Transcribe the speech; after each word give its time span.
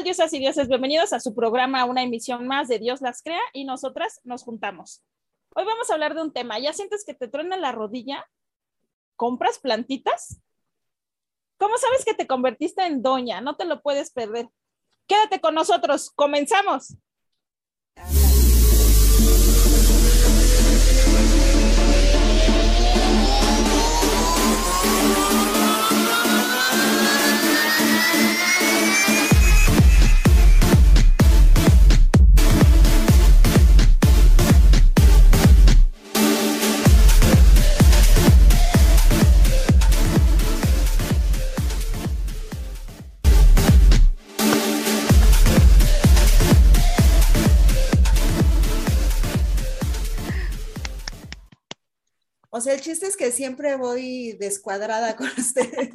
diosas 0.00 0.32
y 0.32 0.38
dioses? 0.38 0.68
Bienvenidos 0.68 1.12
a 1.12 1.20
su 1.20 1.34
programa, 1.34 1.84
una 1.84 2.02
emisión 2.02 2.46
más 2.46 2.66
de 2.66 2.78
Dios 2.78 3.02
las 3.02 3.22
crea 3.22 3.42
y 3.52 3.64
nosotras 3.64 4.20
nos 4.24 4.42
juntamos. 4.42 5.04
Hoy 5.54 5.64
vamos 5.64 5.90
a 5.90 5.94
hablar 5.94 6.14
de 6.14 6.22
un 6.22 6.32
tema. 6.32 6.58
¿Ya 6.58 6.72
sientes 6.72 7.04
que 7.04 7.14
te 7.14 7.28
truena 7.28 7.56
la 7.58 7.72
rodilla? 7.72 8.26
¿Compras 9.16 9.58
plantitas? 9.58 10.40
¿Cómo 11.58 11.76
sabes 11.76 12.04
que 12.04 12.14
te 12.14 12.26
convertiste 12.26 12.84
en 12.84 13.02
doña? 13.02 13.42
No 13.42 13.54
te 13.56 13.66
lo 13.66 13.82
puedes 13.82 14.10
perder. 14.10 14.48
Quédate 15.06 15.40
con 15.40 15.54
nosotros. 15.54 16.10
Comenzamos. 16.10 16.96
O 52.54 52.60
sea, 52.60 52.74
el 52.74 52.82
chiste 52.82 53.06
es 53.06 53.16
que 53.16 53.32
siempre 53.32 53.76
voy 53.76 54.34
descuadrada 54.34 55.16
con 55.16 55.26
ustedes. 55.38 55.94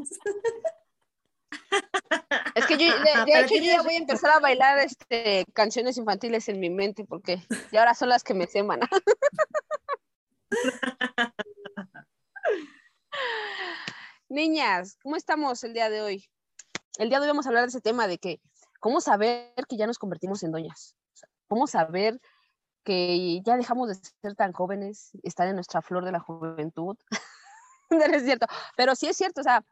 Es 2.55 2.65
que 2.65 2.77
yo, 2.79 2.87
de, 2.87 3.39
hecho, 3.39 3.53
yo 3.55 3.61
ya 3.61 3.83
voy 3.83 3.93
a 3.93 3.99
empezar 3.99 4.31
a 4.31 4.39
bailar 4.39 4.79
este, 4.79 5.45
canciones 5.53 5.97
infantiles 5.97 6.49
en 6.49 6.59
mi 6.59 6.71
mente, 6.71 7.05
porque 7.05 7.43
ya 7.71 7.81
ahora 7.81 7.93
son 7.93 8.09
las 8.09 8.23
que 8.23 8.33
me 8.33 8.47
seman. 8.47 8.79
Niñas, 14.27 14.97
¿cómo 15.03 15.15
estamos 15.15 15.63
el 15.63 15.73
día 15.73 15.91
de 15.91 16.01
hoy? 16.01 16.27
El 16.97 17.09
día 17.09 17.19
de 17.19 17.25
hoy 17.25 17.29
vamos 17.29 17.45
a 17.45 17.49
hablar 17.49 17.65
de 17.65 17.69
ese 17.69 17.81
tema 17.81 18.07
de 18.07 18.17
que, 18.17 18.41
¿cómo 18.79 18.99
saber 18.99 19.53
que 19.69 19.77
ya 19.77 19.85
nos 19.85 19.99
convertimos 19.99 20.41
en 20.41 20.51
doñas? 20.51 20.95
¿Cómo 21.47 21.67
saber 21.67 22.19
que 22.87 23.41
ya 23.43 23.57
dejamos 23.57 23.89
de 23.89 23.95
ser 23.95 24.35
tan 24.35 24.53
jóvenes, 24.53 25.11
estar 25.21 25.45
en 25.45 25.55
nuestra 25.55 25.81
flor 25.81 26.05
de 26.05 26.13
la 26.13 26.21
juventud. 26.21 26.95
no 27.89 27.99
es 27.99 28.23
cierto, 28.23 28.45
pero 28.77 28.95
sí 28.95 29.07
es 29.07 29.17
cierto, 29.17 29.41
o 29.41 29.43
sea, 29.43 29.65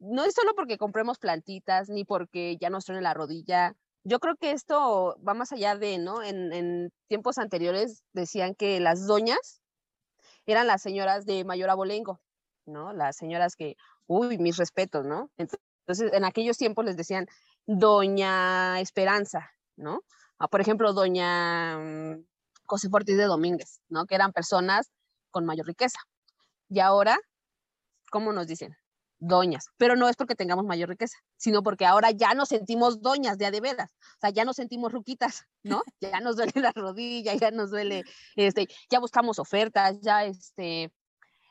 no 0.00 0.24
es 0.24 0.34
solo 0.34 0.56
porque 0.56 0.76
compremos 0.76 1.20
plantitas, 1.20 1.88
ni 1.88 2.04
porque 2.04 2.56
ya 2.60 2.68
nos 2.68 2.86
truene 2.86 3.02
la 3.02 3.14
rodilla. 3.14 3.76
Yo 4.02 4.18
creo 4.18 4.34
que 4.34 4.50
esto 4.50 5.16
va 5.26 5.34
más 5.34 5.52
allá 5.52 5.76
de, 5.76 5.98
¿no? 5.98 6.24
En, 6.24 6.52
en 6.52 6.92
tiempos 7.06 7.38
anteriores 7.38 8.02
decían 8.14 8.56
que 8.56 8.80
las 8.80 9.06
doñas 9.06 9.62
eran 10.44 10.66
las 10.66 10.82
señoras 10.82 11.26
de 11.26 11.44
mayor 11.44 11.70
abolengo, 11.70 12.20
¿no? 12.66 12.92
Las 12.92 13.16
señoras 13.16 13.54
que, 13.54 13.76
uy, 14.08 14.38
mis 14.38 14.56
respetos, 14.56 15.06
¿no? 15.06 15.30
Entonces, 15.36 16.12
en 16.12 16.24
aquellos 16.24 16.58
tiempos 16.58 16.84
les 16.84 16.96
decían 16.96 17.28
Doña 17.66 18.80
Esperanza, 18.80 19.52
¿no? 19.76 20.02
Ah, 20.40 20.48
por 20.48 20.60
ejemplo, 20.60 20.92
Doña 20.94 21.78
mm, 21.78 22.24
José 22.70 22.88
Ortiz 22.92 23.16
de 23.16 23.24
Domínguez, 23.24 23.80
¿no? 23.88 24.06
Que 24.06 24.14
eran 24.14 24.32
personas 24.32 24.92
con 25.30 25.44
mayor 25.44 25.66
riqueza. 25.66 25.98
Y 26.68 26.78
ahora, 26.78 27.18
¿cómo 28.12 28.32
nos 28.32 28.46
dicen? 28.46 28.76
Doñas. 29.18 29.66
Pero 29.76 29.96
no 29.96 30.08
es 30.08 30.14
porque 30.14 30.36
tengamos 30.36 30.64
mayor 30.64 30.88
riqueza, 30.88 31.18
sino 31.36 31.64
porque 31.64 31.84
ahora 31.84 32.12
ya 32.12 32.32
nos 32.34 32.48
sentimos 32.48 33.02
doñas 33.02 33.38
de 33.38 33.46
a 33.46 33.50
de 33.50 33.60
veras. 33.60 33.90
O 33.90 34.20
sea, 34.20 34.30
ya 34.30 34.44
nos 34.44 34.54
sentimos 34.54 34.92
ruquitas, 34.92 35.46
¿no? 35.64 35.82
Ya 36.00 36.20
nos 36.20 36.36
duele 36.36 36.52
la 36.54 36.70
rodilla, 36.70 37.34
ya 37.34 37.50
nos 37.50 37.70
duele, 37.70 38.04
este, 38.36 38.68
ya 38.88 39.00
buscamos 39.00 39.40
ofertas, 39.40 40.00
ya 40.00 40.24
este, 40.24 40.92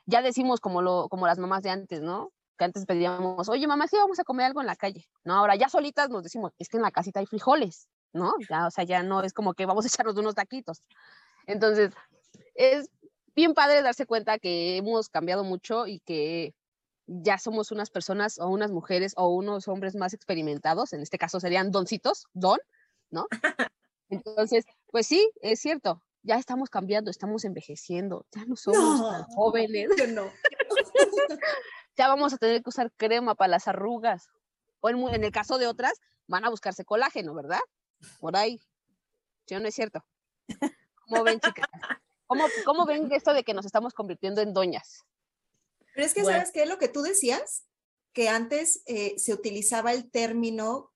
ya 0.06 0.22
decimos 0.22 0.60
como 0.60 0.80
lo, 0.80 1.08
como 1.10 1.26
las 1.26 1.38
mamás 1.38 1.62
de 1.62 1.70
antes, 1.70 2.00
¿no? 2.00 2.32
Que 2.56 2.64
antes 2.64 2.86
pedíamos, 2.86 3.48
oye, 3.50 3.66
mamá, 3.66 3.88
sí 3.88 3.96
vamos 3.96 4.18
a 4.18 4.24
comer 4.24 4.46
algo 4.46 4.62
en 4.62 4.66
la 4.66 4.76
calle. 4.76 5.06
No, 5.22 5.34
ahora 5.34 5.54
ya 5.54 5.68
solitas 5.68 6.08
nos 6.08 6.22
decimos, 6.22 6.52
es 6.58 6.68
que 6.70 6.78
en 6.78 6.82
la 6.82 6.90
casita 6.90 7.20
hay 7.20 7.26
frijoles, 7.26 7.88
¿no? 8.12 8.32
Ya, 8.48 8.66
o 8.66 8.70
sea, 8.70 8.84
ya 8.84 9.02
no 9.02 9.22
es 9.22 9.32
como 9.32 9.54
que 9.54 9.66
vamos 9.66 9.84
a 9.84 9.88
echarnos 9.88 10.16
unos 10.16 10.34
taquitos. 10.34 10.82
Entonces, 11.46 11.92
es 12.54 12.90
bien 13.34 13.54
padre 13.54 13.82
darse 13.82 14.06
cuenta 14.06 14.38
que 14.38 14.76
hemos 14.76 15.08
cambiado 15.08 15.44
mucho 15.44 15.86
y 15.86 16.00
que 16.00 16.54
ya 17.06 17.38
somos 17.38 17.72
unas 17.72 17.90
personas 17.90 18.38
o 18.38 18.48
unas 18.48 18.70
mujeres 18.70 19.14
o 19.16 19.28
unos 19.28 19.66
hombres 19.68 19.96
más 19.96 20.14
experimentados, 20.14 20.92
en 20.92 21.00
este 21.00 21.18
caso 21.18 21.40
serían 21.40 21.70
doncitos, 21.70 22.26
don, 22.34 22.58
¿no? 23.10 23.26
Entonces, 24.10 24.64
pues 24.90 25.06
sí, 25.06 25.30
es 25.40 25.60
cierto, 25.60 26.02
ya 26.22 26.36
estamos 26.36 26.70
cambiando, 26.70 27.10
estamos 27.10 27.44
envejeciendo, 27.44 28.26
ya 28.32 28.44
no 28.44 28.56
somos 28.56 29.10
tan 29.10 29.24
jóvenes. 29.34 29.88
no. 30.08 30.30
ya 31.96 32.08
vamos 32.08 32.32
a 32.32 32.38
tener 32.38 32.62
que 32.62 32.68
usar 32.68 32.92
crema 32.96 33.34
para 33.34 33.52
las 33.52 33.68
arrugas. 33.68 34.28
O 34.80 34.88
en, 34.88 34.98
en 35.08 35.24
el 35.24 35.32
caso 35.32 35.58
de 35.58 35.66
otras, 35.66 35.94
van 36.26 36.44
a 36.44 36.50
buscarse 36.50 36.84
colágeno, 36.84 37.34
¿verdad? 37.34 37.60
Por 38.20 38.36
ahí. 38.36 38.60
¿Sí 39.46 39.54
o 39.54 39.60
no 39.60 39.68
es 39.68 39.74
cierto? 39.74 40.04
¿Cómo 41.08 41.24
ven, 41.24 41.40
chicas? 41.40 41.66
¿Cómo, 42.26 42.44
¿Cómo, 42.64 42.86
ven 42.86 43.10
esto 43.12 43.34
de 43.34 43.42
que 43.42 43.54
nos 43.54 43.66
estamos 43.66 43.92
convirtiendo 43.92 44.40
en 44.40 44.54
doñas? 44.54 45.04
Pero 45.94 46.06
es 46.06 46.14
que, 46.14 46.24
¿sabes 46.24 46.52
qué? 46.52 46.66
Lo 46.66 46.78
que 46.78 46.88
tú 46.88 47.02
decías, 47.02 47.66
que 48.12 48.28
antes 48.28 48.82
eh, 48.86 49.18
se 49.18 49.32
utilizaba 49.32 49.92
el 49.92 50.10
término 50.10 50.92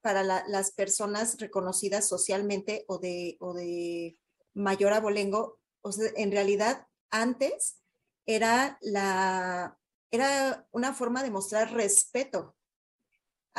para 0.00 0.22
las 0.22 0.72
personas 0.72 1.38
reconocidas 1.38 2.08
socialmente 2.08 2.84
o 2.88 2.98
de, 2.98 3.36
o 3.40 3.52
de 3.52 4.18
mayor 4.54 4.94
abolengo, 4.94 5.60
o 5.82 5.92
sea, 5.92 6.10
en 6.16 6.32
realidad 6.32 6.86
antes 7.10 7.82
era 8.26 8.78
la 8.80 9.76
era 10.10 10.66
una 10.72 10.92
forma 10.92 11.22
de 11.22 11.30
mostrar 11.30 11.72
respeto 11.72 12.56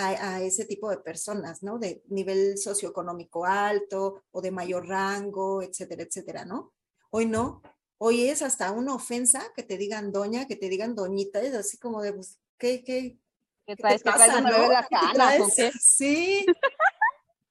a, 0.07 0.41
ese 0.41 0.65
tipo 0.65 0.89
de 0.89 0.97
personas, 0.97 1.63
¿no? 1.63 1.79
De 1.79 2.03
nivel 2.07 2.57
socioeconómico 2.57 3.45
alto 3.45 4.23
o 4.31 4.41
de 4.41 4.51
mayor 4.51 4.87
rango, 4.87 5.61
etcétera, 5.61 6.03
etcétera, 6.03 6.45
¿no? 6.45 6.73
Hoy 7.09 7.25
no, 7.25 7.61
hoy 7.97 8.27
es 8.27 8.41
hasta 8.41 8.71
una 8.71 8.95
ofensa 8.95 9.43
que 9.55 9.63
te 9.63 9.77
digan 9.77 10.11
doña, 10.11 10.47
que 10.47 10.55
te 10.55 10.69
digan 10.69 10.95
doñita, 10.95 11.41
es 11.41 11.53
así 11.53 11.77
como 11.77 12.01
de, 12.01 12.13
pues, 12.13 12.39
¿qué, 12.57 12.83
qué? 12.83 13.17
¿Qué 13.65 13.75
traes? 13.75 14.01
¿Qué 14.01 14.09
pasa, 14.11 14.41
Las 15.13 15.53
Sí. 15.79 16.45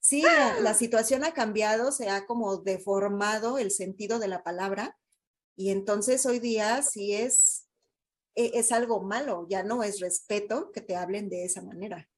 Sí, 0.02 0.22
la, 0.22 0.74
situación 0.74 1.22
ha 1.22 1.34
cambiado, 1.34 1.92
se 1.92 2.08
ha 2.08 2.26
como 2.26 2.56
deformado 2.56 3.58
el 3.58 3.70
sentido 3.70 4.18
de 4.18 4.26
la 4.26 4.42
palabra 4.42 4.98
y 5.54 5.70
entonces 5.70 6.26
hoy 6.26 6.40
día 6.40 6.82
sí 6.82 7.14
es, 7.14 7.68
e, 8.34 8.50
es 8.54 8.72
algo 8.72 9.02
malo, 9.02 9.46
ya 9.48 9.62
no 9.62 9.84
es 9.84 10.00
respeto 10.00 10.72
que 10.72 10.80
te 10.80 10.96
hablen 10.96 11.28
de 11.28 11.44
esa 11.44 11.62
manera. 11.62 12.09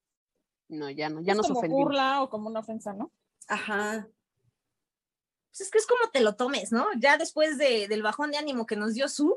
No, 0.72 0.88
ya 0.88 1.10
no, 1.10 1.20
ya 1.20 1.32
es 1.32 1.36
nos 1.36 1.48
como 1.48 1.58
ofendimos. 1.58 1.84
burla 1.84 2.22
o 2.22 2.30
como 2.30 2.48
una 2.48 2.60
ofensa, 2.60 2.94
¿no? 2.94 3.12
Ajá. 3.46 4.08
Pues 5.50 5.60
es 5.60 5.70
que 5.70 5.76
es 5.76 5.86
como 5.86 6.10
te 6.10 6.20
lo 6.20 6.34
tomes, 6.34 6.72
¿no? 6.72 6.86
Ya 6.98 7.18
después 7.18 7.58
de, 7.58 7.88
del 7.88 8.02
bajón 8.02 8.30
de 8.30 8.38
ánimo 8.38 8.64
que 8.64 8.74
nos 8.74 8.94
dio 8.94 9.06
su, 9.10 9.36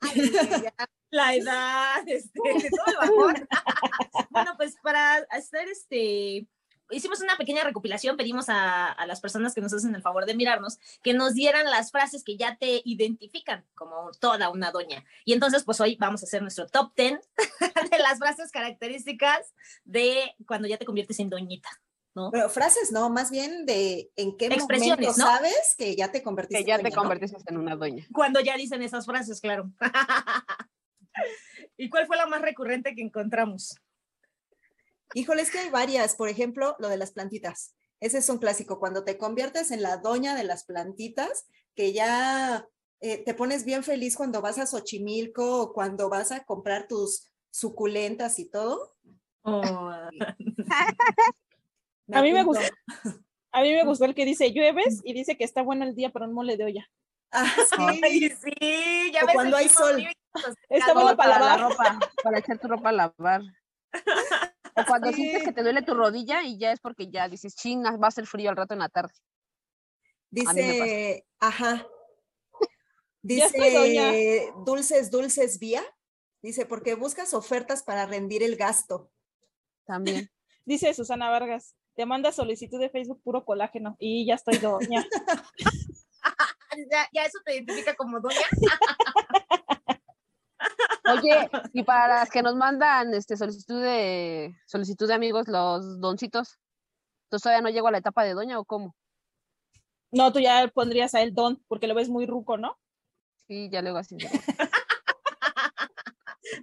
la 1.10 1.36
edad, 1.36 2.02
este, 2.08 2.40
todo 2.40 2.86
el 2.88 2.96
bajón. 2.96 3.48
bueno, 4.30 4.54
pues 4.56 4.74
para 4.82 5.18
hacer 5.30 5.68
este, 5.68 6.48
hicimos 6.90 7.20
una 7.20 7.36
pequeña 7.36 7.64
recopilación, 7.64 8.16
pedimos 8.16 8.48
a, 8.48 8.90
a, 8.90 9.06
las 9.06 9.20
personas 9.20 9.54
que 9.54 9.60
nos 9.60 9.72
hacen 9.72 9.94
el 9.94 10.02
favor 10.02 10.26
de 10.26 10.34
mirarnos 10.34 10.78
que 11.02 11.14
nos 11.14 11.34
dieran 11.34 11.64
las 11.70 11.90
frases 11.90 12.24
que 12.24 12.36
ya 12.36 12.56
te 12.56 12.82
identifican 12.84 13.64
como 13.74 14.10
toda 14.20 14.50
una 14.50 14.70
doña. 14.70 15.04
Y 15.24 15.32
entonces, 15.32 15.64
pues 15.64 15.80
hoy 15.80 15.96
vamos 15.98 16.22
a 16.22 16.26
hacer 16.26 16.42
nuestro 16.42 16.66
top 16.66 16.92
10 16.96 17.20
de 17.90 17.98
las 17.98 18.18
frases 18.18 18.50
características 18.50 19.54
de 19.84 20.34
cuando 20.46 20.68
ya 20.68 20.78
te 20.78 20.84
conviertes 20.84 21.18
en 21.20 21.30
doñita. 21.30 21.68
¿no? 22.14 22.30
Pero 22.30 22.48
frases 22.48 22.92
no, 22.92 23.10
más 23.10 23.30
bien 23.30 23.66
de 23.66 24.10
en 24.16 24.36
qué 24.36 24.48
momento 24.48 24.96
¿no? 24.96 25.12
sabes 25.12 25.74
que 25.76 25.96
ya 25.96 26.12
te 26.12 26.22
convertiste 26.22 26.62
que 26.62 26.68
ya 26.68 26.78
te 26.78 26.92
convertiste 26.92 27.36
en 27.46 27.56
una 27.56 27.74
doña. 27.76 28.06
Cuando 28.12 28.40
ya 28.40 28.56
dicen 28.56 28.82
esas 28.82 29.04
frases, 29.04 29.40
claro. 29.40 29.70
¿Y 31.76 31.88
cuál 31.88 32.06
fue 32.06 32.16
la 32.16 32.26
más 32.26 32.40
recurrente 32.40 32.94
que 32.94 33.02
encontramos? 33.02 33.80
Híjole, 35.14 35.42
es 35.42 35.50
que 35.50 35.58
hay 35.58 35.70
varias. 35.70 36.16
Por 36.16 36.28
ejemplo, 36.28 36.76
lo 36.78 36.88
de 36.88 36.96
las 36.96 37.12
plantitas. 37.12 37.74
Ese 38.00 38.18
es 38.18 38.28
un 38.28 38.38
clásico. 38.38 38.78
Cuando 38.78 39.04
te 39.04 39.16
conviertes 39.16 39.70
en 39.70 39.82
la 39.82 39.96
doña 39.96 40.34
de 40.34 40.44
las 40.44 40.64
plantitas, 40.64 41.46
que 41.74 41.92
ya 41.92 42.68
eh, 43.00 43.24
te 43.24 43.34
pones 43.34 43.64
bien 43.64 43.82
feliz 43.82 44.16
cuando 44.16 44.40
vas 44.42 44.58
a 44.58 44.66
Xochimilco 44.66 45.62
o 45.62 45.72
cuando 45.72 46.08
vas 46.08 46.32
a 46.32 46.44
comprar 46.44 46.88
tus 46.88 47.30
suculentas 47.50 48.38
y 48.38 48.50
todo. 48.50 48.94
Oh. 49.42 49.62
a 52.12 52.22
mí 52.22 52.32
me 52.32 52.42
gustó. 52.42 52.64
A 53.52 53.62
mí 53.62 53.72
me 53.72 53.84
gustó 53.84 54.06
el 54.06 54.14
que 54.14 54.24
dice 54.24 54.52
llueves 54.52 55.00
y 55.04 55.12
dice 55.12 55.36
que 55.36 55.44
está 55.44 55.62
bueno 55.62 55.84
el 55.84 55.94
día 55.94 56.10
para 56.10 56.26
un 56.26 56.32
mole 56.32 56.56
de 56.56 56.64
olla. 56.64 56.90
Ah, 57.30 57.46
sí. 57.76 58.00
Ay, 58.02 58.30
sí, 58.30 59.12
ya 59.12 59.22
o 59.22 59.26
ves 59.26 59.34
cuando 59.34 59.56
hay 59.56 59.68
sol. 59.68 60.04
Está 60.68 60.94
bueno 60.94 61.16
para 61.16 61.38
lavar. 61.38 61.60
La 61.60 61.68
ropa, 61.68 62.00
para 62.22 62.38
echar 62.38 62.58
tu 62.58 62.68
ropa 62.68 62.88
a 62.88 62.92
lavar. 62.92 63.42
O 64.76 64.84
cuando 64.86 65.08
Sí. 65.08 65.14
sientes 65.14 65.44
que 65.44 65.52
te 65.52 65.62
duele 65.62 65.82
tu 65.82 65.94
rodilla 65.94 66.42
y 66.42 66.58
ya 66.58 66.72
es 66.72 66.80
porque 66.80 67.08
ya 67.10 67.28
dices, 67.28 67.54
chingas, 67.54 68.00
va 68.00 68.08
a 68.08 68.12
ser 68.12 68.26
frío 68.26 68.50
al 68.50 68.56
rato 68.56 68.74
en 68.74 68.80
la 68.80 68.88
tarde. 68.88 69.14
Dice, 70.30 71.24
ajá. 71.38 71.86
Dice 73.22 74.52
Dulces, 74.66 75.10
Dulces 75.10 75.58
Vía. 75.58 75.82
Dice, 76.42 76.66
porque 76.66 76.94
buscas 76.94 77.32
ofertas 77.34 77.82
para 77.82 78.04
rendir 78.04 78.42
el 78.42 78.56
gasto. 78.56 79.10
También. 79.86 80.28
Dice 80.64 80.92
Susana 80.92 81.30
Vargas, 81.30 81.76
te 81.94 82.04
manda 82.04 82.32
solicitud 82.32 82.80
de 82.80 82.90
Facebook 82.90 83.22
puro 83.22 83.44
colágeno 83.44 83.96
y 83.98 84.26
ya 84.26 84.34
estoy 84.34 84.58
doña. 84.58 85.06
Ya, 86.90 87.06
ya 87.12 87.24
eso 87.24 87.38
te 87.44 87.54
identifica 87.54 87.94
como 87.94 88.18
doña. 88.18 88.48
Oye, 91.10 91.50
y 91.72 91.82
para 91.82 92.08
las 92.08 92.30
que 92.30 92.42
nos 92.42 92.56
mandan 92.56 93.12
este 93.14 93.36
solicitud 93.36 93.82
de 93.82 94.54
solicitud 94.66 95.06
de 95.06 95.14
amigos, 95.14 95.48
los 95.48 96.00
doncitos, 96.00 96.58
¿tú 97.30 97.38
todavía 97.38 97.62
no 97.62 97.70
llego 97.70 97.88
a 97.88 97.90
la 97.90 97.98
etapa 97.98 98.24
de 98.24 98.34
doña 98.34 98.58
o 98.58 98.64
cómo? 98.64 98.94
No, 100.10 100.32
tú 100.32 100.38
ya 100.40 100.66
pondrías 100.68 101.14
a 101.14 101.22
él 101.22 101.34
don, 101.34 101.62
porque 101.68 101.86
lo 101.88 101.94
ves 101.94 102.08
muy 102.08 102.24
ruco, 102.26 102.56
¿no? 102.56 102.78
Sí, 103.46 103.68
ya 103.70 103.82
luego 103.82 103.98
así. 103.98 104.16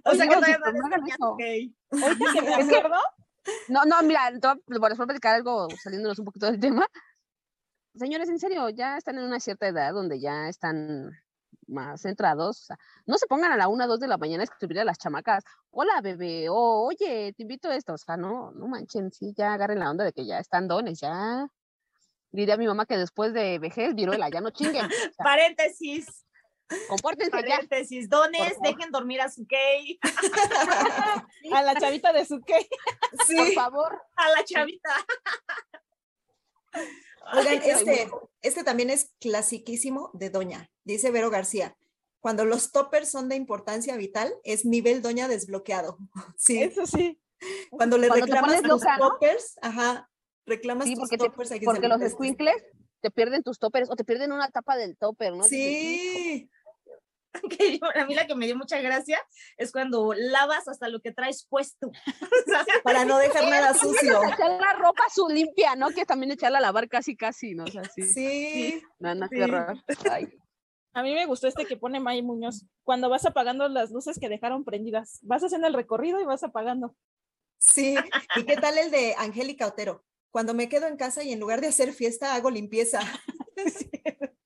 O 0.04 0.10
Oye, 0.10 0.16
sea 0.18 0.26
que 0.28 0.34
no, 0.34 0.40
todavía 0.40 0.58
no 0.58 0.72
no 0.72 1.06
eso. 1.06 1.30
ok. 1.32 1.40
Oye, 1.40 2.32
que 2.32 2.42
me 2.42 2.54
acuerdo. 2.54 2.96
No, 3.68 3.84
no, 3.84 4.02
mira, 4.02 4.30
te 4.32 4.78
voy 4.78 4.90
a- 4.90 4.96
platicar 5.06 5.34
algo 5.34 5.68
saliéndonos 5.82 6.18
un 6.18 6.24
poquito 6.24 6.46
del 6.46 6.58
tema. 6.60 6.86
Señores, 7.94 8.28
en 8.28 8.38
serio, 8.38 8.68
ya 8.70 8.96
están 8.96 9.18
en 9.18 9.24
una 9.24 9.38
cierta 9.38 9.66
edad 9.68 9.92
donde 9.92 10.18
ya 10.20 10.48
están 10.48 11.10
más 11.66 12.02
centrados. 12.02 12.60
o 12.62 12.64
sea, 12.66 12.78
no 13.06 13.16
se 13.18 13.26
pongan 13.26 13.52
a 13.52 13.56
la 13.56 13.68
una, 13.68 13.86
dos 13.86 14.00
de 14.00 14.08
la 14.08 14.18
mañana 14.18 14.42
a 14.42 14.44
escribirle 14.44 14.82
a 14.82 14.84
las 14.84 14.98
chamacas, 14.98 15.44
hola 15.70 16.00
bebé, 16.02 16.48
o 16.48 16.54
oye, 16.86 17.32
te 17.36 17.42
invito 17.42 17.68
a 17.68 17.76
esto. 17.76 17.94
O 17.94 17.98
sea, 17.98 18.16
no, 18.16 18.50
no 18.52 18.66
manchen, 18.68 19.10
sí, 19.12 19.32
ya 19.36 19.54
agarren 19.54 19.78
la 19.78 19.90
onda 19.90 20.04
de 20.04 20.12
que 20.12 20.26
ya 20.26 20.38
están 20.38 20.68
dones, 20.68 21.00
ya. 21.00 21.46
Diría 22.30 22.56
mi 22.56 22.66
mamá 22.66 22.86
que 22.86 22.96
después 22.96 23.32
de 23.34 23.58
vejez, 23.58 23.94
viruela, 23.94 24.28
ya 24.30 24.40
no 24.40 24.50
chinguen. 24.50 24.86
o 24.86 24.88
sea, 25.16 25.24
Paréntesis, 25.24 26.24
compórtense 26.88 27.36
ya. 27.46 27.54
paréntesis. 27.56 28.08
Dones, 28.08 28.54
dejen 28.62 28.90
dormir 28.90 29.20
a 29.20 29.28
su 29.30 29.44
gay, 29.46 29.98
A 31.52 31.62
la 31.62 31.74
chavita 31.74 32.12
de 32.12 32.24
su. 32.24 32.40
Por 32.40 33.26
Sí. 33.26 33.54
favor. 33.54 34.00
a 34.16 34.28
la 34.30 34.44
chavita. 34.44 34.90
Oigan, 37.34 37.60
Ay, 37.62 37.70
este, 37.70 38.10
este 38.42 38.64
también 38.64 38.90
es 38.90 39.12
clasiquísimo 39.20 40.10
de 40.14 40.30
Doña. 40.30 40.70
Dice 40.84 41.10
Vero 41.10 41.30
García. 41.30 41.76
Cuando 42.20 42.44
los 42.44 42.70
toppers 42.72 43.10
son 43.10 43.28
de 43.28 43.36
importancia 43.36 43.96
vital, 43.96 44.32
es 44.44 44.64
nivel 44.64 45.02
Doña 45.02 45.28
desbloqueado. 45.28 45.98
Sí. 46.36 46.62
Eso 46.62 46.86
sí. 46.86 47.20
Cuando 47.70 47.98
le 47.98 48.08
Cuando 48.08 48.26
te 48.26 48.32
reclamas 48.32 48.60
tus 48.62 48.68
loca, 48.68 48.96
¿no? 48.98 49.08
toppers, 49.10 49.58
ajá, 49.62 50.08
reclamas 50.46 50.86
Sí, 50.86 50.94
tus 50.94 51.00
porque, 51.00 51.16
te- 51.18 51.24
toppers 51.24 51.48
se 51.48 51.60
porque 51.60 51.88
los 51.88 52.00
los 52.00 52.12
squinkles 52.12 52.54
te 53.00 53.10
pierden 53.10 53.42
tus 53.42 53.58
toppers 53.58 53.90
o 53.90 53.96
te 53.96 54.04
pierden 54.04 54.30
una 54.30 54.48
tapa 54.50 54.76
del 54.76 54.96
topper, 54.96 55.32
¿no? 55.34 55.42
Sí. 55.42 56.48
que 57.58 57.78
yo- 57.78 57.86
a 57.94 58.04
mí 58.06 58.14
la 58.14 58.26
que 58.26 58.34
me 58.34 58.46
dio 58.46 58.56
mucha 58.56 58.80
gracia 58.80 59.18
es 59.56 59.72
cuando 59.72 60.12
lavas 60.14 60.68
hasta 60.68 60.88
lo 60.88 61.00
que 61.00 61.12
traes 61.12 61.46
puesto. 61.48 61.88
O 62.46 62.50
sea, 62.50 62.64
Para 62.84 63.04
no 63.04 63.18
dejar 63.18 63.48
nada 63.48 63.72
sucio. 63.74 64.22
echar 64.24 64.60
la 64.60 64.72
ropa 64.74 65.04
su 65.14 65.28
limpia, 65.28 65.76
¿no? 65.76 65.90
Que 65.90 66.04
también 66.04 66.32
echarla 66.32 66.58
a 66.58 66.62
lavar 66.62 66.88
casi, 66.88 67.16
casi, 67.16 67.54
¿no? 67.54 67.64
O 67.64 67.66
sea, 67.68 67.84
sí. 67.84 68.02
Sí. 68.02 68.82
No, 68.98 69.14
no, 69.14 69.26
Sí. 69.28 69.36
qué. 69.36 70.10
Ay, 70.10 70.28
A 70.94 71.02
mí 71.02 71.14
me 71.14 71.24
gustó 71.26 71.46
este 71.48 71.64
que 71.64 71.76
pone 71.76 72.00
May 72.00 72.20
Muñoz. 72.22 72.66
Cuando 72.84 73.08
vas 73.08 73.24
apagando 73.24 73.66
las 73.68 73.90
luces 73.90 74.18
que 74.20 74.28
dejaron 74.28 74.64
prendidas, 74.64 75.18
vas 75.22 75.42
haciendo 75.42 75.66
el 75.68 75.74
recorrido 75.74 76.20
y 76.20 76.24
vas 76.24 76.42
apagando. 76.42 76.94
Sí. 77.58 77.94
¿Y 78.36 78.44
qué 78.44 78.56
tal 78.56 78.76
el 78.76 78.90
de 78.90 79.14
Angélica 79.16 79.66
Otero? 79.68 80.04
Cuando 80.30 80.52
me 80.52 80.68
quedo 80.68 80.86
en 80.88 80.96
casa 80.96 81.22
y 81.22 81.32
en 81.32 81.40
lugar 81.40 81.60
de 81.60 81.68
hacer 81.68 81.92
fiesta, 81.92 82.34
hago 82.34 82.50
limpieza. 82.50 83.00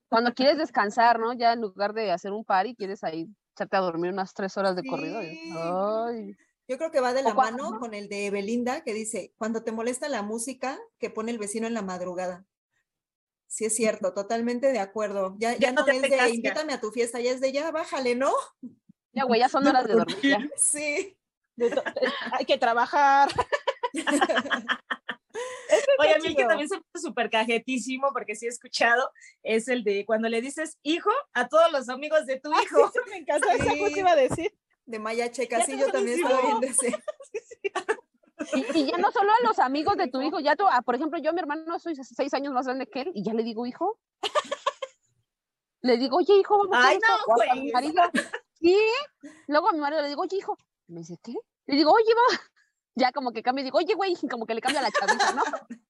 Cuando 0.08 0.34
quieres 0.34 0.58
descansar, 0.58 1.18
¿no? 1.18 1.32
Ya 1.32 1.52
en 1.52 1.60
lugar 1.60 1.92
de 1.92 2.12
hacer 2.12 2.32
un 2.32 2.44
party, 2.44 2.74
quieres 2.74 3.02
ahí 3.02 3.28
echarte 3.52 3.76
a 3.76 3.80
dormir 3.80 4.12
unas 4.12 4.34
tres 4.34 4.56
horas 4.56 4.76
de 4.76 4.84
corrido. 4.84 5.18
Ay, 5.18 6.36
Yo 6.68 6.78
creo 6.78 6.90
que 6.90 7.00
va 7.00 7.12
de 7.12 7.22
la 7.22 7.34
mano 7.34 7.78
con 7.78 7.94
el 7.94 8.08
de 8.08 8.30
Belinda 8.30 8.82
que 8.82 8.94
dice, 8.94 9.32
cuando 9.36 9.62
te 9.62 9.72
molesta 9.72 10.08
la 10.08 10.22
música 10.22 10.78
que 10.98 11.10
pone 11.10 11.32
el 11.32 11.38
vecino 11.38 11.66
en 11.66 11.74
la 11.74 11.82
madrugada. 11.82 12.44
Sí, 13.48 13.64
es 13.64 13.74
cierto, 13.76 14.12
totalmente 14.12 14.72
de 14.72 14.80
acuerdo. 14.80 15.36
Ya, 15.38 15.56
ya, 15.56 15.72
no 15.72 15.80
no, 15.80 15.86
te 15.86 15.96
es 15.96 16.02
de 16.02 16.10
casca. 16.10 16.28
invítame 16.28 16.72
a 16.72 16.80
tu 16.80 16.90
fiesta, 16.90 17.20
ya 17.20 17.30
es 17.30 17.40
de 17.40 17.52
ya, 17.52 17.70
bájale, 17.70 18.14
¿no? 18.14 18.32
ya, 19.12 19.24
güey, 19.24 19.40
ya 19.40 19.48
son 19.48 19.66
horas 19.66 19.86
de 19.86 19.94
dormir. 19.94 20.18
ya. 20.22 20.38
Sí. 20.56 21.16
De 21.56 21.68
eh, 21.68 21.82
Hay 22.32 22.44
que 22.44 22.58
trabajar. 22.58 23.30
Oye, 25.98 26.14
a 26.14 26.18
mí 26.18 26.26
el 26.28 26.36
que 26.36 26.44
también 26.44 26.68
se 26.68 26.76
hizo 26.76 26.84
súper 27.08 27.30
cajetísimo, 27.30 28.12
porque 28.12 28.34
sí 28.34 28.46
he 28.46 28.48
escuchado, 28.48 29.10
es 29.42 29.68
el 29.68 29.84
de 29.84 30.04
cuando 30.06 30.28
le 30.28 30.40
dices 30.40 30.78
hijo 30.82 31.10
a 31.32 31.48
todos 31.48 31.70
los 31.72 31.88
amigos 31.88 32.26
de 32.26 32.40
tu 32.40 32.50
hijo. 32.52 32.88
Eso 32.88 33.00
me 33.10 33.16
encantó, 33.18 33.48
esa 33.50 33.64
Sí. 33.64 33.78
justo 33.78 33.98
iba 33.98 34.10
a 34.12 34.16
decir. 34.16 34.54
De 34.84 34.98
Maya 34.98 35.30
Checa, 35.30 35.64
sí, 35.64 35.76
yo 35.78 35.90
también 35.90 36.18
estaba 36.20 36.40
viendo 36.42 36.66
ese. 36.66 36.96
Y, 38.54 38.78
y 38.78 38.86
ya 38.90 38.98
no 38.98 39.10
solo 39.10 39.32
a 39.32 39.46
los 39.46 39.58
amigos 39.58 39.96
de 39.96 40.08
tu 40.08 40.20
hijo, 40.20 40.38
ya 40.40 40.54
tú, 40.56 40.64
ah, 40.70 40.82
por 40.82 40.94
ejemplo, 40.94 41.18
yo, 41.18 41.32
mi 41.32 41.40
hermano, 41.40 41.78
soy 41.80 41.96
seis 41.96 42.32
años 42.34 42.52
más 42.52 42.66
grande 42.66 42.86
que 42.86 43.00
él, 43.00 43.10
y 43.14 43.24
ya 43.24 43.32
le 43.32 43.42
digo, 43.42 43.66
hijo. 43.66 43.98
Le 45.80 45.96
digo, 45.96 46.18
oye, 46.18 46.34
hijo, 46.36 46.58
vamos 46.58 46.76
a 46.76 46.88
Ay, 46.88 46.96
esto", 46.96 47.06
no, 47.26 47.52
a 47.52 47.54
mi 47.54 47.72
marido. 47.72 48.02
Sí. 48.60 48.76
Luego 49.46 49.68
a 49.68 49.72
mi 49.72 49.78
marido 49.78 50.02
le 50.02 50.08
digo, 50.08 50.22
oye, 50.22 50.36
hijo. 50.36 50.56
Me 50.86 51.00
dice, 51.00 51.16
¿qué? 51.22 51.34
Le 51.66 51.76
digo, 51.76 51.92
oye, 51.92 52.12
va. 52.14 52.40
Ya 52.96 53.12
como 53.12 53.32
que 53.32 53.42
cambia 53.42 53.62
y 53.62 53.64
digo, 53.66 53.78
oye, 53.78 53.94
güey, 53.94 54.14
como 54.30 54.46
que 54.46 54.54
le 54.54 54.60
cambia 54.60 54.82
la 54.82 54.90
chavita, 54.90 55.32
¿no? 55.32 55.42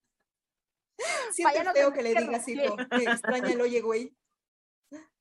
Siento 1.32 1.54
ya 1.54 1.64
no 1.64 1.72
feo 1.72 1.92
que 1.92 2.02
le 2.02 2.14
digas, 2.14 2.48
hijo, 2.48 2.76
que 2.76 3.04
extraña 3.04 3.50
el 3.50 3.60
oye, 3.60 3.80
güey. 3.80 4.16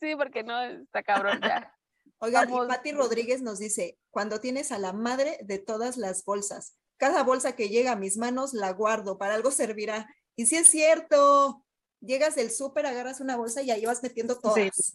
Sí, 0.00 0.14
porque 0.14 0.42
no, 0.42 0.60
está 0.62 1.02
cabrón 1.02 1.40
ya. 1.40 1.74
Oigan, 2.18 2.50
Vamos. 2.50 2.66
y 2.66 2.68
Patti 2.68 2.92
Rodríguez 2.92 3.40
nos 3.40 3.58
dice, 3.58 3.98
cuando 4.10 4.40
tienes 4.40 4.72
a 4.72 4.78
la 4.78 4.92
madre 4.92 5.38
de 5.42 5.58
todas 5.58 5.96
las 5.96 6.22
bolsas, 6.24 6.76
cada 6.98 7.22
bolsa 7.22 7.56
que 7.56 7.70
llega 7.70 7.92
a 7.92 7.96
mis 7.96 8.18
manos 8.18 8.52
la 8.52 8.72
guardo, 8.72 9.16
para 9.16 9.34
algo 9.34 9.50
servirá. 9.50 10.06
Y 10.36 10.46
sí 10.46 10.56
es 10.56 10.68
cierto, 10.68 11.64
llegas 12.00 12.34
del 12.34 12.50
súper, 12.50 12.86
agarras 12.86 13.20
una 13.20 13.36
bolsa 13.36 13.62
y 13.62 13.70
ahí 13.70 13.86
vas 13.86 14.02
metiendo 14.02 14.38
todas. 14.38 14.92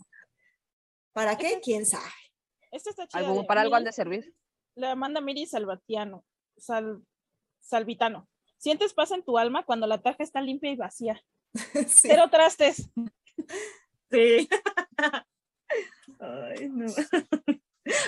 ¿Para 1.14 1.38
qué? 1.38 1.60
¿Quién 1.64 1.86
sabe? 1.86 2.12
Esta 2.72 2.90
está 2.90 3.06
de 3.06 3.44
para 3.46 3.62
algo 3.62 3.76
han 3.76 3.84
de 3.84 3.92
servir. 3.92 4.36
La 4.76 4.96
manda 4.96 5.22
Miri 5.22 5.46
Salvatiano. 5.46 6.26
Sal, 6.58 7.04
Salvitano. 7.60 8.28
Sientes 8.58 8.94
paz 8.94 9.12
en 9.12 9.24
tu 9.24 9.38
alma 9.38 9.64
cuando 9.64 9.88
la 9.88 10.02
taja 10.02 10.24
está 10.24 10.42
limpia 10.42 10.72
y 10.72 10.76
vacía. 10.76 11.22
Sí. 11.88 12.08
Cero 12.10 12.30
trastes. 12.32 12.90
Sí. 14.10 14.50
Ay, 16.20 16.70
no. 16.70 16.86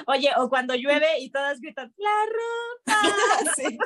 Oye, 0.07 0.29
o 0.37 0.49
cuando 0.49 0.73
llueve 0.75 1.19
y 1.19 1.29
todas 1.29 1.59
gritan, 1.59 1.93
la 1.97 2.25
ropa. 2.25 3.53
Sí. 3.55 3.77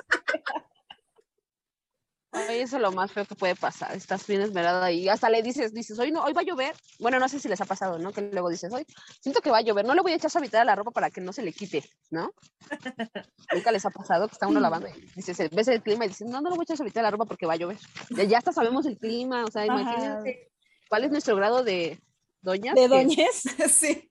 Ay, 2.32 2.60
eso 2.60 2.76
es 2.76 2.82
lo 2.82 2.92
más 2.92 3.12
feo 3.12 3.26
que 3.26 3.36
puede 3.36 3.56
pasar. 3.56 3.96
Estás 3.96 4.28
bien 4.28 4.42
esmerada 4.42 4.92
y 4.92 5.10
hasta 5.10 5.30
le 5.30 5.42
dices, 5.42 5.74
dices, 5.74 5.98
hoy 5.98 6.12
no, 6.12 6.24
hoy 6.24 6.34
va 6.34 6.42
a 6.42 6.44
llover. 6.44 6.76
Bueno, 7.00 7.20
no 7.20 7.28
sé 7.28 7.40
si 7.40 7.50
les 7.50 7.60
ha 7.60 7.66
pasado, 7.66 7.98
¿no? 7.98 8.12
Que 8.12 8.22
luego 8.22 8.50
dices, 8.50 8.72
hoy 8.72 8.86
siento 9.20 9.42
que 9.42 9.50
va 9.50 9.58
a 9.58 9.62
llover, 9.62 9.86
no 9.86 9.96
le 9.96 10.02
voy 10.02 10.12
a 10.12 10.16
echar 10.16 10.30
suavitel 10.30 10.60
a 10.62 10.66
la 10.66 10.76
ropa 10.76 10.92
para 10.92 11.10
que 11.10 11.22
no 11.22 11.34
se 11.34 11.42
le 11.42 11.54
quite, 11.54 11.84
¿no? 12.12 12.32
Nunca 13.54 13.72
les 13.72 13.84
ha 13.86 13.90
pasado 13.90 14.28
que 14.28 14.34
está 14.34 14.48
uno 14.48 14.60
lavando 14.60 14.88
y 14.88 15.12
dices, 15.16 15.50
ves 15.50 15.68
el 15.70 15.82
clima 15.82 16.06
y 16.06 16.10
dices, 16.10 16.28
no, 16.28 16.40
no 16.40 16.50
le 16.50 16.56
voy 16.56 16.64
a 16.64 16.66
echar 16.66 16.78
suavitel 16.78 17.00
a 17.00 17.04
la 17.04 17.12
ropa 17.12 17.26
porque 17.26 17.48
va 17.48 17.54
a 17.54 17.58
llover. 17.58 17.80
Ya 18.12 18.24
ya 18.26 18.38
hasta 18.38 18.54
sabemos 18.54 18.86
el 18.86 18.98
clima, 19.00 19.44
o 19.46 19.50
sea, 19.50 19.64
Ajá. 19.64 19.82
imagínense 19.82 20.52
cuál 20.88 21.06
es 21.06 21.12
nuestro 21.12 21.36
grado 21.36 21.64
de 21.64 22.00
doña. 22.42 22.74
De 22.74 22.88
doñez. 22.88 23.44
Sí. 23.70 24.10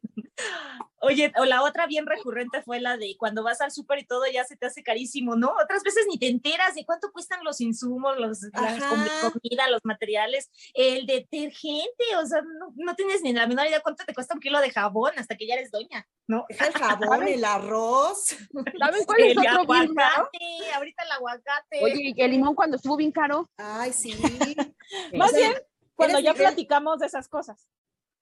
Oye, 1.01 1.33
o 1.37 1.45
la 1.45 1.63
otra 1.63 1.87
bien 1.87 2.07
recurrente 2.07 2.63
fue 2.63 2.81
la 2.81 2.97
de 2.97 3.17
cuando 3.19 3.45
vas 3.45 3.61
al 3.61 3.71
súper 3.71 4.01
y 4.01 4.07
todo 4.07 4.23
ya 4.33 4.45
se 4.45 4.57
te 4.57 4.67
hace 4.67 4.83
carísimo, 4.83 5.37
¿no? 5.37 5.55
Otras 5.63 5.83
veces 5.85 6.07
ni 6.09 6.19
te 6.19 6.29
enteras 6.29 6.75
de 6.75 6.85
cuánto 6.85 7.13
cuestan 7.13 7.45
los 7.45 7.61
insumos, 7.61 8.19
los, 8.19 8.43
la 8.53 9.31
comida, 9.31 9.69
los 9.71 9.85
materiales, 9.85 10.51
el 10.75 11.07
detergente, 11.07 12.05
o 12.21 12.27
sea, 12.27 12.43
no, 12.43 12.73
no 12.75 12.95
tienes 12.97 13.23
ni 13.23 13.33
la 13.33 13.47
menor 13.47 13.67
idea 13.67 13.81
cuánto 13.81 14.05
te 14.05 14.15
cuesta 14.15 14.35
un 14.35 14.41
kilo 14.41 14.61
de 14.61 14.71
jabón 14.71 15.13
hasta 15.17 15.37
que 15.37 15.47
ya 15.47 15.55
eres 15.55 15.71
doña, 15.71 16.07
¿no? 16.27 16.47
El 16.49 16.73
jabón, 16.73 17.29
el 17.29 17.45
arroz. 17.45 18.37
¿Saben 18.79 19.05
cuál 19.05 19.21
es 19.21 19.33
El 19.33 19.39
otro 19.39 19.67
bien 19.73 19.95
caro? 19.95 20.09
aguacate, 20.17 20.73
ahorita 20.75 21.03
el 21.05 21.13
aguacate. 21.13 21.85
Oye, 21.85 22.13
y 22.17 22.23
el 22.23 22.31
limón 22.33 22.55
cuando 22.57 22.77
estuvo 22.77 22.97
bien 22.97 23.13
caro. 23.13 23.49
Ay, 23.57 23.93
sí. 23.93 24.15
Más 25.15 25.31
O 25.31 25.35
sea, 25.35 25.51
bien, 25.51 25.63
cuando 25.95 26.19
ya 26.19 26.35
platicamos 26.35 26.99
de 26.99 27.07
esas 27.07 27.29
cosas. 27.29 27.69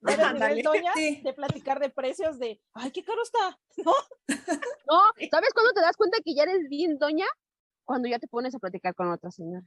Nivel 0.35 0.63
doña 0.63 0.93
Sí. 0.95 1.21
de 1.23 1.33
platicar 1.33 1.81
de 1.81 1.91
precios 1.91 2.39
de, 2.39 2.61
ay, 2.75 2.91
qué 2.91 3.05
caro 3.05 3.23
está. 3.23 3.59
¿No? 3.85 3.93
No, 4.89 5.01
¿sabes 5.31 5.53
cuándo 5.53 5.73
te 5.73 5.81
das 5.81 5.97
cuenta 5.97 6.19
que 6.25 6.35
ya 6.35 6.45
eres 6.45 6.69
bien 6.69 6.99
doña? 6.99 7.27
Cuando 7.85 8.09
ya 8.09 8.19
te 8.19 8.29
pones 8.29 8.55
a 8.55 8.59
platicar 8.59 8.95
con 8.95 9.11
otra 9.11 9.31
señora. 9.31 9.67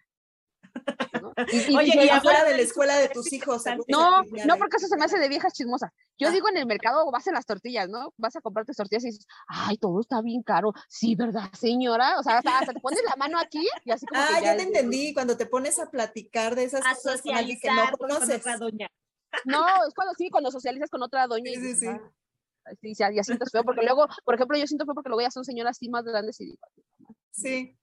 ¿no? 1.22 1.34
Oye, 1.78 2.06
y, 2.06 2.10
afuera 2.10 2.44
de 2.44 2.58
la 2.58 2.62
escuela 2.62 2.98
de 2.98 3.10
tus 3.10 3.32
hijos. 3.34 3.64
No, 3.88 4.24
no, 4.24 4.58
porque 4.58 4.78
eso 4.78 4.88
se 4.88 4.98
me 4.98 5.06
hace 5.06 5.20
de 5.20 5.30
viejas 5.30 5.54
chismosas. 5.54 5.92
Yo 6.18 6.28
ah. 6.28 6.32
digo 6.32 6.50
en 6.50 6.58
el 6.58 6.66
mercado 6.66 7.10
vas 7.12 7.28
a 7.28 7.32
las 7.32 7.46
tortillas, 7.46 7.90
¿no? 7.90 8.14
Vas 8.18 8.36
a 8.36 8.42
comprarte 8.42 8.74
tortillas 8.74 9.04
y 9.04 9.08
dices, 9.08 9.26
ay, 9.48 9.78
todo 9.78 10.00
está 10.02 10.22
bien 10.22 10.44
caro. 10.44 10.74
Sí, 10.88 11.16
¿verdad, 11.16 11.52
señora? 11.54 12.20
O 12.20 12.24
sea, 12.24 12.40
hasta, 12.40 12.74
te 12.74 12.80
pones 12.80 13.02
la 13.04 13.16
mano 13.16 13.40
aquí 13.40 13.66
y 13.86 13.92
así 13.92 14.06
como. 14.06 14.22
Ah, 14.22 14.40
ya, 14.42 14.56
te 14.56 14.64
entendí. 14.64 15.14
Cuando 15.14 15.38
te 15.38 15.46
pones 15.46 15.80
a 15.80 15.90
platicar 15.90 16.56
de 16.56 16.66
esas 16.66 16.82
cosas 16.82 17.22
con 17.22 17.36
alguien 17.36 17.60
que 17.62 17.70
no 17.70 17.98
conoces. 17.98 18.44
No, 19.46 19.66
es 19.88 19.94
cuando 19.94 20.14
sí, 20.16 20.30
cuando 20.30 20.52
socializas 20.52 20.90
con 20.90 21.02
otra 21.02 21.28
doña. 21.28 21.52
Sí, 21.52 21.60
y 21.60 21.62
sí, 21.62 21.76
sí. 21.76 21.88
Ah, 21.88 22.72
sí, 22.82 22.94
ya, 22.96 23.12
ya 23.12 23.24
sientes 23.24 23.52
feo, 23.52 23.64
porque 23.64 23.84
luego, 23.84 24.08
por 24.26 24.36
ejemplo, 24.36 24.58
yo 24.58 24.68
siento 24.68 24.86
feo 24.86 24.94
porque 24.94 25.10
luego 25.10 25.22
ya 25.22 25.32
son 25.32 25.46
señoras 25.46 25.78
así 25.78 25.90
más 25.90 26.04
grandes 26.04 26.40
y 26.42 26.46
digo, 26.46 26.68
Sí. 27.32 27.78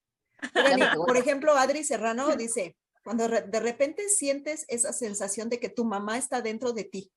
por 1.07 1.17
ejemplo, 1.17 1.57
Adri 1.57 1.83
Serrano 1.85 2.35
dice, 2.37 2.77
cuando 3.03 3.29
de 3.29 3.61
repente 3.61 4.09
sientes 4.09 4.65
esa 4.69 4.93
sensación 4.93 5.49
de 5.49 5.61
que 5.61 5.69
tu 5.69 5.85
mamá 5.85 6.19
está 6.19 6.43
dentro 6.43 6.73
de 6.73 6.85
ti. 6.85 7.13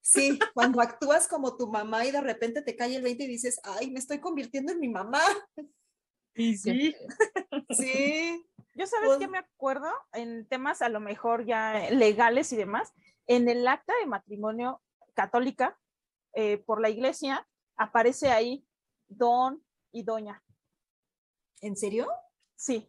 Sí, 0.00 0.38
cuando 0.54 0.80
actúas 0.80 1.28
como 1.28 1.56
tu 1.56 1.70
mamá 1.70 2.06
y 2.06 2.10
de 2.10 2.20
repente 2.22 2.62
te 2.62 2.74
cae 2.74 2.96
el 2.96 3.02
20 3.02 3.24
y 3.24 3.28
dices, 3.28 3.60
ay, 3.62 3.90
me 3.90 3.98
estoy 3.98 4.20
convirtiendo 4.20 4.72
en 4.72 4.80
mi 4.80 4.88
mamá. 4.88 5.20
Y 6.34 6.56
sí. 6.56 6.94
Sí. 7.70 8.46
Yo 8.78 8.86
sabes 8.86 9.18
que 9.18 9.26
me 9.26 9.38
acuerdo 9.38 9.90
en 10.12 10.46
temas 10.46 10.82
a 10.82 10.88
lo 10.88 11.00
mejor 11.00 11.44
ya 11.44 11.90
legales 11.90 12.52
y 12.52 12.56
demás, 12.56 12.94
en 13.26 13.48
el 13.48 13.66
acta 13.66 13.92
de 14.00 14.06
matrimonio 14.06 14.80
católica 15.14 15.76
eh, 16.32 16.58
por 16.58 16.80
la 16.80 16.88
iglesia 16.88 17.44
aparece 17.76 18.30
ahí 18.30 18.64
don 19.08 19.60
y 19.90 20.04
doña. 20.04 20.44
¿En 21.60 21.76
serio? 21.76 22.06
Sí. 22.54 22.88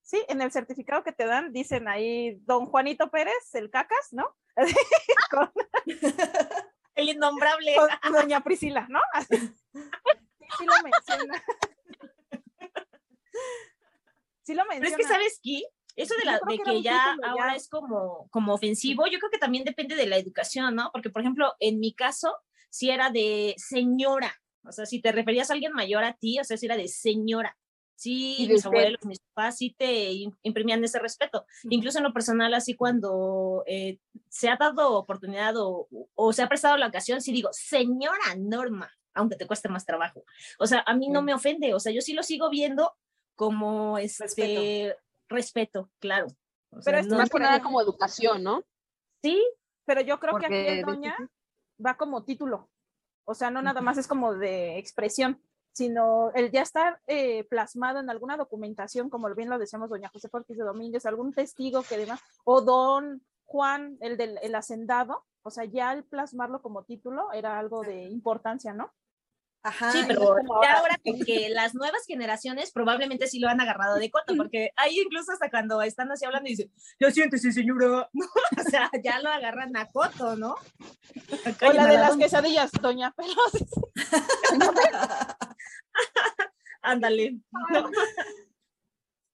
Sí, 0.00 0.24
en 0.28 0.40
el 0.40 0.50
certificado 0.50 1.04
que 1.04 1.12
te 1.12 1.26
dan 1.26 1.52
dicen 1.52 1.86
ahí 1.86 2.40
don 2.46 2.64
Juanito 2.64 3.10
Pérez, 3.10 3.54
el 3.54 3.70
cacas, 3.70 4.08
¿no? 4.12 4.34
el 6.94 7.08
innombrable. 7.10 7.76
doña 8.10 8.40
Priscila, 8.40 8.86
¿no? 8.88 9.00
Sí, 10.58 10.66
lo 10.66 10.74
menciona. 10.82 11.42
Sí 14.42 14.54
lo 14.54 14.64
menciona. 14.64 14.80
Pero 14.80 14.90
es 14.90 14.96
que, 14.96 15.12
¿sabes 15.12 15.40
qué? 15.42 15.62
Eso 15.94 16.14
de, 16.16 16.24
la, 16.24 16.40
de 16.48 16.58
que, 16.58 16.82
ya 16.82 17.16
ahora 17.22 17.54
es 17.54 17.68
como, 17.68 18.28
como 18.30 18.54
ofensivo, 18.54 19.06
yo 19.06 19.18
creo 19.18 19.30
que 19.30 19.38
también 19.38 19.64
depende 19.64 19.94
de 19.94 20.06
la 20.06 20.16
educación, 20.16 20.74
¿no? 20.74 20.90
Porque, 20.92 21.10
por 21.10 21.20
ejemplo, 21.20 21.54
en 21.60 21.80
mi 21.80 21.92
caso, 21.92 22.34
si 22.70 22.90
era 22.90 23.10
de 23.10 23.54
señora, 23.58 24.40
o 24.64 24.72
sea, 24.72 24.86
si 24.86 25.00
te 25.00 25.12
referías 25.12 25.50
a 25.50 25.54
alguien 25.54 25.72
mayor 25.72 26.04
a 26.04 26.14
ti, 26.14 26.38
o 26.40 26.44
sea, 26.44 26.56
si 26.56 26.66
era 26.66 26.76
de 26.76 26.88
señora. 26.88 27.58
Sí, 27.94 28.48
mis 28.48 28.66
abuelos, 28.66 29.04
mis 29.04 29.20
papás 29.20 29.58
sí 29.58 29.76
te 29.78 30.10
imprimían 30.42 30.82
ese 30.82 30.98
respeto. 30.98 31.46
Incluso 31.64 31.98
en 31.98 32.04
lo 32.04 32.12
personal, 32.12 32.52
así 32.54 32.74
cuando 32.74 33.62
eh, 33.66 33.98
se 34.28 34.48
ha 34.48 34.56
dado 34.56 34.94
oportunidad 34.94 35.54
o, 35.56 35.88
o, 36.14 36.32
se 36.32 36.42
ha 36.42 36.48
prestado 36.48 36.76
la 36.78 36.88
ocasión, 36.88 37.20
sí 37.20 37.32
digo, 37.32 37.50
señora 37.52 38.34
Norma, 38.38 38.90
aunque 39.14 39.36
te 39.36 39.46
cueste 39.46 39.68
más 39.68 39.84
trabajo. 39.84 40.24
O 40.58 40.66
sea, 40.66 40.82
a 40.86 40.94
mí 40.94 41.10
no 41.10 41.22
me 41.22 41.34
ofende, 41.34 41.74
o 41.74 41.80
sea, 41.80 41.92
yo 41.92 42.00
sí 42.00 42.12
lo 42.12 42.24
sigo 42.24 42.50
viendo 42.50 42.92
como 43.36 43.98
este 43.98 44.96
respeto, 45.28 45.90
claro. 45.98 46.28
pero 46.84 46.98
es 46.98 47.08
más 47.08 47.30
que 47.30 47.38
nada 47.38 47.62
como 47.62 47.80
educación, 47.80 48.42
¿no? 48.42 48.62
Sí, 49.22 49.42
pero 49.84 50.00
yo 50.00 50.18
creo 50.18 50.38
que 50.38 50.46
aquí 50.46 50.54
el 50.54 50.84
doña 50.84 51.16
va 51.84 51.96
como 51.96 52.24
título. 52.24 52.68
O 53.24 53.34
sea, 53.34 53.50
no 53.50 53.62
nada 53.62 53.80
más 53.80 53.98
es 53.98 54.06
como 54.06 54.34
de 54.34 54.78
expresión, 54.78 55.40
sino 55.72 56.30
el 56.34 56.50
ya 56.50 56.62
estar 56.62 57.00
eh, 57.06 57.44
plasmado 57.44 58.00
en 58.00 58.10
alguna 58.10 58.36
documentación, 58.36 59.08
como 59.08 59.32
bien 59.34 59.48
lo 59.48 59.58
decíamos 59.58 59.90
doña 59.90 60.10
José 60.12 60.28
Ortiz 60.30 60.58
de 60.58 60.64
Domínguez, 60.64 61.06
algún 61.06 61.32
testigo 61.32 61.82
que 61.82 61.96
demás, 61.96 62.20
o 62.44 62.60
don 62.60 63.22
Juan, 63.44 63.96
el 64.00 64.16
del 64.16 64.38
el 64.42 64.54
hacendado, 64.54 65.24
o 65.42 65.50
sea, 65.50 65.64
ya 65.64 65.92
el 65.92 66.04
plasmarlo 66.04 66.62
como 66.62 66.84
título 66.84 67.32
era 67.32 67.58
algo 67.58 67.82
de 67.82 68.04
importancia, 68.04 68.72
¿no? 68.72 68.92
Ajá, 69.64 69.92
sí, 69.92 70.00
pero 70.08 70.30
ahora, 70.30 70.98
que, 71.04 71.48
las 71.50 71.74
nuevas 71.74 72.04
generaciones 72.06 72.72
probablemente 72.72 73.28
sí 73.28 73.38
lo 73.38 73.48
han 73.48 73.60
agarrado 73.60 73.96
de 73.96 74.10
coto, 74.10 74.34
porque 74.36 74.72
ahí 74.76 74.98
incluso 74.98 75.30
hasta 75.30 75.50
cuando 75.50 75.80
están 75.82 76.10
así 76.10 76.24
hablando 76.24 76.48
y 76.48 76.52
dicen, 76.52 76.72
ya 76.98 77.10
siéntese 77.12 77.52
señora, 77.52 78.08
o 78.58 78.62
sea, 78.68 78.90
ya 79.04 79.20
lo 79.20 79.28
agarran 79.28 79.76
a 79.76 79.88
coto, 79.90 80.34
¿no? 80.36 80.56
o 81.68 81.72
la 81.72 81.86
de 81.86 81.96
las 81.96 82.16
quesadillas, 82.16 82.72
doña 82.72 83.14
Ándale. 86.82 87.38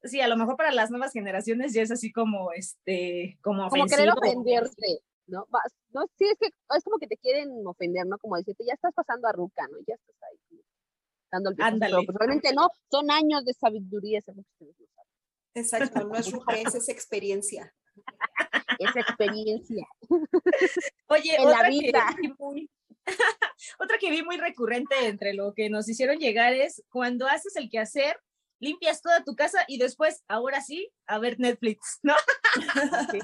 Sí, 0.02 0.20
a 0.20 0.28
lo 0.28 0.36
mejor 0.36 0.56
para 0.56 0.72
las 0.72 0.90
nuevas 0.90 1.12
generaciones 1.12 1.72
ya 1.72 1.82
es 1.82 1.90
así 1.90 2.12
como, 2.12 2.52
este, 2.52 3.38
como 3.40 3.66
ofensivo. 3.66 3.86
Como 3.86 3.96
querer 3.96 4.10
ofenderte. 4.10 5.02
¿No? 5.28 5.46
no, 5.92 6.06
sí, 6.16 6.26
es 6.26 6.38
que 6.38 6.46
es 6.46 6.84
como 6.84 6.98
que 6.98 7.06
te 7.06 7.16
quieren 7.16 7.50
ofender, 7.66 8.06
¿no? 8.06 8.18
Como 8.18 8.36
decirte, 8.36 8.64
ya 8.66 8.74
estás 8.74 8.94
pasando 8.94 9.28
a 9.28 9.32
ruca, 9.32 9.66
¿no? 9.70 9.78
Ya 9.86 9.94
estás 9.94 10.16
ahí 10.22 10.60
dando 11.30 11.50
el 11.50 11.56
Ándale. 11.60 11.96
Pues 12.04 12.18
realmente 12.18 12.52
no, 12.54 12.68
son 12.90 13.10
años 13.10 13.44
de 13.44 13.52
sabiduría, 13.52 14.18
eso 14.18 14.32
Exacto, 15.54 16.04
no 16.04 16.14
es 16.14 16.30
ruca, 16.30 16.54
es 16.54 16.88
experiencia. 16.88 17.74
Es 18.78 18.94
experiencia. 18.94 19.88
Oye, 21.08 21.34
en 21.34 21.48
otra 21.48 21.62
la 21.62 21.68
vida. 21.68 22.16
Que 22.20 22.32
muy, 22.38 22.70
otra 23.80 23.98
que 23.98 24.10
vi 24.10 24.22
muy 24.22 24.36
recurrente 24.36 24.94
entre 25.06 25.34
lo 25.34 25.52
que 25.52 25.68
nos 25.68 25.88
hicieron 25.88 26.18
llegar 26.18 26.52
es 26.52 26.84
cuando 26.88 27.26
haces 27.26 27.56
el 27.56 27.70
quehacer, 27.70 28.20
limpias 28.60 29.02
toda 29.02 29.24
tu 29.24 29.34
casa 29.34 29.64
y 29.66 29.78
después, 29.78 30.22
ahora 30.28 30.60
sí, 30.60 30.92
a 31.08 31.18
ver 31.18 31.40
Netflix, 31.40 31.98
¿no? 32.02 32.14
Sí. 33.10 33.18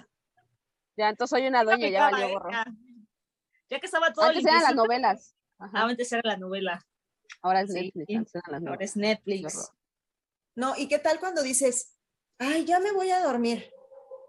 Ya, 0.97 1.09
entonces 1.09 1.39
soy 1.39 1.49
una 1.49 1.65
doña, 1.65 1.89
ya 1.89 2.11
valió 2.11 2.29
gorro. 2.29 2.51
Ya. 2.51 3.81
que 3.81 3.87
estaba 3.87 4.13
todo. 4.13 4.27
Antes 4.27 4.45
eran 4.45 4.63
las 4.63 4.75
novelas. 4.75 5.37
Ajá. 5.59 5.85
Antes 5.85 6.13
era 6.13 6.23
la 6.25 6.37
novela. 6.37 6.87
Ahora 7.43 7.63
es 7.63 7.71
Netflix. 7.71 8.33
Ahora 8.45 8.77
es 8.85 8.97
Netflix. 8.97 9.73
No, 10.55 10.75
¿y 10.77 10.89
qué 10.89 10.99
tal 10.99 11.19
cuando 11.19 11.43
dices, 11.43 11.97
ay, 12.39 12.65
ya 12.65 12.81
me 12.81 12.93
voy 12.93 13.11
a 13.11 13.23
dormir? 13.23 13.71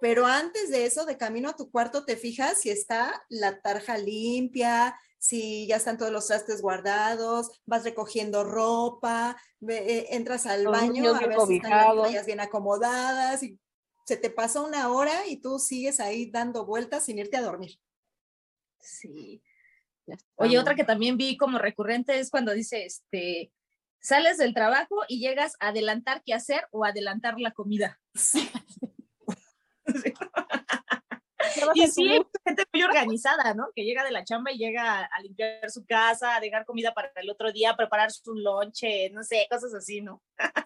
Pero 0.02 0.26
antes 0.26 0.70
de 0.70 0.86
eso, 0.86 1.06
de 1.06 1.18
camino 1.18 1.50
a 1.50 1.56
tu 1.56 1.72
cuarto, 1.72 2.06
te 2.06 2.18
fijas 2.18 2.60
si 2.60 2.70
está 2.70 3.26
la 3.30 3.62
tarja 3.62 3.98
limpia, 3.98 5.00
si 5.18 5.66
ya 5.68 5.78
están 5.78 5.98
todos 5.98 6.12
los 6.12 6.28
trastes 6.28 6.62
guardados, 6.62 7.62
vas 7.66 7.84
recogiendo 7.84 8.44
ropa, 8.44 9.38
eh, 9.68 10.08
entras 10.12 10.46
al 10.46 10.68
baño 10.68 11.16
a 11.16 11.20
ver 11.20 11.36
si 11.48 11.56
están 11.58 11.98
las 11.98 12.26
bien 12.26 12.40
acomodadas 12.40 13.42
y 13.44 13.60
se 14.06 14.18
te 14.18 14.30
pasa 14.30 14.62
una 14.62 14.90
hora 14.90 15.28
y 15.28 15.38
tú 15.38 15.60
sigues 15.60 16.00
ahí 16.00 16.30
dando 16.30 16.66
vueltas 16.66 17.06
sin 17.06 17.20
irte 17.20 17.38
a 17.38 17.42
dormir. 17.42 17.80
Sí. 18.80 19.42
Oye, 20.36 20.60
otra 20.60 20.76
que 20.76 20.84
también 20.84 21.18
vi 21.18 21.38
como 21.38 21.58
recurrente 21.58 22.20
es 22.20 22.30
cuando 22.30 22.54
dice, 22.54 22.86
este, 22.86 23.52
sales 24.00 24.38
del 24.38 24.54
trabajo 24.54 24.98
y 25.08 25.20
llegas 25.20 25.56
a 25.60 25.70
adelantar 25.70 26.22
qué 26.24 26.36
hacer 26.36 26.68
o 26.72 26.86
adelantar 26.86 27.40
la 27.40 27.52
comida. 27.52 28.00
Sí. 29.88 30.12
y 31.76 31.88
sí, 31.88 32.10
hay 32.10 32.22
gente 32.44 32.64
muy 32.74 32.84
organizada, 32.84 33.54
¿no? 33.54 33.68
Que 33.76 33.86
llega 33.86 34.04
de 34.04 34.12
la 34.12 34.26
chamba 34.26 34.52
y 34.52 34.58
llega 34.58 35.06
a 35.06 35.22
limpiar 35.22 35.70
su 35.70 35.86
casa, 35.86 36.36
a 36.36 36.40
dejar 36.40 36.66
comida 36.66 36.94
para 36.94 37.12
el 37.16 37.30
otro 37.30 37.52
día, 37.54 37.78
preparar 37.78 38.12
su 38.12 38.34
lonche, 38.34 39.12
no 39.12 39.24
sé, 39.24 39.48
cosas 39.50 39.74
así, 39.76 40.02
¿no? 40.02 40.24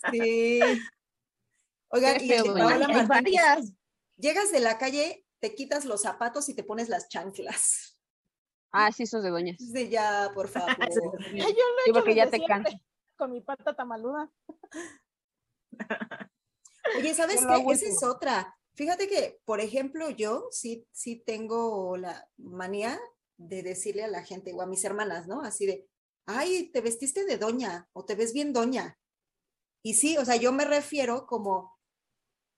Sí. 0.09 0.61
Oigan, 1.91 2.21
y 2.21 2.29
llegas 4.17 4.51
de 4.51 4.59
la 4.59 4.77
calle, 4.77 5.25
te 5.39 5.55
quitas 5.55 5.85
los 5.85 6.01
zapatos 6.01 6.49
y 6.49 6.53
te 6.53 6.63
pones 6.63 6.89
las 6.89 7.09
chanclas. 7.09 7.97
Ah, 8.71 8.91
sí, 8.91 9.03
esos 9.03 9.23
de 9.23 9.29
doña. 9.31 9.55
De 9.57 9.89
ya, 9.89 10.31
por 10.33 10.47
favor. 10.49 10.75
yo 11.33 11.63
lo 11.87 11.93
porque 11.93 12.15
ya 12.15 12.29
te 12.29 12.43
cansa. 12.43 12.79
Con 13.17 13.31
mi 13.31 13.41
pata 13.41 13.75
tamaluda. 13.75 14.31
Oye, 16.97 17.13
¿sabes 17.13 17.45
qué? 17.45 17.71
Esa 17.71 17.85
es 17.85 18.03
otra. 18.03 18.55
Fíjate 18.75 19.07
que, 19.07 19.41
por 19.43 19.59
ejemplo, 19.59 20.09
yo 20.09 20.47
sí, 20.51 20.87
sí 20.91 21.17
tengo 21.25 21.97
la 21.97 22.29
manía 22.37 22.99
de 23.37 23.63
decirle 23.63 24.03
a 24.03 24.07
la 24.07 24.23
gente 24.23 24.53
o 24.53 24.61
a 24.61 24.67
mis 24.67 24.83
hermanas, 24.85 25.27
¿no? 25.27 25.41
Así 25.41 25.65
de, 25.65 25.87
ay, 26.25 26.69
te 26.71 26.81
vestiste 26.81 27.25
de 27.25 27.37
doña 27.37 27.89
o 27.93 28.05
te 28.05 28.15
ves 28.15 28.33
bien 28.33 28.53
doña. 28.53 28.97
Y 29.83 29.95
sí, 29.95 30.17
o 30.17 30.25
sea, 30.25 30.35
yo 30.35 30.51
me 30.51 30.65
refiero 30.65 31.25
como, 31.25 31.78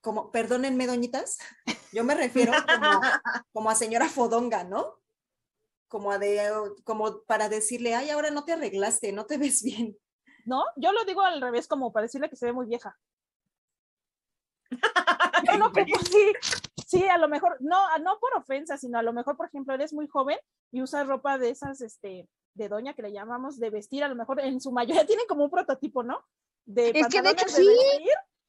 como, 0.02 0.32
perdónenme, 0.32 0.88
doñitas, 0.88 1.38
yo 1.94 2.04
me 2.04 2.16
refiero 2.16 2.52
como, 3.54 3.70
a 3.70 3.76
señora 3.76 4.10
fodonga, 4.10 4.64
¿no? 4.64 5.00
Como, 5.88 6.12
a 6.12 6.18
de, 6.18 6.50
como 6.84 7.24
para 7.24 7.50
decirle, 7.50 7.96
ay, 7.96 8.10
ahora 8.10 8.32
no 8.32 8.44
te 8.46 8.54
arreglaste, 8.54 9.12
no 9.12 9.26
te 9.26 9.38
ves 9.38 9.62
bien. 9.64 9.98
No, 10.46 10.64
yo 10.76 10.92
lo 10.92 11.06
digo 11.06 11.22
al 11.22 11.42
revés, 11.42 11.68
como 11.68 11.92
para 11.92 12.06
decirle 12.06 12.30
que 12.30 12.36
se 12.36 12.48
ve 12.48 12.54
muy 12.54 12.66
vieja. 12.66 12.98
no, 15.60 15.72
sí, 16.10 16.34
sí, 16.88 17.08
a 17.08 17.18
lo 17.18 17.28
mejor, 17.28 17.58
no, 17.60 17.98
no 18.00 18.20
por 18.20 18.36
ofensa, 18.38 18.78
sino 18.78 18.98
a 18.98 19.04
lo 19.04 19.14
mejor, 19.14 19.36
por 19.36 19.48
ejemplo, 19.48 19.74
eres 19.74 19.94
muy 19.94 20.08
joven 20.08 20.40
y 20.72 20.82
usas 20.82 21.08
ropa 21.08 21.38
de 21.38 21.50
esas, 21.50 21.82
este, 21.82 22.28
de 22.54 22.70
doña 22.70 22.94
que 22.94 23.02
le 23.02 23.12
llamamos 23.12 23.60
de 23.60 23.70
vestir, 23.70 24.04
a 24.04 24.08
lo 24.08 24.16
mejor 24.16 24.40
en 24.40 24.62
su 24.62 24.72
mayoría 24.72 25.06
tienen 25.06 25.28
como 25.28 25.44
un 25.44 25.52
prototipo, 25.52 26.04
¿no? 26.04 26.26
De 26.66 26.92
es 26.96 27.08
que 27.08 27.22
de 27.22 27.32
hecho 27.32 27.48
sí. 27.50 27.68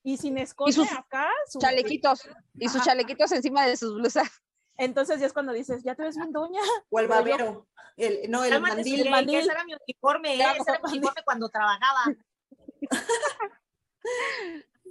Y 0.02 0.16
sin 0.16 0.38
escote 0.38 0.72
sus 0.72 0.90
acá. 0.92 1.28
su- 1.48 1.58
Chalequitos. 1.58 2.22
Y 2.54 2.68
sus 2.68 2.76
Ajá. 2.82 2.90
chalequitos 2.90 3.30
encima 3.32 3.66
de 3.66 3.76
sus 3.76 3.94
blusas. 3.94 4.28
Entonces 4.76 5.20
ya 5.20 5.26
es 5.26 5.32
cuando 5.32 5.52
dices, 5.52 5.82
ya 5.84 5.94
te 5.94 6.02
ves 6.02 6.16
bien 6.16 6.32
doña. 6.32 6.60
O 6.90 6.98
el 6.98 7.06
babero. 7.08 7.66
El, 7.96 8.30
no, 8.30 8.42
el 8.44 8.60
mandil. 8.60 8.96
Zuley, 8.96 9.10
mandil. 9.10 9.38
ese 9.40 9.50
era 9.52 9.64
mi 9.64 9.74
uniforme, 9.74 10.34
¿eh? 10.36 10.44
Ese 10.58 10.70
era 10.70 10.80
mi 10.84 10.92
uniforme 10.98 11.22
cuando 11.24 11.48
trabajaba. 11.48 12.04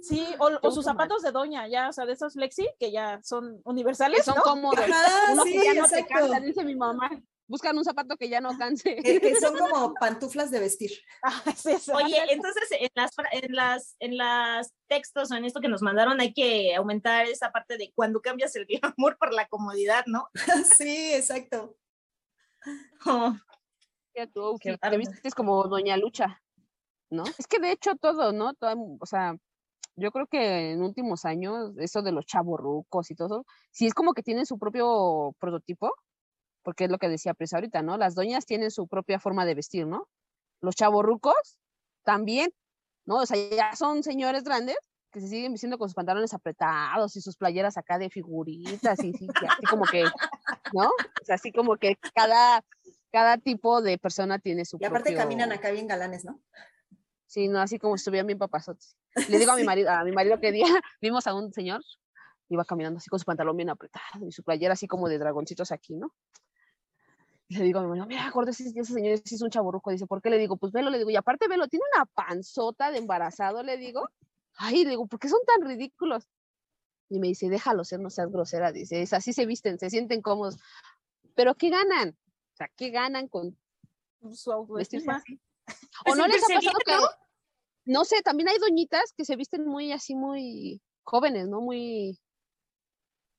Sí, 0.00 0.26
o, 0.40 0.50
o 0.62 0.70
sus 0.72 0.84
zapatos 0.84 1.22
de 1.22 1.30
doña, 1.30 1.68
ya, 1.68 1.88
o 1.88 1.92
sea, 1.92 2.04
de 2.06 2.14
esos 2.14 2.32
flexi 2.32 2.68
que 2.80 2.90
ya 2.90 3.20
son 3.22 3.60
universales, 3.64 4.18
Que 4.18 4.24
son 4.24 4.34
¿no? 4.34 4.42
cómodos. 4.42 4.80
Ajá, 4.80 5.32
Uno 5.32 5.44
sí, 5.44 5.52
que 5.52 5.64
ya 5.64 5.74
no 5.80 5.88
te 5.88 6.00
exacto. 6.00 6.28
cansa, 6.28 6.40
dice 6.40 6.64
mi 6.64 6.74
mamá. 6.74 7.08
Buscan 7.52 7.76
un 7.76 7.84
zapato 7.84 8.16
que 8.16 8.30
ya 8.30 8.40
no 8.40 8.56
canse. 8.56 8.96
Que, 8.96 9.20
que 9.20 9.36
son 9.38 9.54
como 9.58 9.92
pantuflas 9.92 10.50
de 10.50 10.58
vestir. 10.58 10.90
Ah, 11.22 11.42
sí, 11.54 11.76
Oye, 11.92 12.16
entonces 12.30 12.66
en 12.70 12.88
las, 12.94 13.10
en 13.30 13.54
las 13.54 13.96
en 13.98 14.16
las 14.16 14.72
textos 14.88 15.30
o 15.30 15.34
en 15.34 15.44
esto 15.44 15.60
que 15.60 15.68
nos 15.68 15.82
mandaron 15.82 16.18
hay 16.18 16.32
que 16.32 16.74
aumentar 16.74 17.26
esa 17.26 17.52
parte 17.52 17.76
de 17.76 17.92
cuando 17.94 18.22
cambias 18.22 18.56
el 18.56 18.64
glamour 18.96 19.18
por 19.18 19.34
la 19.34 19.46
comodidad, 19.48 20.04
¿no? 20.06 20.30
Sí, 20.78 21.12
exacto. 21.12 21.76
Oh, 23.04 23.36
outfit, 24.36 24.80
te 24.80 24.96
vistes 24.96 25.34
como 25.34 25.62
Doña 25.64 25.98
Lucha, 25.98 26.40
¿no? 27.10 27.24
Es 27.36 27.46
que 27.46 27.58
de 27.58 27.72
hecho 27.72 27.96
todo, 27.96 28.32
¿no? 28.32 28.54
Todo, 28.54 28.96
o 28.98 29.04
sea, 29.04 29.36
yo 29.96 30.10
creo 30.10 30.26
que 30.26 30.72
en 30.72 30.82
últimos 30.82 31.26
años, 31.26 31.72
eso 31.76 32.00
de 32.00 32.12
los 32.12 32.24
chavorrucos 32.24 33.10
y 33.10 33.14
todo, 33.14 33.44
sí 33.70 33.86
es 33.86 33.92
como 33.92 34.14
que 34.14 34.22
tienen 34.22 34.46
su 34.46 34.58
propio 34.58 35.34
prototipo, 35.38 35.92
porque 36.62 36.84
es 36.84 36.90
lo 36.90 36.98
que 36.98 37.08
decía 37.08 37.34
Presa 37.34 37.56
ahorita, 37.56 37.82
¿no? 37.82 37.96
Las 37.96 38.14
doñas 38.14 38.46
tienen 38.46 38.70
su 38.70 38.86
propia 38.88 39.18
forma 39.18 39.44
de 39.44 39.54
vestir, 39.54 39.86
¿no? 39.86 40.08
Los 40.60 40.74
chavorrucos 40.76 41.58
también, 42.04 42.52
¿no? 43.04 43.16
O 43.16 43.26
sea, 43.26 43.36
ya 43.50 43.74
son 43.74 44.02
señores 44.02 44.44
grandes 44.44 44.76
que 45.10 45.20
se 45.20 45.28
siguen 45.28 45.52
vistiendo 45.52 45.76
con 45.76 45.88
sus 45.88 45.94
pantalones 45.94 46.32
apretados 46.32 47.16
y 47.16 47.20
sus 47.20 47.36
playeras 47.36 47.76
acá 47.76 47.98
de 47.98 48.08
figuritas 48.08 48.98
y 49.04 49.12
que 49.12 49.26
así 49.46 49.66
como 49.68 49.84
que, 49.84 50.04
¿no? 50.72 50.86
O 50.88 51.24
sea, 51.24 51.34
así 51.34 51.52
como 51.52 51.76
que 51.76 51.96
cada, 52.14 52.64
cada 53.10 53.36
tipo 53.38 53.82
de 53.82 53.98
persona 53.98 54.38
tiene 54.38 54.64
su 54.64 54.78
Y 54.80 54.84
aparte 54.86 55.10
propio- 55.10 55.18
caminan 55.18 55.52
acá 55.52 55.70
bien 55.70 55.86
galanes, 55.86 56.24
¿no? 56.24 56.40
Sí, 57.26 57.48
no, 57.48 57.60
así 57.60 57.78
como 57.78 57.94
estuvieran 57.94 58.26
bien 58.26 58.38
papazotes. 58.38 58.96
Le 59.28 59.38
digo 59.38 59.52
a 59.52 59.56
mi 59.56 59.64
marido, 59.64 59.90
a 59.90 60.04
mi 60.04 60.12
marido 60.12 60.38
que 60.40 60.52
día 60.52 60.64
vimos 61.02 61.26
a 61.26 61.34
un 61.34 61.52
señor, 61.52 61.82
iba 62.48 62.64
caminando 62.64 62.98
así 62.98 63.08
con 63.10 63.18
su 63.18 63.24
pantalón 63.24 63.56
bien 63.56 63.70
apretado 63.70 64.26
y 64.26 64.32
su 64.32 64.42
playera 64.42 64.74
así 64.74 64.86
como 64.86 65.08
de 65.08 65.18
dragoncitos 65.18 65.72
aquí, 65.72 65.94
¿no? 65.94 66.12
Le 67.52 67.64
digo 67.64 67.78
a 67.78 67.82
mi 67.82 67.88
marido, 67.88 68.06
mira, 68.06 68.30
gordo, 68.30 68.50
ese, 68.50 68.64
ese 68.68 68.92
señor 68.92 69.18
sí 69.24 69.34
es 69.34 69.42
un 69.42 69.50
chaburruco. 69.50 69.90
Dice, 69.90 70.06
¿por 70.06 70.22
qué? 70.22 70.30
Le 70.30 70.38
digo, 70.38 70.56
pues 70.56 70.72
velo, 70.72 70.90
le 70.90 70.98
digo, 70.98 71.10
y 71.10 71.16
aparte 71.16 71.48
velo, 71.48 71.68
tiene 71.68 71.84
una 71.94 72.06
panzota 72.06 72.90
de 72.90 72.98
embarazado, 72.98 73.62
le 73.62 73.76
digo. 73.76 74.08
Ay, 74.56 74.84
le 74.84 74.90
digo, 74.90 75.06
¿por 75.06 75.18
qué 75.18 75.28
son 75.28 75.40
tan 75.46 75.66
ridículos? 75.66 76.28
Y 77.08 77.18
me 77.18 77.28
dice, 77.28 77.48
déjalo 77.48 77.84
ser, 77.84 78.00
no 78.00 78.10
seas 78.10 78.30
grosera. 78.30 78.72
Dice, 78.72 79.02
es 79.02 79.12
así 79.12 79.32
se 79.32 79.46
visten, 79.46 79.78
se 79.78 79.90
sienten 79.90 80.22
cómodos. 80.22 80.56
Pero 81.34 81.54
¿qué 81.54 81.70
ganan? 81.70 82.10
O 82.10 82.56
sea, 82.56 82.68
¿qué 82.76 82.90
ganan 82.90 83.28
con 83.28 83.56
su 84.32 84.52
autoestima. 84.52 85.16
así? 85.16 85.40
¿O 86.06 86.14
no 86.14 86.26
les 86.26 86.42
ha 86.42 86.54
pasado 86.54 86.78
que, 86.84 86.92
no 87.84 88.04
sé, 88.04 88.22
también 88.22 88.48
hay 88.48 88.58
doñitas 88.58 89.12
que 89.12 89.24
se 89.24 89.36
visten 89.36 89.66
muy 89.66 89.92
así, 89.92 90.14
muy 90.14 90.80
jóvenes, 91.02 91.48
¿no? 91.48 91.60
Muy, 91.60 92.18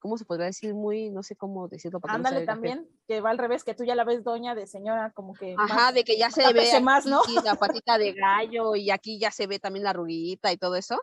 ¿cómo 0.04 0.18
se 0.18 0.26
podría 0.26 0.48
decir? 0.48 0.74
Muy, 0.74 1.10
no 1.10 1.24
sé 1.24 1.38
cómo 1.38 1.70
decirlo. 1.70 2.02
para 2.02 2.18
no 2.18 2.18
Ándale 2.18 2.46
también, 2.46 2.90
que 3.08 3.22
va 3.22 3.30
al 3.30 3.38
revés, 3.38 3.64
que 3.64 3.74
tú 3.74 3.86
ya 3.86 3.96
la 3.96 4.04
ves 4.04 4.22
doña 4.22 4.54
de 4.54 4.68
señora, 4.68 5.14
como 5.14 5.34
que. 5.34 5.56
Ajá, 5.58 5.76
más- 5.76 5.94
de 5.94 6.04
que 6.04 6.18
ya 6.18 6.30
se 6.30 6.52
ve 6.52 6.82
más, 6.82 7.06
¿no? 7.06 7.22
aquí 7.22 7.36
la 7.42 7.56
patita 7.56 7.98
de 7.98 8.12
gallo 8.52 8.76
y 8.76 8.92
aquí 8.92 9.18
ya 9.18 9.32
se 9.32 9.48
ve 9.48 9.60
también 9.60 9.86
la 9.86 9.92
arruguita 9.92 10.52
y 10.52 10.58
todo 10.58 10.76
eso. 10.76 11.02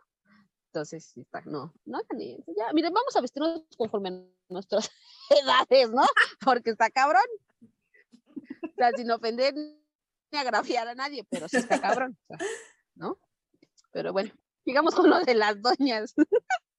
Entonces, 0.66 1.14
no, 1.46 1.72
no 1.86 2.00
ya, 2.10 2.72
miren, 2.74 2.92
vamos 2.92 3.16
a 3.16 3.22
vestirnos 3.22 3.64
conforme 3.78 4.10
a 4.10 4.52
nuestras 4.52 4.90
edades, 5.30 5.90
¿no? 5.90 6.02
Porque 6.44 6.68
está 6.70 6.90
cabrón. 6.90 7.24
O 8.62 8.74
sea, 8.76 8.90
sin 8.94 9.10
ofender 9.10 9.54
ni 9.54 10.38
agraviar 10.38 10.86
a 10.88 10.94
nadie, 10.94 11.24
pero 11.30 11.48
sí 11.48 11.56
está 11.56 11.80
cabrón, 11.80 12.18
¿no? 12.94 13.16
Pero 13.92 14.12
bueno, 14.12 14.30
sigamos 14.62 14.94
con 14.94 15.08
lo 15.08 15.20
de 15.20 15.34
las 15.34 15.60
doñas. 15.62 16.14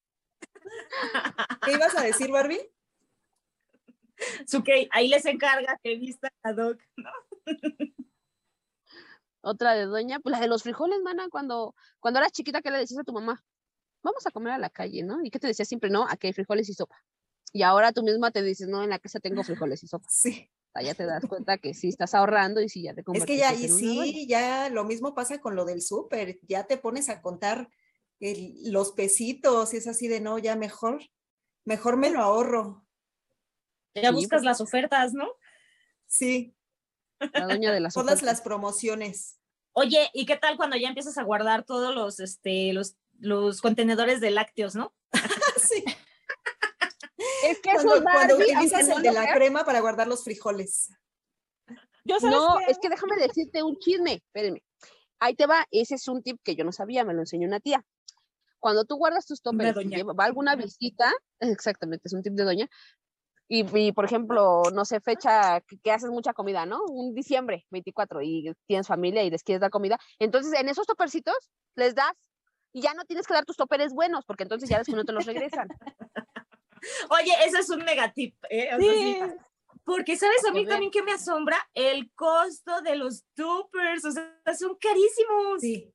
¿Qué 1.65 1.74
ibas 1.74 1.95
a 1.97 2.02
decir, 2.02 2.32
Barbie? 2.32 2.71
Su 4.47 4.63
que 4.63 4.88
ahí 4.91 5.08
les 5.08 5.26
encarga 5.26 5.80
que 5.84 5.95
vista 5.97 6.32
a 6.43 6.54
Doc, 6.54 6.80
¿no? 6.97 7.10
Otra 9.41 9.74
de 9.74 9.86
doña, 9.86 10.19
pues 10.19 10.32
la 10.32 10.39
de 10.39 10.47
los 10.47 10.62
frijoles, 10.62 11.02
mana, 11.02 11.28
cuando, 11.30 11.74
cuando 12.00 12.19
eras 12.19 12.32
chiquita, 12.32 12.62
¿qué 12.62 12.69
le 12.69 12.78
decías 12.78 13.00
a 13.00 13.04
tu 13.04 13.13
mamá? 13.13 13.43
Vamos 14.04 14.26
a 14.28 14.32
comer 14.32 14.54
a 14.54 14.60
la 14.60 14.69
calle, 14.69 15.04
¿no? 15.04 15.24
¿Y 15.24 15.32
qué 15.32 15.39
te 15.39 15.47
decía 15.47 15.65
siempre? 15.65 15.89
No, 15.89 16.06
aquí 16.08 16.28
hay 16.28 16.34
frijoles 16.34 16.69
y 16.69 16.74
sopa. 16.74 17.04
Y 17.52 17.63
ahora 17.63 17.91
tú 17.91 18.04
misma 18.04 18.32
te 18.32 18.43
dices, 18.43 18.67
no, 18.67 18.84
en 18.84 18.89
la 18.89 19.00
casa 19.00 19.19
tengo 19.19 19.43
frijoles 19.43 19.84
y 19.84 19.88
sopa. 19.88 20.08
Sí. 20.10 20.50
O 20.74 20.80
sea, 20.80 20.84
ya 20.84 20.93
te 20.93 21.06
das 21.06 21.26
cuenta 21.26 21.58
que 21.58 21.74
sí 21.74 21.89
estás 21.89 22.13
ahorrando 22.13 22.62
y 22.62 22.69
sí 22.69 22.84
ya 22.84 22.93
te 22.93 23.04
Es 23.13 23.26
que 23.26 23.38
ya, 23.38 23.54
y 23.54 23.67
doña. 23.67 23.80
sí, 23.80 24.28
ya 24.28 24.69
lo 24.69 24.86
mismo 24.86 25.13
pasa 25.13 25.41
con 25.41 25.56
lo 25.56 25.65
del 25.65 25.82
súper. 25.82 26.39
Ya 26.43 26.65
te 26.65 26.78
pones 26.78 27.10
a 27.10 27.21
contar 27.21 27.69
el- 28.21 28.71
los 28.71 28.91
pesitos 28.93 29.73
y 29.73 29.77
es 29.77 29.88
así 29.88 30.07
de 30.07 30.21
no, 30.21 30.38
ya 30.39 30.55
mejor, 30.55 31.01
mejor 31.65 31.97
me 31.97 32.10
lo 32.10 32.21
ahorro. 32.21 32.86
Ya 33.95 34.10
Sí, 34.10 34.15
buscas 34.15 34.39
pues. 34.39 34.43
las 34.45 34.62
ofertas, 34.62 35.13
¿no? 35.13 35.27
Sí, 36.07 36.55
La 37.34 37.45
doña 37.47 37.71
de 37.73 37.79
las 37.81 37.93
todas 37.93 38.13
ofertas. 38.15 38.23
las 38.23 38.41
promociones. 38.41 39.38
Oye, 39.73 40.10
¿y 40.13 40.25
qué 40.25 40.38
tal 40.38 40.55
cuando 40.57 40.77
ya 40.77 40.88
empiezas 40.89 41.17
a 41.17 41.23
guardar 41.23 41.63
todos 41.65 41.93
los, 41.95 42.19
este, 42.19 42.73
los, 42.73 42.95
los 43.19 43.62
contenedores 43.62 44.19
de 44.21 44.31
lácteos, 44.31 44.75
¿no? 44.75 44.93
Sí. 45.62 45.84
Es 47.43 47.60
que 47.60 47.71
Cuando, 47.73 47.95
eso, 47.95 48.03
cuando 48.03 48.38
Barbie, 48.38 48.53
utilizas 48.55 48.81
el 48.81 48.89
no 48.89 48.99
de 49.01 49.12
la 49.12 49.34
crema 49.34 49.63
para 49.63 49.79
guardar 49.79 50.07
los 50.07 50.23
frijoles. 50.23 50.89
Yo 52.03 52.19
sabes 52.19 52.36
No, 52.36 52.60
es 52.62 52.79
que 52.79 52.89
déjame 52.89 53.15
decirte 53.17 53.62
un 53.62 53.77
chisme, 53.77 54.13
espérenme. 54.15 54.63
Ahí 55.19 55.36
te 55.36 55.45
va, 55.45 55.67
ese 55.69 55.95
es 55.95 56.07
un 56.07 56.23
tip 56.23 56.39
que 56.43 56.55
yo 56.55 56.63
no 56.63 56.71
sabía, 56.71 57.03
me 57.05 57.13
lo 57.13 57.19
enseñó 57.19 57.47
una 57.47 57.60
tía. 57.60 57.86
Cuando 58.62 58.86
tú 58.86 58.95
guardas 58.95 59.26
tus 59.26 59.41
toppers 59.41 59.76
va 59.76 60.24
alguna 60.24 60.56
visita, 60.56 61.12
exactamente, 61.39 62.04
es 62.06 62.13
un 62.13 62.24
tip 62.24 62.34
de 62.34 62.43
doña, 62.43 62.69
y, 63.50 63.65
y, 63.78 63.91
por 63.91 64.06
ejemplo, 64.06 64.63
no 64.74 64.86
sé, 64.86 65.02
fecha 65.02 65.60
que, 65.67 65.78
que 65.80 65.91
haces 65.91 66.10
mucha 66.10 66.34
comida, 66.34 66.65
¿no? 66.65 66.82
Un 66.86 67.13
diciembre 67.13 67.65
24 67.69 68.21
y 68.21 68.54
tienes 68.65 68.88
familia 68.88 69.24
y 69.24 69.30
les 69.30 69.43
quieres 69.43 69.60
dar 69.60 69.71
comida, 69.71 70.00
entonces 70.19 70.58
en 70.58 70.69
esos 70.69 70.88
topercitos 70.88 71.36
les 71.76 71.93
das 71.95 72.13
y 72.71 72.82
ya 72.82 72.93
no 72.93 73.04
tienes 73.04 73.28
que 73.28 73.34
dar 73.34 73.43
tus 73.43 73.58
toperes 73.58 73.93
buenos, 73.93 74.24
porque 74.26 74.43
entonces 74.43 74.69
ya 74.69 74.78
después 74.78 74.95
no 74.95 75.04
te 75.04 75.12
los 75.12 75.26
regresan. 75.26 75.67
Oye, 77.10 77.34
ese 77.45 77.60
es 77.60 77.69
un 77.69 77.80
negatip, 77.80 78.36
¿eh? 78.50 78.69
Sí. 78.80 79.19
Porque, 79.84 80.15
¿sabes? 80.15 80.45
A 80.45 80.52
mí 80.52 80.62
Pues 80.62 80.69
también 80.69 80.91
que 80.91 81.04
me 81.04 81.12
asombra 81.12 81.58
el 81.74 82.12
costo 82.13 82.82
de 82.82 82.95
los 82.95 83.26
toppers, 83.36 84.06
o 84.06 84.12
sea, 84.12 84.39
son 84.58 84.78
carísimos, 84.78 85.60
Sí. 85.60 85.91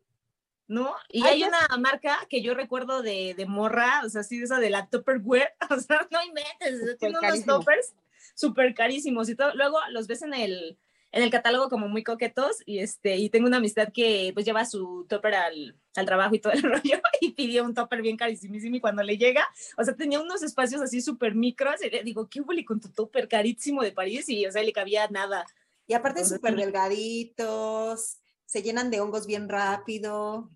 ¿No? 0.68 0.94
Y 1.08 1.22
Ay, 1.24 1.42
hay 1.42 1.48
una 1.48 1.76
marca 1.78 2.18
que 2.28 2.42
yo 2.42 2.54
recuerdo 2.54 3.02
de, 3.02 3.34
de 3.36 3.46
morra, 3.46 4.02
o 4.04 4.08
sea, 4.08 4.22
sí, 4.22 4.42
esa 4.42 4.58
de 4.58 4.70
la 4.70 4.88
Tupperware, 4.88 5.54
o 5.70 5.78
sea, 5.78 6.06
no 6.10 6.22
inventes, 6.22 6.98
tiene 6.98 7.18
unos 7.18 7.44
toppers 7.44 7.94
súper 8.34 8.74
carísimos 8.74 9.28
y 9.28 9.34
todo. 9.34 9.54
Luego 9.54 9.78
los 9.90 10.06
ves 10.06 10.22
en 10.22 10.34
el, 10.34 10.78
en 11.12 11.22
el 11.22 11.30
catálogo 11.30 11.68
como 11.68 11.88
muy 11.88 12.04
coquetos 12.04 12.62
y 12.66 12.80
este, 12.80 13.16
y 13.16 13.30
tengo 13.30 13.46
una 13.46 13.56
amistad 13.56 13.88
que 13.92 14.32
pues 14.34 14.44
lleva 14.44 14.64
su 14.64 15.06
topper 15.08 15.34
al, 15.34 15.76
al 15.94 16.06
trabajo 16.06 16.34
y 16.34 16.40
todo 16.40 16.52
el 16.52 16.62
rollo 16.62 17.00
y 17.20 17.32
pidió 17.32 17.64
un 17.64 17.74
topper 17.74 18.02
bien 18.02 18.16
carísimísimo 18.16 18.76
y 18.76 18.80
cuando 18.80 19.02
le 19.02 19.16
llega, 19.16 19.46
o 19.78 19.84
sea, 19.84 19.94
tenía 19.94 20.20
unos 20.20 20.42
espacios 20.42 20.82
así 20.82 21.00
súper 21.00 21.34
micros 21.34 21.82
y 21.82 21.90
le 21.90 22.02
digo, 22.02 22.28
¿qué 22.28 22.40
huele 22.40 22.64
con 22.64 22.80
tu 22.80 22.90
topper 22.90 23.28
carísimo 23.28 23.82
de 23.82 23.92
París? 23.92 24.28
Y, 24.28 24.46
o 24.46 24.52
sea, 24.52 24.62
le 24.62 24.72
cabía 24.72 25.08
nada. 25.08 25.46
Y 25.86 25.94
aparte 25.94 26.24
súper 26.24 26.54
sí. 26.54 26.60
delgaditos, 26.60 28.18
se 28.44 28.62
llenan 28.62 28.90
de 28.90 29.00
hongos 29.00 29.26
bien 29.26 29.48
rápido. 29.48 30.50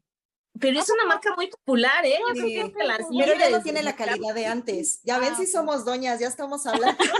Pero 0.58 0.80
es 0.80 0.90
una 0.90 1.04
marca 1.06 1.34
muy 1.36 1.48
popular, 1.48 2.04
¿eh? 2.04 2.18
Yo 2.18 2.26
creo 2.32 2.44
Sí. 2.66 2.72
de 2.72 2.84
las 2.84 2.98
Pero 3.08 3.34
ya 3.34 3.50
no 3.50 3.62
tiene 3.62 3.82
la 3.82 3.96
calidad 3.96 4.34
de 4.34 4.46
antes. 4.46 5.00
Ya 5.04 5.18
ven 5.18 5.32
Ah, 5.32 5.36
si 5.36 5.44
ok. 5.44 5.48
somos 5.48 5.84
doñas, 5.84 6.18
ya 6.20 6.26
estamos 6.28 6.66
hablando. 6.96 7.02
Yo 7.04 7.10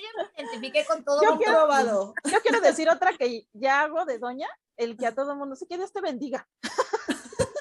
ya 0.00 0.08
me 0.16 0.30
identifiqué 0.42 0.84
con 0.86 1.04
todo. 1.04 1.20
Yo 1.22 1.32
Yo 1.32 1.38
quiero- 1.38 1.52
probado. 1.58 2.14
yo 2.24 2.40
quiero 2.42 2.60
decir 2.60 2.88
otra 2.88 3.12
que 3.18 3.46
ya 3.52 3.82
hago 3.82 4.04
de 4.04 4.18
doña, 4.18 4.48
el 4.76 4.96
que 4.96 5.06
a 5.06 5.14
todo 5.14 5.32
el 5.32 5.38
mundo 5.38 5.56
se 5.56 5.66
que 5.66 5.76
Dios 5.76 5.92
te 5.92 6.00
bendiga. 6.00 6.48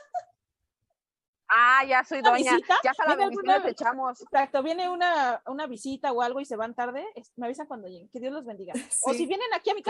Ah, 1.51 1.83
ya 1.83 2.03
soy 2.03 2.19
¿Una 2.19 2.29
doña, 2.29 2.51
visita? 2.53 2.77
ya 2.83 2.91
hasta 2.91 3.05
la 3.07 3.15
¿Viene 3.15 3.29
bendición 3.31 3.49
alguna 3.55 3.65
les 3.65 3.73
echamos. 3.73 4.21
Exacto, 4.21 4.61
viene 4.61 4.87
una, 4.87 5.41
una 5.47 5.65
visita 5.65 6.11
o 6.11 6.21
algo 6.21 6.39
y 6.39 6.45
se 6.45 6.55
van 6.55 6.75
tarde, 6.75 7.03
me 7.37 7.47
avisan 7.47 7.65
cuando 7.65 7.87
lleguen, 7.87 8.07
que 8.09 8.19
Dios 8.19 8.31
los 8.31 8.45
bendiga. 8.45 8.73
O 9.01 9.11
Sí. 9.13 9.17
si 9.17 9.25
vienen 9.25 9.51
aquí 9.55 9.71
a 9.71 9.73
mi 9.73 9.79
Sí. 9.83 9.85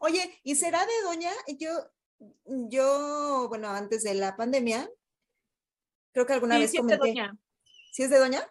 Oye, 0.00 0.40
¿y 0.42 0.56
será 0.56 0.84
de 0.84 1.02
doña? 1.04 1.30
Yo, 1.58 1.70
yo, 2.46 3.46
bueno, 3.48 3.68
antes 3.70 4.02
de 4.02 4.14
la 4.14 4.36
pandemia, 4.36 4.88
creo 6.12 6.26
que 6.26 6.32
alguna 6.32 6.56
Sí, 6.56 6.60
vez 6.62 6.70
sí 6.72 6.76
es 6.78 6.86
de 6.86 6.98
comenté. 6.98 7.20
doña. 7.20 7.38
¿Sí 7.92 8.02
es 8.04 8.10
de 8.10 8.18
doña? 8.18 8.46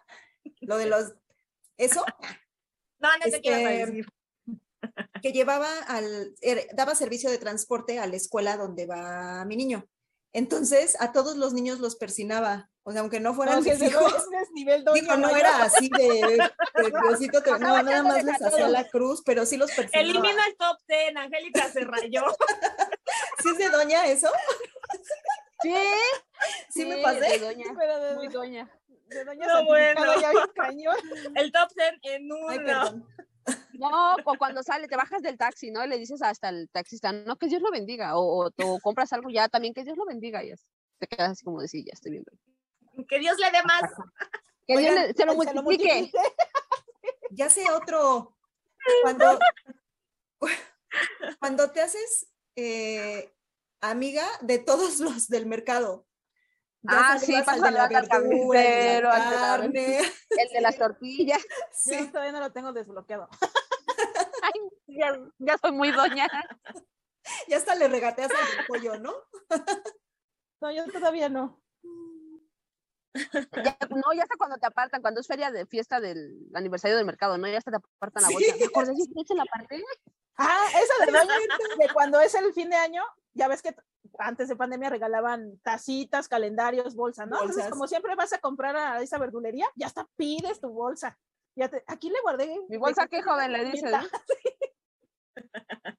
Lo 0.60 0.78
de 0.78 0.86
los. 0.86 1.12
Eso, 1.76 2.04
No, 2.98 3.08
no 3.16 3.24
qué 3.24 3.28
ibas 3.28 3.58
a 3.58 3.72
Este, 3.72 3.86
decir. 3.86 4.06
que 5.22 5.32
llevaba 5.32 5.78
al. 5.88 6.34
er- 6.42 6.68
daba 6.74 6.94
servicio 6.94 7.30
de 7.30 7.38
transporte 7.38 7.98
a 7.98 8.06
la 8.06 8.16
escuela 8.16 8.56
donde 8.56 8.86
va 8.86 9.44
mi 9.46 9.56
niño. 9.56 9.86
Entonces, 10.32 10.96
a 11.00 11.12
todos 11.12 11.36
los 11.36 11.52
niños 11.52 11.80
los 11.80 11.96
persinaba. 11.96 12.70
O 12.82 12.92
sea, 12.92 13.02
aunque 13.02 13.20
no 13.20 13.34
fueran 13.34 13.62
si 13.62 13.70
mis 13.70 13.82
hijos, 13.82 14.12
nivel 14.54 14.84
digo, 14.94 15.14
no 15.16 15.26
mayor. 15.26 15.38
era 15.40 15.62
así 15.64 15.88
de, 15.90 16.38
de 16.82 16.90
Diosito, 17.02 17.42
te- 17.44 17.50
no, 17.52 17.82
nada 17.82 18.02
más 18.02 18.24
les 18.24 18.40
hacía 18.40 18.68
la 18.68 18.88
cruz, 18.88 19.22
pero 19.24 19.44
sí 19.44 19.56
los 19.56 19.70
persinaba. 19.72 20.02
Elimina 20.02 20.46
el 20.46 20.56
top 20.56 20.78
ten, 20.86 21.18
Angélica 21.18 21.68
se 21.70 21.80
rayó. 21.80 22.22
¿Sí 23.42 23.48
es 23.50 23.58
de 23.58 23.68
doña 23.70 24.06
eso? 24.06 24.28
Sí, 25.62 25.74
Sí, 26.70 26.84
me 26.86 26.96
de 26.96 27.02
pasé. 27.02 27.38
doña. 27.38 27.66
Pero 27.78 27.98
de, 28.00 28.14
Muy 28.14 28.28
doña. 28.28 28.70
de 29.08 29.24
doña 29.24 29.46
No, 29.46 29.64
bueno. 29.66 30.20
ya 30.20 30.30
cañón. 30.54 30.96
El 31.34 31.52
top 31.52 31.68
ten 31.74 31.98
en 32.02 32.32
uno. 32.32 32.48
Ay. 32.48 33.02
No, 33.74 34.14
o 34.24 34.34
cuando 34.38 34.62
sale, 34.62 34.86
te 34.88 34.96
bajas 34.96 35.22
del 35.22 35.38
taxi, 35.38 35.70
¿no? 35.70 35.84
Y 35.84 35.88
le 35.88 35.98
dices 35.98 36.20
hasta 36.22 36.50
el 36.50 36.68
taxista, 36.70 37.12
no, 37.12 37.36
que 37.36 37.46
Dios 37.46 37.62
lo 37.62 37.70
bendiga. 37.70 38.16
O, 38.18 38.46
o, 38.46 38.50
o 38.64 38.78
compras 38.80 39.12
algo 39.12 39.30
ya 39.30 39.48
también, 39.48 39.72
que 39.74 39.84
Dios 39.84 39.96
lo 39.96 40.04
bendiga. 40.04 40.44
Y 40.44 40.50
así. 40.52 40.64
te 40.98 41.06
quedas 41.06 41.30
así 41.30 41.44
como 41.44 41.60
de 41.62 41.68
sí, 41.68 41.84
ya 41.84 41.92
estoy 41.94 42.12
bien. 42.12 42.24
Que 43.08 43.18
Dios 43.18 43.38
le 43.38 43.50
dé 43.50 43.62
más. 43.62 43.82
Que 44.66 44.76
Dios 44.78 44.94
le- 44.94 45.14
se 45.14 45.24
lo 45.24 45.32
Se 45.42 45.54
lo 45.54 45.62
multiplique. 45.62 45.94
multiplique. 45.94 46.18
Ya 47.32 47.48
sé 47.48 47.70
otro. 47.70 48.36
Cuando, 49.02 49.38
cuando 51.38 51.70
te 51.70 51.80
haces 51.80 52.26
eh, 52.56 53.32
amiga 53.80 54.26
de 54.42 54.58
todos 54.58 54.98
los 55.00 55.28
del 55.28 55.46
mercado. 55.46 56.06
Ya 56.82 57.12
Ah, 57.12 57.18
sí, 57.18 57.34
pasa 57.44 57.66
de 57.66 57.70
la 57.72 57.84
al 57.84 57.88
verdura, 57.90 58.62
el 58.62 59.00
de 59.00 59.02
la 59.02 59.10
carne. 59.40 59.98
El 60.30 60.48
de 60.52 60.60
las 60.60 60.76
tortillas. 60.78 61.42
Sí. 61.72 61.96
Yo 61.98 62.06
todavía 62.10 62.32
no 62.32 62.40
lo 62.40 62.52
tengo 62.52 62.72
desbloqueado. 62.72 63.28
Ay, 64.42 64.60
ya, 64.86 65.12
ya 65.38 65.58
soy 65.58 65.72
muy 65.72 65.90
doña. 65.92 66.26
Ya 67.48 67.58
hasta 67.58 67.74
le 67.74 67.86
regateas 67.86 68.30
al 68.30 68.66
pollo, 68.66 68.98
¿no? 68.98 69.12
No, 70.62 70.70
yo 70.72 70.90
todavía 70.90 71.28
no. 71.28 71.62
Ya- 73.14 73.76
no, 73.90 74.12
ya 74.16 74.22
hasta 74.22 74.36
cuando 74.38 74.56
te 74.56 74.66
apartan, 74.66 75.02
cuando 75.02 75.20
es 75.20 75.26
feria 75.26 75.50
de 75.50 75.66
fiesta 75.66 76.00
del 76.00 76.48
aniversario 76.54 76.96
del 76.96 77.04
mercado, 77.04 77.36
¿no? 77.36 77.46
Ya 77.46 77.58
hasta 77.58 77.72
te 77.72 77.76
apartan 77.76 78.22
la 78.22 78.28
Sí. 78.28 78.34
bolsa. 78.34 78.56
¿Me 78.58 78.64
acordé 78.64 78.94
si 78.96 79.24
te 79.24 79.34
la 79.34 79.44
parte? 79.44 79.84
Ah, 80.36 80.66
esa 80.82 81.04
de 81.04 81.12
doña, 81.12 81.34
de 81.78 81.92
cuando 81.92 82.20
es 82.20 82.34
el 82.34 82.52
fin 82.54 82.70
de 82.70 82.76
año, 82.76 83.04
ya 83.34 83.48
ves 83.48 83.62
que 83.62 83.74
antes 84.18 84.48
de 84.48 84.56
pandemia 84.56 84.90
regalaban 84.90 85.58
tacitas, 85.62 86.28
calendarios, 86.28 86.94
bolsa, 86.96 87.26
¿no? 87.26 87.40
Entonces, 87.40 87.68
como 87.70 87.86
siempre 87.86 88.14
vas 88.14 88.32
a 88.32 88.38
comprar 88.38 88.76
a 88.76 89.00
esa 89.02 89.18
verdulería, 89.18 89.66
ya 89.76 89.86
hasta 89.86 90.06
pides 90.16 90.60
tu 90.60 90.68
bolsa. 90.70 91.18
Ya 91.56 91.68
te, 91.68 91.82
aquí 91.86 92.08
le 92.10 92.20
guardé. 92.22 92.56
Mi 92.68 92.76
bolsa, 92.76 93.06
qué 93.08 93.22
joven 93.22 93.52
le 93.52 93.64
dices. 93.66 93.90
¿no? 93.90 93.98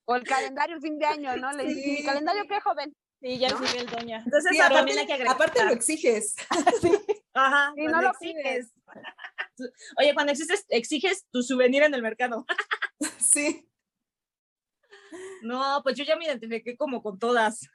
O 0.06 0.16
el 0.16 0.24
calendario 0.24 0.76
el 0.76 0.82
fin 0.82 0.98
de 1.00 1.06
año, 1.06 1.36
¿no? 1.38 1.52
Le 1.54 1.64
dices, 1.66 1.84
Sí. 1.84 1.92
mi 1.92 2.04
calendario 2.04 2.44
qué 2.48 2.60
joven. 2.60 2.96
Sí, 3.22 3.38
ya 3.38 3.50
¿No? 3.50 3.56
es 3.56 3.62
nivel 3.74 3.88
doña. 3.88 4.22
Entonces 4.26 4.52
Sí, 4.52 4.60
aparte, 4.60 4.76
también 4.76 5.00
hay 5.00 5.08
que 5.08 5.14
agregar. 5.14 5.36
aparte 5.36 5.64
lo 5.66 5.72
exiges. 5.72 6.36
Ajá, 7.34 7.72
Sí, 7.76 7.86
no 7.86 8.02
lo 8.02 8.10
exiges. 8.10 8.74
Oye, 9.98 10.14
cuando 10.14 10.32
exiges, 10.34 10.66
exiges 10.70 11.26
tu 11.32 11.44
souvenir 11.44 11.84
en 11.84 11.94
el 11.94 12.02
mercado. 12.02 12.46
Sí. 13.20 13.68
No, 15.42 15.82
pues 15.84 15.96
yo 15.96 16.04
ya 16.04 16.16
me 16.16 16.26
identifiqué 16.26 16.78
como 16.78 17.02
con 17.02 17.20
todas. 17.20 17.68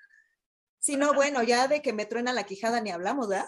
Sí, 0.79 0.97
no, 0.97 1.15
bueno, 1.15 1.43
ya 1.43 1.69
de 1.69 1.83
que 1.83 1.93
me 1.93 2.07
truena 2.07 2.33
la 2.33 2.45
quijada 2.45 2.81
ni 2.81 2.91
hablamos, 2.91 3.29
¿verdad? 3.29 3.47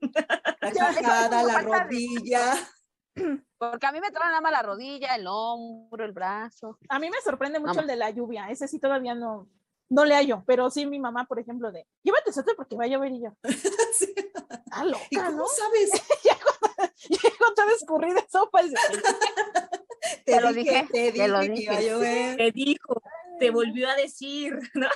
La 0.00 0.70
quijada, 1.30 1.42
la 1.42 1.60
rodilla. 1.60 2.54
Porque 3.58 3.86
a 3.86 3.92
mí 3.92 4.00
me 4.00 4.10
traen 4.10 4.30
nada 4.30 4.40
más 4.40 4.52
la 4.52 4.62
rodilla, 4.62 5.14
el 5.14 5.26
hombro, 5.26 6.04
el 6.04 6.12
brazo. 6.12 6.78
A 6.88 6.98
mí 6.98 7.10
me 7.10 7.20
sorprende 7.20 7.58
mucho 7.58 7.74
Vamos. 7.74 7.82
el 7.82 7.88
de 7.88 7.96
la 7.96 8.10
lluvia. 8.10 8.48
Ese 8.50 8.66
sí 8.68 8.78
todavía 8.78 9.14
no, 9.14 9.48
no 9.88 10.04
le 10.06 10.14
hallo, 10.14 10.42
pero 10.46 10.70
sí 10.70 10.86
mi 10.86 10.98
mamá, 10.98 11.26
por 11.26 11.38
ejemplo, 11.38 11.70
de 11.70 11.86
llévate 12.02 12.32
suéter 12.32 12.56
porque 12.56 12.76
va 12.76 12.84
a 12.84 12.88
llover 12.88 13.12
y 13.12 13.22
yo. 13.22 13.36
Sí. 13.92 14.14
Está 14.16 14.84
¿Y 14.84 14.88
loca, 14.90 15.26
cómo 15.26 15.30
¿no? 15.30 15.46
sabes? 15.46 15.90
Llego 17.08 17.54
toda 17.54 17.72
escurrida 17.72 18.14
de 18.14 18.28
sopa 18.28 18.62
y 18.62 18.72
Te, 20.24 20.40
lo 20.40 20.52
dije, 20.52 20.70
dije, 20.70 20.86
te 20.92 21.12
te 21.12 21.28
lo 21.28 21.40
dije 21.40 21.54
que 21.54 21.62
iba 21.62 21.72
a 21.74 21.78
dije. 21.78 21.90
llover. 21.90 22.36
Te 22.36 22.50
dijo, 22.52 23.02
te 23.38 23.50
volvió 23.50 23.88
a 23.90 23.94
decir. 23.96 24.58
¿no? 24.74 24.88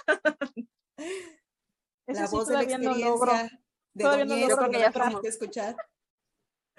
La 2.06 2.26
sí 2.26 2.36
voz 2.36 2.48
de 2.48 2.54
la 2.54 2.60
todavía 2.60 2.78
no 2.78 2.94
logro. 2.96 3.32
experiencia 3.32 3.60
de 3.94 4.04
Todavía 4.04 4.24
que 4.24 4.28
no 4.28 4.36
llegar. 4.36 4.70
la 4.72 4.90
tenemos 4.92 5.20
que 5.22 5.28
escuchar. 5.28 5.76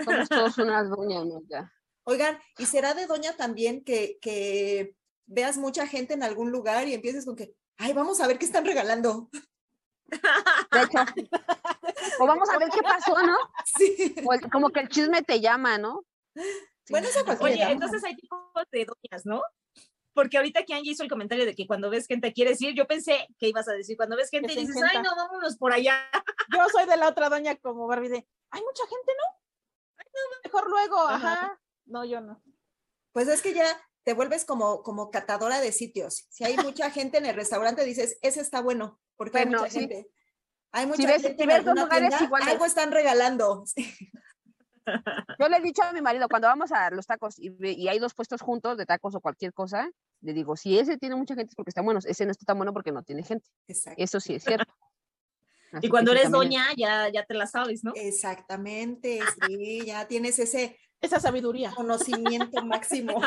Somos 0.04 0.30
todos 0.30 0.58
unas 0.60 0.90
doñas, 0.90 1.26
¿no? 1.26 1.42
Ya. 1.50 1.74
Oigan, 2.06 2.40
¿y 2.58 2.66
será 2.66 2.94
de 2.94 3.06
doña 3.08 3.36
también 3.36 3.84
que, 3.84 4.18
que 4.22 4.96
veas 5.26 5.58
mucha 5.58 5.88
gente 5.88 6.14
en 6.14 6.24
algún 6.24 6.52
lugar 6.52 6.88
y 6.88 6.94
empieces 6.94 7.26
con 7.26 7.36
que, 7.36 7.54
ay, 7.78 7.92
vamos 7.94 8.22
a 8.22 8.28
ver 8.28 8.38
qué 8.40 8.46
están 8.46 8.64
regalando? 8.66 9.30
De 10.10 10.82
hecho. 10.84 11.00
O 12.20 12.26
vamos 12.28 12.50
a 12.50 12.58
ver 12.60 12.70
qué 12.70 12.82
pasó, 12.82 13.14
¿no? 13.22 13.36
Sí. 13.78 14.16
O 14.26 14.34
el- 14.34 14.50
como 14.50 14.70
que 14.70 14.80
el 14.80 14.88
chisme 14.90 15.22
te 15.24 15.42
llama, 15.42 15.78
¿no? 15.78 16.06
Bueno, 16.90 17.08
eso 17.08 17.20
Oye, 17.42 17.62
entonces 17.64 18.04
hay 18.04 18.16
tipos 18.16 18.40
de 18.72 18.86
doñas, 18.86 19.26
¿no? 19.26 19.42
Porque 20.14 20.38
ahorita 20.38 20.64
que 20.64 20.74
Angie 20.74 20.92
hizo 20.94 21.04
el 21.04 21.10
comentario 21.10 21.46
de 21.46 21.54
que 21.54 21.68
cuando 21.68 21.90
ves 21.90 22.08
gente 22.08 22.34
quieres 22.34 22.60
ir, 22.62 22.74
yo 22.74 22.88
pensé 22.88 23.28
que 23.38 23.50
ibas 23.50 23.68
a 23.68 23.74
decir, 23.74 23.96
cuando 23.98 24.16
ves 24.16 24.30
gente 24.30 24.54
y 24.54 24.56
dices, 24.56 24.76
ay, 24.82 25.02
no, 25.04 25.16
vámonos 25.16 25.58
por 25.58 25.72
allá. 25.74 26.10
Yo 26.58 26.68
soy 26.70 26.88
de 26.88 26.98
la 26.98 27.08
otra 27.10 27.30
doña 27.30 27.56
como 27.58 27.86
Barbie 27.88 28.10
de, 28.10 28.28
hay 28.50 28.62
mucha 28.62 28.84
gente, 28.88 29.12
¿no? 29.18 29.38
Mejor 30.44 30.70
luego, 30.70 31.00
Ajá. 31.08 31.34
ajá. 31.34 31.62
No, 31.86 32.04
yo 32.04 32.22
no. 32.22 32.42
Pues 33.12 33.28
es 33.28 33.42
que 33.42 33.54
ya 33.54 33.66
te 34.04 34.14
vuelves 34.14 34.46
como, 34.46 34.82
como 34.84 35.12
catadora 35.12 35.60
de 35.62 35.72
sitios. 35.72 36.26
Si 36.30 36.44
hay 36.44 36.58
mucha 36.58 36.90
gente 36.92 37.18
en 37.18 37.26
el 37.26 37.36
restaurante, 37.36 37.84
dices, 37.86 38.18
ese 38.22 38.42
está 38.42 38.62
bueno, 38.62 39.00
porque 39.18 39.38
hay 39.40 39.44
Bueno, 39.46 39.60
mucha 39.60 39.72
sí. 39.72 39.80
gente. 39.82 40.10
Hay 40.72 40.86
mucha 40.88 41.08
ves- 41.08 41.22
gente 41.22 41.38
si 41.38 41.44
en 41.44 41.48
ves 41.50 41.58
alguna 41.60 41.84
lugares 41.84 42.10
tienda, 42.10 42.26
iguales. 42.26 42.48
algo 42.48 42.66
están 42.66 42.92
regalando. 42.92 43.64
Sí. 43.76 43.94
Yo 45.40 45.50
le 45.50 45.58
he 45.58 45.62
dicho 45.62 45.84
a 45.84 45.94
mi 45.94 46.02
marido, 46.02 46.28
cuando 46.30 46.48
vamos 46.48 46.72
a 46.72 46.90
los 46.92 47.06
tacos 47.06 47.36
y, 47.38 47.88
hay 47.88 48.00
dos 48.00 48.14
puestos 48.14 48.42
juntos 48.42 48.78
de 48.78 48.86
tacos 48.86 49.16
o 49.16 49.22
cualquier 49.22 49.54
cosa, 49.54 49.90
le 50.22 50.34
digo, 50.34 50.56
si 50.56 50.80
ese 50.80 50.98
tiene 50.98 51.16
mucha 51.16 51.36
gente 51.36 51.52
es 51.52 51.56
porque 51.56 51.70
está 51.70 51.82
bueno, 51.82 52.00
ese 52.04 52.26
no 52.26 52.32
está 52.32 52.46
tan 52.46 52.58
bueno 52.58 52.74
porque 52.74 52.92
no 52.92 53.04
tiene 53.04 53.24
gente. 53.24 53.48
Exacto. 53.68 54.02
Eso 54.02 54.20
sí 54.20 54.36
es 54.36 54.44
cierto. 54.44 54.74
Así 55.74 55.88
Y 55.88 55.90
cuando 55.90 56.12
eres 56.12 56.32
doña, 56.32 56.68
ya, 56.78 57.10
ya 57.10 57.26
te 57.26 57.34
la 57.34 57.46
sabes, 57.46 57.84
¿no? 57.84 57.92
Exactamente, 57.96 59.20
sí, 59.42 59.86
ya 59.86 60.08
tienes 60.08 60.40
ese 60.40 60.80
Esa 61.02 61.20
sabiduría. 61.20 61.72
conocimiento 61.76 62.64
máximo. 62.64 63.20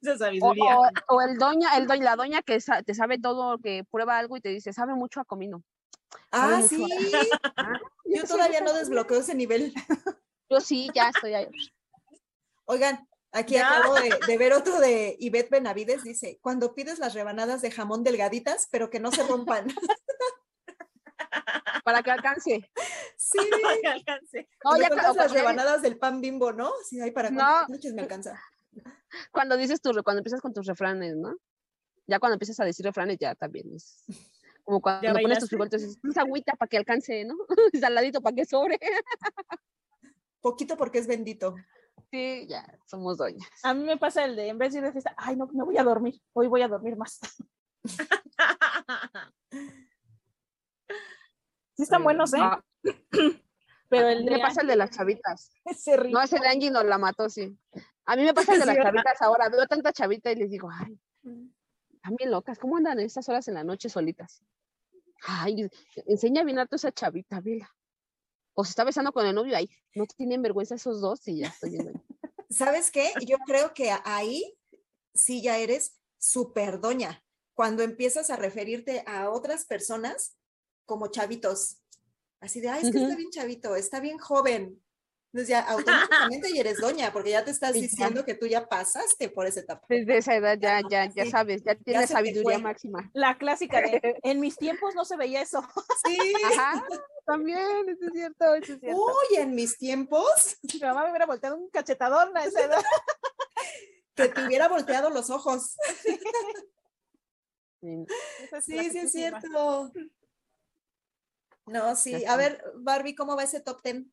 Esa 0.00 0.16
sabiduría. 0.16 0.78
o- 0.78 1.16
o 1.16 1.20
el 1.20 1.36
doña, 1.36 1.76
el 1.76 1.86
doña, 1.88 2.04
la 2.04 2.16
doña 2.16 2.42
que 2.42 2.60
sa- 2.60 2.82
te 2.82 2.94
sabe 2.94 3.18
todo, 3.18 3.58
que 3.58 3.84
prueba 3.90 4.18
algo 4.18 4.36
y 4.36 4.40
te 4.40 4.50
dice, 4.50 4.72
sabe 4.72 4.94
mucho 4.94 5.20
a 5.20 5.24
comino. 5.24 5.62
Ah, 6.30 6.62
sí. 6.66 6.86
Ah, 7.56 7.80
Yo 8.04 8.24
todavía 8.24 8.60
no 8.60 8.72
desbloqueo 8.72 9.18
ese 9.18 9.34
nivel. 9.34 9.74
Yo 10.50 10.60
sí, 10.60 10.88
ya 10.94 11.08
estoy 11.10 11.34
ahí. 11.34 11.48
Oigan, 12.64 13.06
aquí 13.32 13.54
Ya. 13.54 13.78
acabo 13.78 13.94
de, 13.94 14.18
de 14.26 14.38
ver 14.38 14.52
otro 14.52 14.78
de 14.80 15.16
Ivette 15.18 15.50
Benavides, 15.50 16.02
dice, 16.02 16.38
cuando 16.42 16.74
pides 16.74 16.98
las 16.98 17.14
rebanadas 17.14 17.62
de 17.62 17.70
jamón 17.70 18.04
delgaditas, 18.04 18.68
pero 18.70 18.90
que 18.90 19.00
no 19.00 19.10
se 19.12 19.26
rompan. 19.26 19.68
Para 21.84 22.02
que 22.02 22.10
alcance. 22.10 22.70
Sí. 23.16 23.38
Que 23.82 23.88
alcance. 23.88 24.48
No, 24.64 24.72
me 24.72 24.80
ya 24.80 24.88
cuando, 24.88 25.14
las 25.14 25.32
rebanadas 25.32 25.82
del 25.82 25.98
pan 25.98 26.20
bimbo, 26.20 26.52
¿no? 26.52 26.72
Sí, 26.88 27.00
ay, 27.00 27.10
para 27.10 27.30
No. 27.30 27.66
noches 27.68 27.94
me 27.94 28.02
alcanza. 28.02 28.38
cuando 29.32 29.56
dices 29.56 29.80
tu, 29.80 29.92
re- 29.92 30.02
cuando 30.02 30.18
empiezas 30.20 30.40
con 30.40 30.52
tus 30.52 30.66
refranes, 30.66 31.16
¿no? 31.16 31.34
Ya 32.06 32.18
cuando 32.18 32.34
empiezas 32.34 32.58
a 32.60 32.64
decir 32.64 32.84
refranes, 32.86 33.18
ya 33.20 33.34
también 33.34 33.66
es. 33.74 34.04
Como 34.64 34.80
cuando 34.80 35.12
pones 35.20 35.38
tus 35.38 35.48
frijolitos, 35.48 35.80
dices, 35.82 35.98
"Pues 36.02 36.16
agüita 36.18 36.52
para 36.54 36.68
que 36.68 36.76
alcance, 36.76 37.24
¿no? 37.24 37.34
Saladito 37.80 38.20
para 38.20 38.36
que 38.36 38.44
sobre. 38.44 38.78
Poquito 40.40 40.76
porque 40.76 40.98
es 40.98 41.06
bendito. 41.06 41.54
Sí, 42.10 42.46
ya, 42.48 42.78
somos 42.86 43.18
doñas. 43.18 43.48
A 43.62 43.74
mí 43.74 43.84
me 43.84 43.96
pasa 43.96 44.24
el 44.24 44.36
de, 44.36 44.48
en 44.48 44.58
vez 44.58 44.72
de 44.72 44.78
ir 44.78 44.84
de 44.84 44.92
fiesta, 44.92 45.14
ay, 45.16 45.36
no, 45.36 45.46
me 45.48 45.64
voy 45.64 45.76
a 45.78 45.84
dormir. 45.84 46.20
Hoy 46.32 46.46
voy 46.46 46.62
a 46.62 46.68
dormir 46.68 46.96
más. 46.96 47.18
Sí 51.78 51.84
están 51.84 52.02
buenos, 52.02 52.34
¿eh? 52.34 52.38
Ah, 52.40 52.60
Pero 53.88 54.08
a 54.08 54.12
el 54.12 54.24
mí 54.24 54.30
de 54.30 54.30
me 54.32 54.40
pasa 54.40 54.62
el 54.62 54.66
de 54.66 54.74
las 54.74 54.90
chavitas. 54.90 55.52
ese 55.64 55.96
rico. 55.96 56.18
No, 56.18 56.24
ese 56.24 56.40
de 56.40 56.48
Angie 56.48 56.72
nos 56.72 56.84
la 56.84 56.98
mató, 56.98 57.28
sí. 57.28 57.56
A 58.04 58.16
mí 58.16 58.24
me 58.24 58.34
pasa 58.34 58.54
el 58.54 58.60
de 58.60 58.66
las 58.66 58.76
chavitas 58.78 59.22
ahora. 59.22 59.48
Veo 59.48 59.64
tanta 59.66 59.92
chavita 59.92 60.32
y 60.32 60.34
les 60.34 60.50
digo, 60.50 60.68
ay, 60.72 60.98
están 61.94 62.16
bien 62.16 62.32
locas. 62.32 62.58
¿Cómo 62.58 62.76
andan 62.76 62.98
en 62.98 63.06
estas 63.06 63.28
horas 63.28 63.46
en 63.46 63.54
la 63.54 63.62
noche 63.62 63.88
solitas? 63.88 64.42
Ay, 65.24 65.70
enseña 66.06 66.42
bien 66.42 66.58
harto 66.58 66.74
esa 66.74 66.90
chavita, 66.90 67.40
vela. 67.40 67.70
O 68.60 68.64
se 68.64 68.70
está 68.70 68.82
besando 68.82 69.12
con 69.12 69.24
el 69.24 69.36
novio 69.36 69.56
ahí. 69.56 69.70
No 69.94 70.04
tienen 70.04 70.42
vergüenza 70.42 70.74
esos 70.74 71.00
dos 71.00 71.28
y 71.28 71.38
ya 71.38 71.46
estoy 71.46 71.70
viendo. 71.70 71.92
¿Sabes 72.50 72.90
qué? 72.90 73.12
Yo 73.24 73.36
creo 73.46 73.72
que 73.72 73.92
ahí 74.04 74.58
sí 75.14 75.40
ya 75.42 75.58
eres 75.58 75.96
súper 76.18 76.80
doña. 76.80 77.24
Cuando 77.54 77.84
empiezas 77.84 78.30
a 78.30 78.36
referirte 78.36 79.04
a 79.06 79.30
otras 79.30 79.64
personas 79.64 80.36
como 80.86 81.06
chavitos. 81.06 81.84
Así 82.40 82.60
de, 82.60 82.68
ay, 82.68 82.84
es 82.84 82.90
que 82.90 83.00
está 83.00 83.14
bien 83.14 83.30
chavito, 83.30 83.76
está 83.76 84.00
bien 84.00 84.18
joven. 84.18 84.82
Entonces 85.32 85.48
ya 85.48 85.60
automáticamente 85.60 86.50
ya 86.54 86.60
eres 86.60 86.78
doña, 86.78 87.12
porque 87.12 87.30
ya 87.30 87.44
te 87.44 87.50
estás 87.50 87.72
Sí, 87.72 87.80
ya. 87.82 87.86
diciendo 87.86 88.24
que 88.24 88.34
tú 88.34 88.46
ya 88.46 88.66
pasaste 88.66 89.28
por 89.28 89.46
esa 89.46 89.60
etapa. 89.60 89.84
Desde 89.88 90.16
esa 90.16 90.34
edad 90.34 90.56
ya, 90.58 90.80
ya, 90.88 91.04
ya 91.06 91.24
Sí, 91.24 91.30
sabes, 91.30 91.62
ya 91.64 91.74
tienes 91.74 92.08
sabiduría 92.10 92.58
máxima. 92.58 93.10
La 93.12 93.36
clásica 93.36 93.82
de, 93.82 94.00
en 94.22 94.40
mis 94.40 94.56
tiempos 94.56 94.94
no 94.94 95.04
se 95.04 95.16
veía 95.18 95.42
eso. 95.42 95.62
Sí. 96.06 96.18
Ajá, 96.46 96.82
también, 97.26 97.88
eso 97.88 98.06
es 98.06 98.12
cierto, 98.14 98.54
eso 98.54 98.72
es 98.72 98.80
cierto. 98.80 98.98
Uy, 98.98 99.36
en 99.36 99.54
mis 99.54 99.76
tiempos, 99.76 100.56
Mi 100.72 100.80
mamá 100.80 101.04
me 101.04 101.10
hubiera 101.10 101.26
volteado 101.26 101.56
un 101.56 101.68
cachetadón 101.68 102.34
a 102.34 102.44
esa 102.44 102.64
edad. 102.64 102.82
que 104.14 104.28
te 104.28 104.46
hubiera 104.46 104.68
volteado 104.68 105.10
los 105.10 105.30
ojos. 105.30 105.76
Sí. 107.80 108.04
Es 108.50 108.64
Sí, 108.64 108.90
sí, 108.90 108.98
es 108.98 109.12
cierto. 109.12 109.92
No, 111.66 111.94
sí. 111.94 112.24
A 112.24 112.36
ver, 112.36 112.60
Barbie, 112.74 113.14
¿cómo 113.14 113.36
va 113.36 113.44
ese 113.44 113.60
top 113.60 113.80
ten? 113.82 114.12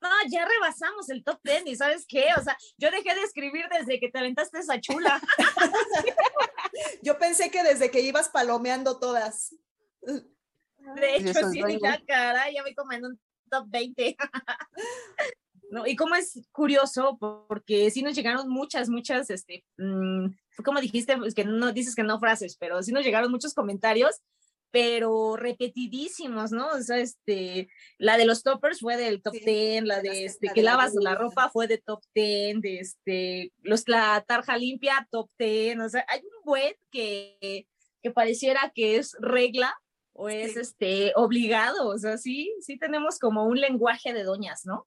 No, 0.00 0.08
ya 0.28 0.46
rebasamos 0.46 1.10
el 1.10 1.22
top 1.22 1.40
10 1.44 1.66
y 1.66 1.76
¿sabes 1.76 2.06
qué? 2.08 2.26
O 2.38 2.42
sea, 2.42 2.56
yo 2.78 2.90
dejé 2.90 3.14
de 3.14 3.22
escribir 3.22 3.66
desde 3.70 4.00
que 4.00 4.10
te 4.10 4.18
aventaste 4.18 4.58
esa 4.58 4.80
chula. 4.80 5.20
Yo 7.02 7.18
pensé 7.18 7.50
que 7.50 7.62
desde 7.62 7.90
que 7.90 8.00
ibas 8.00 8.28
palomeando 8.28 8.98
todas. 8.98 9.54
De 10.02 11.16
hecho, 11.16 11.50
sí, 11.50 11.60
ya 11.82 12.00
caray, 12.06 12.54
ya 12.54 12.62
voy 12.62 12.74
como 12.74 12.92
en 12.92 13.04
un 13.06 13.20
top 13.50 13.66
20. 13.68 14.16
No, 15.70 15.86
y 15.86 15.94
como 15.94 16.16
es 16.16 16.40
curioso, 16.50 17.16
porque 17.48 17.92
sí 17.92 18.02
nos 18.02 18.16
llegaron 18.16 18.48
muchas, 18.48 18.88
muchas, 18.88 19.30
este, 19.30 19.64
mm, 19.78 20.26
como 20.64 20.80
dijiste, 20.80 21.16
pues 21.16 21.32
que 21.32 21.44
no 21.44 21.72
dices 21.72 21.94
que 21.94 22.02
no 22.02 22.18
frases, 22.18 22.56
pero 22.56 22.82
sí 22.82 22.90
nos 22.90 23.04
llegaron 23.04 23.30
muchos 23.30 23.54
comentarios, 23.54 24.20
pero 24.70 25.36
repetidísimos, 25.36 26.52
¿no? 26.52 26.68
O 26.68 26.82
sea, 26.82 26.98
este, 26.98 27.68
la 27.98 28.16
de 28.16 28.24
los 28.24 28.42
toppers 28.42 28.80
fue 28.80 28.96
del 28.96 29.22
top 29.22 29.34
Sí, 29.34 29.44
10, 29.44 29.84
la 29.84 30.00
de 30.00 30.24
este, 30.26 30.46
la 30.48 30.52
que 30.54 30.60
de 30.60 30.64
lavas 30.64 30.94
la 30.94 31.14
ropa 31.14 31.50
fue 31.50 31.66
de 31.66 31.78
top 31.78 32.02
10, 32.14 32.60
de 32.60 32.78
este, 32.80 33.52
los, 33.62 33.88
la 33.88 34.24
tarja 34.26 34.56
limpia, 34.56 35.06
top 35.10 35.30
10, 35.38 35.78
o 35.80 35.88
sea, 35.88 36.04
hay 36.08 36.20
un 36.20 36.44
buen 36.44 36.74
que, 36.90 37.66
que 38.02 38.10
pareciera 38.10 38.72
que 38.74 38.96
es 38.96 39.16
regla 39.20 39.74
o 40.12 40.28
es 40.28 40.54
Sí. 40.54 40.60
este 40.60 41.12
obligado, 41.16 41.88
o 41.88 41.98
sea, 41.98 42.18
sí, 42.18 42.52
sí 42.60 42.78
tenemos 42.78 43.18
como 43.18 43.44
un 43.46 43.60
lenguaje 43.60 44.12
de 44.12 44.24
doñas, 44.24 44.66
¿no? 44.66 44.86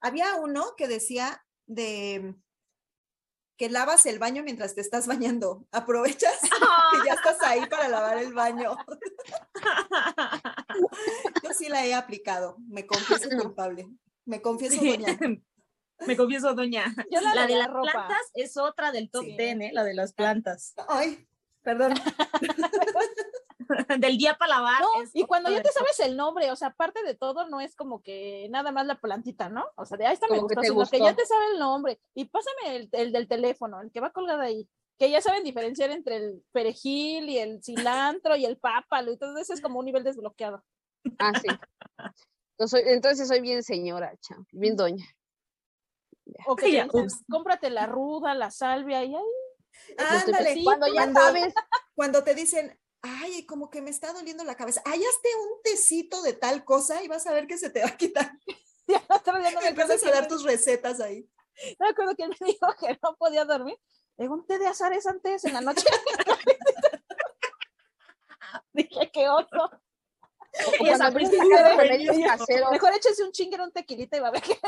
Había 0.00 0.36
uno 0.36 0.74
que 0.76 0.88
decía 0.88 1.44
de 1.66 2.34
que 3.58 3.68
lavas 3.68 4.06
el 4.06 4.18
baño 4.18 4.42
mientras 4.44 4.74
te 4.74 4.80
estás 4.80 5.06
bañando. 5.06 5.66
Aprovechas 5.72 6.38
que 6.92 7.06
ya 7.06 7.12
estás 7.14 7.36
ahí 7.42 7.66
para 7.66 7.88
lavar 7.88 8.16
el 8.18 8.32
baño. 8.32 8.76
Yo 11.42 11.52
sí 11.52 11.68
la 11.68 11.84
he 11.84 11.92
aplicado. 11.94 12.56
Me 12.68 12.86
confieso 12.86 13.28
culpable. 13.36 13.88
Me 14.24 14.40
confieso 14.40 14.78
Sí. 14.80 14.96
doña. 14.96 15.18
Me 16.06 16.16
confieso, 16.16 16.54
doña. 16.54 16.84
Yo 17.10 17.20
la, 17.20 17.34
La 17.34 17.46
de 17.48 17.54
la 17.54 17.58
las 17.64 17.70
ropa. 17.70 17.90
plantas 17.90 18.30
es 18.34 18.56
otra 18.56 18.92
del 18.92 19.10
top 19.10 19.24
Sí. 19.24 19.36
10, 19.36 19.60
¿eh? 19.60 19.70
La 19.72 19.82
de 19.82 19.94
las 19.94 20.12
plantas. 20.12 20.74
Ay, 20.88 21.26
perdón. 21.62 21.94
del 24.00 24.16
día 24.18 24.34
para 24.34 24.56
lavar. 24.56 24.82
No, 24.82 24.88
y 25.12 25.24
cuando 25.24 25.50
ya 25.50 25.62
te 25.62 25.70
sabes 25.70 25.98
el 26.00 26.16
nombre, 26.16 26.50
o 26.50 26.56
sea, 26.56 26.68
aparte 26.68 27.02
de 27.02 27.14
todo, 27.14 27.48
no 27.48 27.60
es 27.60 27.74
como 27.76 28.02
que 28.02 28.48
nada 28.50 28.72
más 28.72 28.86
la 28.86 29.00
plantita, 29.00 29.48
¿no? 29.48 29.66
O 29.76 29.84
sea, 29.84 29.96
de 29.98 30.06
ahí 30.06 30.14
está 30.14 30.26
me 30.28 30.34
que 30.36 30.40
gustó, 30.40 30.60
te 30.60 30.66
sino 30.68 30.86
que 30.86 30.98
ya 31.00 31.14
te 31.14 31.26
sabe 31.26 31.46
el 31.52 31.58
nombre. 31.58 32.00
Y 32.14 32.24
pásame 32.26 32.76
el, 32.76 32.88
el 32.92 33.12
del 33.12 33.28
teléfono, 33.28 33.80
el 33.80 33.90
que 33.90 34.00
va 34.00 34.12
colgado 34.12 34.40
ahí, 34.40 34.68
que 34.98 35.10
ya 35.10 35.20
saben 35.20 35.44
diferenciar 35.44 35.90
entre 35.90 36.16
el 36.16 36.44
perejil 36.52 37.28
y 37.28 37.38
el 37.38 37.62
cilantro 37.62 38.36
y 38.36 38.44
el 38.44 38.56
pápalo, 38.58 39.12
y 39.12 39.16
todo 39.18 39.36
eso 39.38 39.52
es 39.52 39.60
como 39.60 39.78
un 39.78 39.84
nivel 39.84 40.04
desbloqueado. 40.04 40.64
Ah, 41.18 41.32
sí. 41.40 41.48
Entonces 42.58 42.70
soy, 42.70 42.92
entonces 42.92 43.28
soy 43.28 43.40
bien 43.40 43.62
señora, 43.62 44.14
chao, 44.20 44.44
bien 44.50 44.76
doña. 44.76 45.04
O 46.46 46.56
que 46.56 46.72
Ya, 46.72 46.86
ups. 46.92 47.22
cómprate 47.30 47.70
la 47.70 47.86
ruda, 47.86 48.34
la 48.34 48.50
salvia, 48.50 49.04
y 49.04 49.14
ahí, 49.14 49.22
Ándale. 49.96 50.54
Sí, 50.54 50.64
Cuando 50.64 50.86
ya 50.88 50.92
cuando- 50.94 51.20
sabes, 51.20 51.54
Cuando 51.94 52.24
te 52.24 52.34
dicen, 52.34 52.78
ay, 53.02 53.44
como 53.46 53.70
que 53.70 53.82
me 53.82 53.90
está 53.90 54.12
doliendo 54.12 54.44
la 54.44 54.56
cabeza, 54.56 54.82
ay, 54.84 55.02
hazte 55.04 55.28
un 55.36 55.62
tecito 55.62 56.22
de 56.22 56.32
tal 56.32 56.64
cosa 56.64 57.02
y 57.02 57.08
vas 57.08 57.26
a 57.26 57.32
ver 57.32 57.46
que 57.46 57.58
se 57.58 57.70
te 57.70 57.80
va 57.80 57.88
a 57.88 57.96
quitar. 57.96 58.32
ya 58.86 59.04
no 59.08 59.16
estoy 59.16 59.40
viendo 59.40 59.60
mi 59.62 59.66
Empiezas 59.66 60.04
a 60.04 60.10
dar 60.10 60.28
tus 60.28 60.44
recetas 60.44 61.00
ahí. 61.00 61.28
Me 61.78 61.88
acuerdo 61.88 62.14
que 62.14 62.24
él 62.24 62.36
me 62.40 62.46
dijo 62.48 62.66
que 62.80 62.98
no 63.02 63.16
podía 63.16 63.44
dormir. 63.44 63.78
Le 64.16 64.28
un 64.28 64.44
té 64.46 64.58
de 64.58 64.66
azares 64.66 65.06
antes 65.06 65.44
en 65.44 65.52
la 65.52 65.60
noche. 65.60 65.86
Dije, 68.72 69.10
qué 69.12 69.28
oso. 69.28 69.70
Y 70.80 70.88
esa 70.88 71.12
caseros, 71.12 72.70
Mejor 72.72 72.92
échese 72.94 73.22
un 73.22 73.30
chingue 73.30 73.62
un 73.62 73.70
tequilita 73.70 74.16
y 74.16 74.20
va 74.20 74.28
a 74.28 74.30
ver 74.32 74.42
qué. 74.42 74.58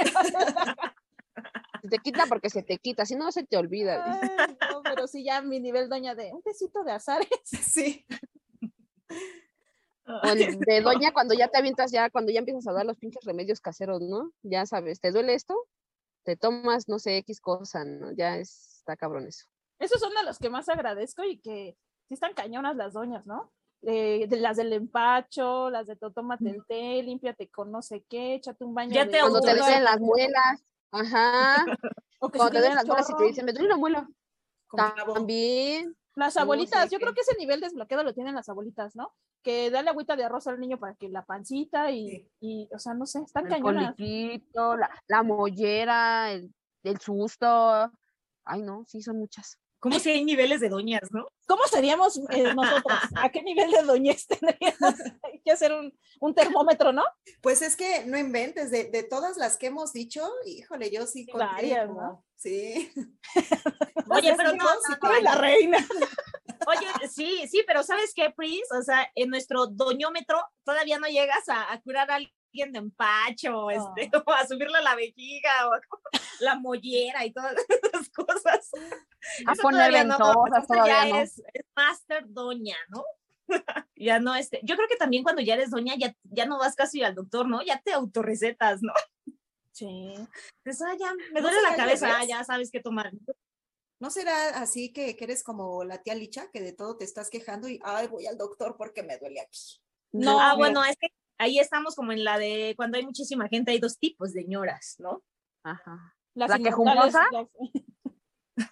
Se 1.80 1.88
te 1.88 1.98
quita 1.98 2.26
porque 2.26 2.50
se 2.50 2.62
te 2.62 2.78
quita, 2.78 3.04
si 3.06 3.14
no 3.16 3.30
se 3.32 3.44
te 3.44 3.56
olvida. 3.56 4.04
Ay, 4.38 4.56
no, 4.72 4.82
pero 4.82 5.06
sí, 5.06 5.24
ya 5.24 5.40
mi 5.42 5.60
nivel 5.60 5.88
doña 5.88 6.14
de 6.14 6.32
un 6.32 6.42
tecito 6.42 6.82
de 6.84 6.92
azares. 6.92 7.28
Sí. 7.52 8.04
O 10.06 10.26
el 10.26 10.58
de 10.58 10.80
doña 10.80 11.12
cuando 11.12 11.34
ya 11.34 11.48
te 11.48 11.58
avientas, 11.58 11.92
ya 11.92 12.10
cuando 12.10 12.32
ya 12.32 12.40
empiezas 12.40 12.66
a 12.66 12.72
dar 12.72 12.84
los 12.84 12.96
pinches 12.96 13.24
remedios 13.24 13.60
caseros, 13.60 14.00
¿no? 14.02 14.32
Ya 14.42 14.66
sabes, 14.66 15.00
¿te 15.00 15.12
duele 15.12 15.34
esto? 15.34 15.54
Te 16.24 16.36
tomas, 16.36 16.88
no 16.88 16.98
sé, 16.98 17.16
X 17.18 17.40
cosa, 17.40 17.84
¿no? 17.84 18.10
Ya 18.12 18.36
es- 18.36 18.78
está 18.78 18.96
cabrón 18.96 19.26
eso. 19.28 19.46
Esos 19.78 20.00
son 20.00 20.12
de 20.14 20.22
los 20.24 20.38
que 20.38 20.50
más 20.50 20.68
agradezco 20.68 21.22
y 21.24 21.38
que 21.38 21.76
sí 22.08 22.14
están 22.14 22.34
cañonas 22.34 22.76
las 22.76 22.92
doñas, 22.94 23.24
¿no? 23.24 23.52
Eh, 23.82 24.26
de 24.28 24.36
las 24.36 24.56
del 24.56 24.72
empacho, 24.72 25.70
las 25.70 25.86
de 25.86 25.96
tómate 25.96 26.50
el 26.50 26.64
té, 26.66 27.02
límpiate 27.02 27.48
con 27.48 27.70
no 27.70 27.80
sé 27.80 28.04
qué, 28.08 28.34
échate 28.34 28.64
un 28.64 28.74
baño. 28.74 28.92
Ya 28.94 29.04
de 29.06 29.12
te 29.12 29.20
Cuando 29.20 29.40
te 29.40 29.54
las 29.54 30.00
muelas, 30.00 30.62
ajá. 30.92 31.64
o 32.20 32.28
que 32.28 32.38
si 32.38 32.38
Cuando 32.38 32.52
te 32.52 32.58
duelen 32.58 32.74
las 32.76 32.86
muelas 32.86 33.10
y 33.10 33.16
te 33.16 33.24
dicen, 33.24 33.44
me 33.44 33.52
duele 33.52 33.66
una 33.68 33.76
muela. 33.76 34.08
También. 35.04 35.96
Las 36.16 36.36
No, 36.36 36.42
abuelitas, 36.42 36.90
yo 36.90 36.98
creo 36.98 37.10
que- 37.10 37.16
que 37.16 37.20
ese 37.22 37.36
nivel 37.38 37.60
desbloqueado 37.60 38.02
lo 38.04 38.12
tienen 38.14 38.34
las 38.34 38.48
abuelitas, 38.48 38.94
¿no? 38.96 39.14
Que 39.42 39.70
dale 39.70 39.90
agüita 39.90 40.16
de 40.16 40.24
arroz 40.24 40.46
al 40.48 40.60
niño 40.60 40.78
para 40.78 40.94
que 40.94 41.08
la 41.08 41.24
pancita 41.24 41.90
y, 41.90 42.08
Sí. 42.08 42.30
y 42.40 42.68
o 42.74 42.78
sea, 42.78 42.94
no 42.94 43.06
sé, 43.06 43.20
están 43.22 43.46
El 43.46 43.52
cañonas. 43.52 43.94
coliquito, 43.96 44.76
la, 44.76 44.90
la 45.06 45.22
mollera, 45.22 46.32
el, 46.32 46.52
el 46.82 47.00
susto. 47.00 47.90
Ay, 48.44 48.62
no, 48.62 48.84
sí, 48.86 49.00
son 49.02 49.18
muchas. 49.18 49.56
¿Cómo 49.80 49.98
si 49.98 50.10
hay 50.10 50.24
niveles 50.24 50.60
de 50.60 50.68
doñas, 50.68 51.10
no? 51.10 51.32
¿Cómo 51.46 51.64
seríamos 51.66 52.20
eh, 52.30 52.54
nosotras? 52.54 53.00
¿A 53.16 53.30
qué 53.30 53.42
nivel 53.42 53.70
de 53.70 53.82
doñez 53.82 54.26
tendríamos? 54.28 54.94
Hay 55.22 55.40
que 55.42 55.50
hacer 55.50 55.72
un, 55.72 55.98
un 56.20 56.34
termómetro, 56.34 56.92
¿no? 56.92 57.02
Pues 57.40 57.62
es 57.62 57.76
que 57.76 58.04
no 58.04 58.18
inventes, 58.18 58.70
de, 58.70 58.84
de 58.84 59.02
todas 59.02 59.38
las 59.38 59.56
que 59.56 59.68
hemos 59.68 59.94
dicho, 59.94 60.30
híjole, 60.44 60.90
yo 60.90 61.06
sí 61.06 61.26
conté 61.26 61.46
Varias, 61.46 61.88
¿no? 61.88 62.24
Sí. 62.36 62.92
Oye, 64.10 64.34
pero 64.36 64.52
no, 64.54 64.64
no, 64.64 64.98
no, 65.02 65.20
la 65.20 65.34
reina. 65.36 65.78
Oye, 66.66 67.08
sí, 67.10 67.48
sí, 67.48 67.62
pero 67.66 67.82
¿sabes 67.82 68.12
qué, 68.14 68.30
Pris? 68.30 68.70
O 68.78 68.82
sea, 68.82 69.10
en 69.14 69.30
nuestro 69.30 69.66
doñómetro 69.66 70.42
todavía 70.62 70.98
no 70.98 71.06
llegas 71.06 71.48
a, 71.48 71.72
a 71.72 71.80
curar 71.80 72.10
a 72.10 72.16
alguien 72.16 72.39
de 72.52 72.78
empacho, 72.78 73.70
este, 73.70 74.10
o 74.26 74.30
a 74.32 74.46
subirle 74.46 74.80
la 74.82 74.94
vejiga, 74.94 75.68
o 75.68 75.72
a- 75.74 75.80
la 76.40 76.56
mollera 76.56 77.24
y 77.24 77.32
todas 77.32 77.54
esas 77.94 78.08
cosas. 78.10 78.70
A 79.46 79.52
Eso 79.52 79.62
poner 79.62 79.90
todavía 79.90 80.04
no, 80.04 80.14
eso 80.16 80.66
todavía 80.66 81.04
ya 81.04 81.08
no. 81.08 81.20
es, 81.20 81.38
es 81.52 81.64
master 81.76 82.24
doña, 82.28 82.76
¿no? 82.88 83.04
ya 83.96 84.18
no, 84.20 84.34
este, 84.34 84.60
yo 84.62 84.76
creo 84.76 84.88
que 84.88 84.96
también 84.96 85.22
cuando 85.22 85.42
ya 85.42 85.54
eres 85.54 85.70
doña, 85.70 85.94
ya, 85.96 86.14
ya 86.24 86.46
no 86.46 86.58
vas 86.58 86.74
casi 86.74 87.02
al 87.02 87.14
doctor, 87.14 87.48
¿no? 87.48 87.62
Ya 87.62 87.80
te 87.80 87.92
autorrecetas, 87.92 88.82
¿no? 88.82 88.92
Sí. 89.72 90.14
Dices, 90.64 90.82
"Ah, 90.82 90.94
ya 90.98 91.14
me 91.32 91.40
¿No 91.40 91.42
duele 91.42 91.62
la 91.62 91.76
cabeza, 91.76 92.18
ah, 92.18 92.24
ya 92.24 92.44
sabes 92.44 92.70
qué 92.70 92.80
tomar. 92.80 93.12
¿No 94.00 94.10
será 94.10 94.60
así 94.60 94.92
que, 94.92 95.14
que 95.16 95.24
eres 95.24 95.42
como 95.42 95.84
la 95.84 96.02
tía 96.02 96.14
Licha, 96.14 96.50
que 96.50 96.60
de 96.60 96.72
todo 96.72 96.96
te 96.96 97.04
estás 97.04 97.28
quejando 97.30 97.68
y, 97.68 97.78
ay, 97.82 98.08
voy 98.08 98.26
al 98.26 98.38
doctor 98.38 98.76
porque 98.78 99.02
me 99.02 99.18
duele 99.18 99.40
aquí? 99.40 99.80
No, 100.12 100.40
ah, 100.40 100.54
mira. 100.54 100.56
bueno, 100.56 100.84
es 100.84 100.96
que 100.96 101.08
ahí 101.40 101.58
estamos 101.58 101.94
como 101.96 102.12
en 102.12 102.22
la 102.24 102.38
de 102.38 102.74
cuando 102.76 102.96
hay 102.98 103.04
muchísima 103.04 103.48
gente, 103.48 103.70
hay 103.72 103.78
dos 103.80 103.98
tipos 103.98 104.32
de 104.32 104.44
ñoras, 104.44 104.96
¿no? 104.98 105.22
Ajá. 105.64 106.14
Las 106.34 106.50
La 106.50 106.58
quejumbrosa. 106.58 107.26
las- 107.32 107.48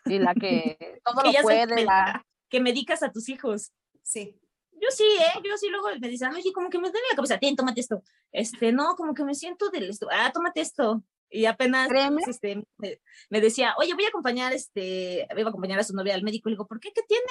Y 0.06 0.18
la 0.18 0.34
que 0.34 1.00
todo 1.04 1.22
Que 1.22 1.32
lo 1.32 1.42
puede, 1.42 1.84
la... 1.84 2.24
que 2.48 2.60
medicas 2.60 3.02
a 3.02 3.10
tus 3.10 3.28
hijos. 3.28 3.72
Sí. 4.02 4.38
Yo 4.80 4.88
sí, 4.90 5.02
¿eh? 5.04 5.40
Yo 5.44 5.56
sí 5.56 5.68
luego 5.70 5.88
me 6.00 6.08
dicen, 6.08 6.32
oye, 6.32 6.52
como 6.52 6.70
que 6.70 6.78
me 6.78 6.88
duele 6.90 7.06
la 7.10 7.16
cabeza, 7.16 7.38
ten, 7.38 7.56
tómate 7.56 7.80
esto. 7.80 8.02
Este, 8.30 8.70
no, 8.70 8.94
como 8.94 9.12
que 9.12 9.24
me 9.24 9.34
siento 9.34 9.70
del 9.70 9.90
esto. 9.90 10.06
Ah, 10.12 10.30
tómate 10.32 10.60
esto. 10.60 11.02
Y 11.30 11.46
apenas 11.46 11.88
Créeme. 11.88 12.22
este, 12.28 12.64
me, 12.76 13.00
me 13.28 13.40
decía, 13.40 13.74
oye, 13.78 13.92
voy 13.94 14.04
a 14.04 14.08
acompañar, 14.08 14.52
este, 14.52 15.26
voy 15.34 15.42
a 15.42 15.48
acompañar 15.48 15.80
a 15.80 15.84
su 15.84 15.94
novia 15.94 16.14
al 16.14 16.22
médico. 16.22 16.48
Y 16.48 16.52
le 16.52 16.54
digo, 16.54 16.66
¿por 16.68 16.78
qué? 16.80 16.92
¿Qué 16.94 17.02
tiene? 17.02 17.24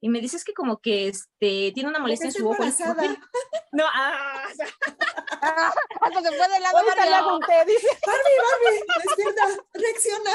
Y 0.00 0.08
me 0.08 0.20
dice, 0.20 0.36
es 0.36 0.44
que 0.44 0.54
como 0.54 0.78
que 0.78 1.08
este, 1.08 1.72
tiene 1.72 1.88
una 1.88 1.98
molestia 1.98 2.26
en 2.26 2.32
su 2.32 2.48
ojo. 2.48 2.62
Le. 2.62 2.70
No, 3.72 3.84
ah, 3.86 4.44
o 4.50 4.54
sea, 4.54 4.66
Hasta 6.00 6.22
se 6.22 6.28
fue 6.36 6.48
de 6.48 6.60
lado, 6.60 6.86
Barbie. 6.86 7.08
le 7.10 7.14
hago 7.14 7.36
un 7.36 7.40
té, 7.40 7.64
dice. 7.66 7.88
Barbie, 8.06 8.38
Barbie, 8.48 9.04
despierta, 9.04 9.64
reacciona. 9.74 10.30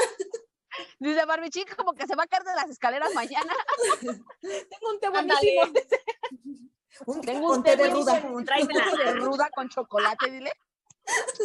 Dice 0.98 1.24
Barbie, 1.24 1.50
chica, 1.50 1.76
como 1.76 1.94
que 1.94 2.06
se 2.06 2.14
va 2.14 2.24
a 2.24 2.26
caer 2.26 2.44
de 2.44 2.54
las 2.54 2.68
escaleras 2.70 3.12
mañana. 3.14 3.52
Tengo 4.40 4.90
un 4.90 5.00
té 5.00 5.08
buenísimo. 5.08 5.62
Un 7.06 7.20
Tengo 7.22 7.50
un 7.50 7.62
té 7.64 7.76
de 7.76 7.90
ruda. 7.90 8.22
tráemela. 8.44 8.84
de 8.96 9.14
ruda 9.14 9.50
con 9.52 9.68
chocolate, 9.68 10.30
dile. 10.30 10.52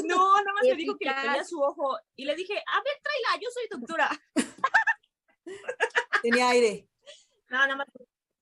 No, 0.04 0.38
nada 0.38 0.54
más 0.54 0.64
me 0.64 0.76
dijo 0.76 0.96
que 0.96 1.06
le 1.06 1.14
tenía 1.14 1.44
su 1.44 1.60
ojo 1.60 1.98
y 2.16 2.26
le 2.26 2.36
dije, 2.36 2.54
a 2.54 2.84
ver, 2.84 2.94
tráela, 3.02 3.42
yo 3.42 3.50
soy 3.52 3.68
doctora. 3.68 4.10
Tenía 6.22 6.50
aire. 6.50 6.89
No, 7.50 7.58
nada 7.58 7.76
más. 7.76 7.88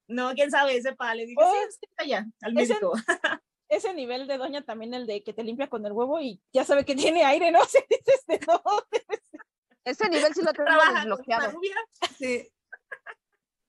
No, 0.07 0.33
quién 0.33 0.49
sabe, 0.51 0.81
sepa. 0.81 1.13
Le 1.15 1.25
dije, 1.25 1.35
Oh, 1.41 1.51
sí, 1.51 1.57
sí, 1.71 1.79
está 1.89 2.03
allá, 2.03 2.25
al 2.41 2.57
ese- 2.57 2.73
médico. 2.73 2.93
Ese 3.69 3.93
nivel 3.93 4.27
de 4.27 4.37
doña 4.37 4.61
también 4.61 4.93
el 4.93 5.05
de 5.05 5.21
que 5.23 5.33
te 5.33 5.43
limpia 5.43 5.67
con 5.67 5.85
el 5.85 5.91
huevo 5.91 6.21
y 6.21 6.41
ya 6.53 6.63
sabe 6.63 6.85
que 6.85 6.95
tiene 6.95 7.25
aire, 7.25 7.51
¿no? 7.51 7.59
Si 7.69 7.79
dices 7.89 8.23
de 8.25 8.37
dónde. 8.39 9.05
Ese 9.83 10.07
nivel 10.07 10.33
sí 10.33 10.41
lo 10.41 10.53
tengo 10.53 10.67
Trabaja 10.67 10.93
desbloqueado. 10.99 11.51
rubia. 11.51 11.75
Sí. 12.17 12.49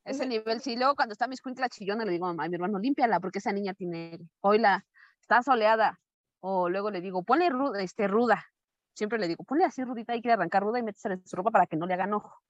Ese 0.05 0.25
nivel 0.27 0.61
sí. 0.61 0.77
Luego 0.77 0.95
cuando 0.95 1.15
está 1.15 1.27
mi 1.27 1.35
escuincla 1.35 1.69
chillona 1.69 2.05
le 2.05 2.13
digo 2.13 2.27
a 2.27 2.33
mi 2.33 2.55
hermano, 2.55 2.79
límpiala 2.79 3.19
porque 3.19 3.39
esa 3.41 3.51
niña 3.53 3.75
tiene 3.75 4.11
aire. 4.13 4.25
Oila, 4.41 4.87
está 5.21 5.43
soleada. 5.43 5.99
O 6.41 6.69
luego 6.69 6.93
le 6.93 7.01
digo, 7.01 7.25
ponle 7.25 7.51
ruda, 7.51 7.83
este, 7.83 8.07
ruda. 8.07 8.47
Siempre 8.95 9.19
le 9.19 9.27
digo, 9.27 9.43
ponle 9.43 9.65
así 9.65 9.83
rudita, 9.83 10.13
hay 10.13 10.23
que 10.23 10.31
arrancar 10.31 10.63
ruda 10.63 10.79
y 10.79 10.83
métesela 10.85 11.15
en 11.15 11.27
su 11.27 11.35
ropa 11.35 11.51
para 11.51 11.67
que 11.67 11.77
no 11.77 11.87
le 11.87 11.95
hagan 11.95 12.15
ojo. 12.15 12.41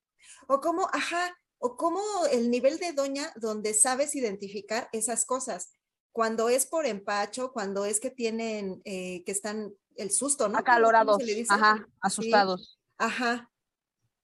O 0.48 0.61
cómo, 0.61 0.87
ajá, 0.92 1.35
o 1.59 1.77
cómo 1.77 2.01
el 2.31 2.51
nivel 2.51 2.79
de 2.79 2.92
doña 2.92 3.33
donde 3.37 3.75
sabes 3.75 4.14
identificar 4.14 4.88
esas 4.92 5.25
cosas. 5.27 5.73
Cuando 6.12 6.49
es 6.49 6.66
por 6.66 6.87
empacho, 6.87 7.53
cuando 7.53 7.85
es 7.85 8.01
que 8.01 8.11
tienen, 8.11 8.81
eh, 8.85 9.23
que 9.25 9.33
están 9.33 9.73
el 9.97 10.11
susto, 10.11 10.49
¿no? 10.49 10.55
¿Cómo- 10.55 10.64
cómo 10.64 10.73
Acalorados, 10.73 11.16
se 11.18 11.25
le 11.27 11.35
dice? 11.35 11.53
ajá, 11.55 11.77
Sí, 11.79 11.92
asustados. 12.01 12.79
Ajá. 12.97 13.51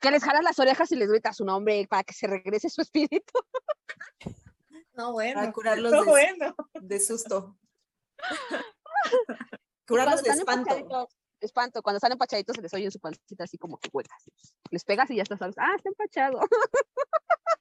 Que 0.01 0.11
les 0.11 0.23
jalas 0.23 0.43
las 0.45 0.59
orejas 0.59 0.91
y 0.93 0.97
les 0.97 1.09
gritas 1.09 1.37
su 1.37 1.45
nombre 1.45 1.87
para 1.89 2.03
que 2.05 2.13
se 2.15 2.27
regrese 2.27 2.69
su 2.69 2.81
espíritu. 2.83 3.33
No, 4.97 5.11
bueno. 5.11 5.41
Para 5.41 5.53
curarlos 5.53 5.91
No, 5.91 6.05
de, 6.05 6.09
bueno. 6.11 6.55
de 6.81 7.01
susto. 7.01 7.57
Curarlos 9.89 10.23
de 10.23 10.31
espanto. 10.31 11.09
Espanto, 11.41 11.83
cuando 11.83 11.99
están 11.99 12.13
empachaditos 12.13 12.57
se 12.57 12.63
les 12.63 12.73
oye 12.75 12.85
en 12.87 12.91
su 12.93 13.01
pancita 13.01 13.45
así 13.45 13.59
como 13.59 13.79
que 13.79 13.91
huecas. 13.93 14.23
Les 14.71 14.85
pegas 14.85 15.11
y 15.11 15.17
ya 15.17 15.23
estás, 15.23 15.39
sabes, 15.39 15.57
ah, 15.59 15.75
está 15.77 15.89
empachado. 15.89 16.41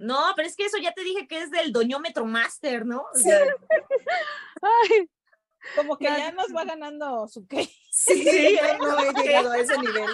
No, 0.00 0.32
pero 0.36 0.46
es 0.46 0.54
que 0.54 0.64
eso 0.64 0.78
ya 0.78 0.92
te 0.92 1.02
dije 1.02 1.26
que 1.26 1.40
es 1.42 1.50
del 1.50 1.72
doñómetro 1.72 2.24
master, 2.24 2.86
¿no? 2.86 3.00
O 3.12 3.18
sea, 3.18 3.36
Ay, 4.62 5.10
Como 5.74 5.96
que 5.98 6.04
Ya- 6.04 6.18
ya 6.18 6.30
nos 6.32 6.54
va 6.54 6.64
ganando 6.64 7.26
su 7.26 7.44
qué. 7.48 7.64
Sí, 7.90 8.22
Sí, 8.30 8.56
yo 8.56 8.78
no 8.78 9.00
he 9.00 9.12
llegado 9.12 9.50
a 9.50 9.58
ese 9.58 9.76
nivel. 9.78 10.08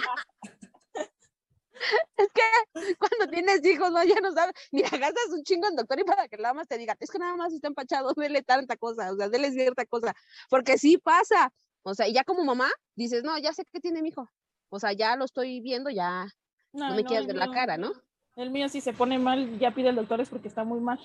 es 2.16 2.28
que 2.32 2.94
cuando 2.98 3.28
tienes 3.30 3.62
hijos, 3.66 3.90
no, 3.90 4.02
ya 4.04 4.20
no 4.22 4.32
sabes, 4.32 4.54
mira, 4.72 4.88
gastas 4.88 5.28
un 5.32 5.42
chingo 5.44 5.68
en 5.68 5.76
doctor 5.76 6.00
y 6.00 6.04
para 6.04 6.28
que 6.28 6.38
nada 6.38 6.54
más 6.54 6.66
te 6.66 6.78
digan, 6.78 6.96
es 7.00 7.10
que 7.10 7.18
nada 7.18 7.36
más 7.36 7.52
está 7.52 7.68
empachado, 7.68 8.14
dele 8.16 8.42
tanta 8.42 8.76
cosa, 8.76 9.12
o 9.12 9.16
sea, 9.16 9.28
dele 9.28 9.50
cierta 9.52 9.84
cosa, 9.84 10.14
porque 10.48 10.78
sí 10.78 10.96
pasa, 10.96 11.52
o 11.84 11.94
sea, 11.94 12.08
y 12.08 12.12
ya 12.12 12.24
como 12.24 12.44
mamá, 12.44 12.70
dices, 12.96 13.22
no, 13.22 13.38
ya 13.38 13.52
sé 13.52 13.64
que 13.72 13.80
tiene 13.80 14.02
mi 14.02 14.08
hijo, 14.08 14.28
o 14.70 14.80
sea, 14.80 14.92
ya 14.92 15.14
lo 15.16 15.24
estoy 15.24 15.60
viendo, 15.60 15.90
ya, 15.90 16.26
no 16.72 16.94
me 16.94 17.04
quieras 17.04 17.22
el 17.22 17.26
ver 17.28 17.36
la 17.36 17.50
cara, 17.52 17.76
¿no? 17.76 17.92
El 18.36 18.50
mío 18.50 18.68
si 18.68 18.80
se 18.80 18.92
pone 18.92 19.18
mal, 19.18 19.58
ya 19.58 19.70
pide 19.72 19.90
el 19.90 19.96
doctor 19.96 20.20
es 20.20 20.28
porque 20.28 20.48
está 20.48 20.64
muy 20.64 20.80
mal. 20.80 20.98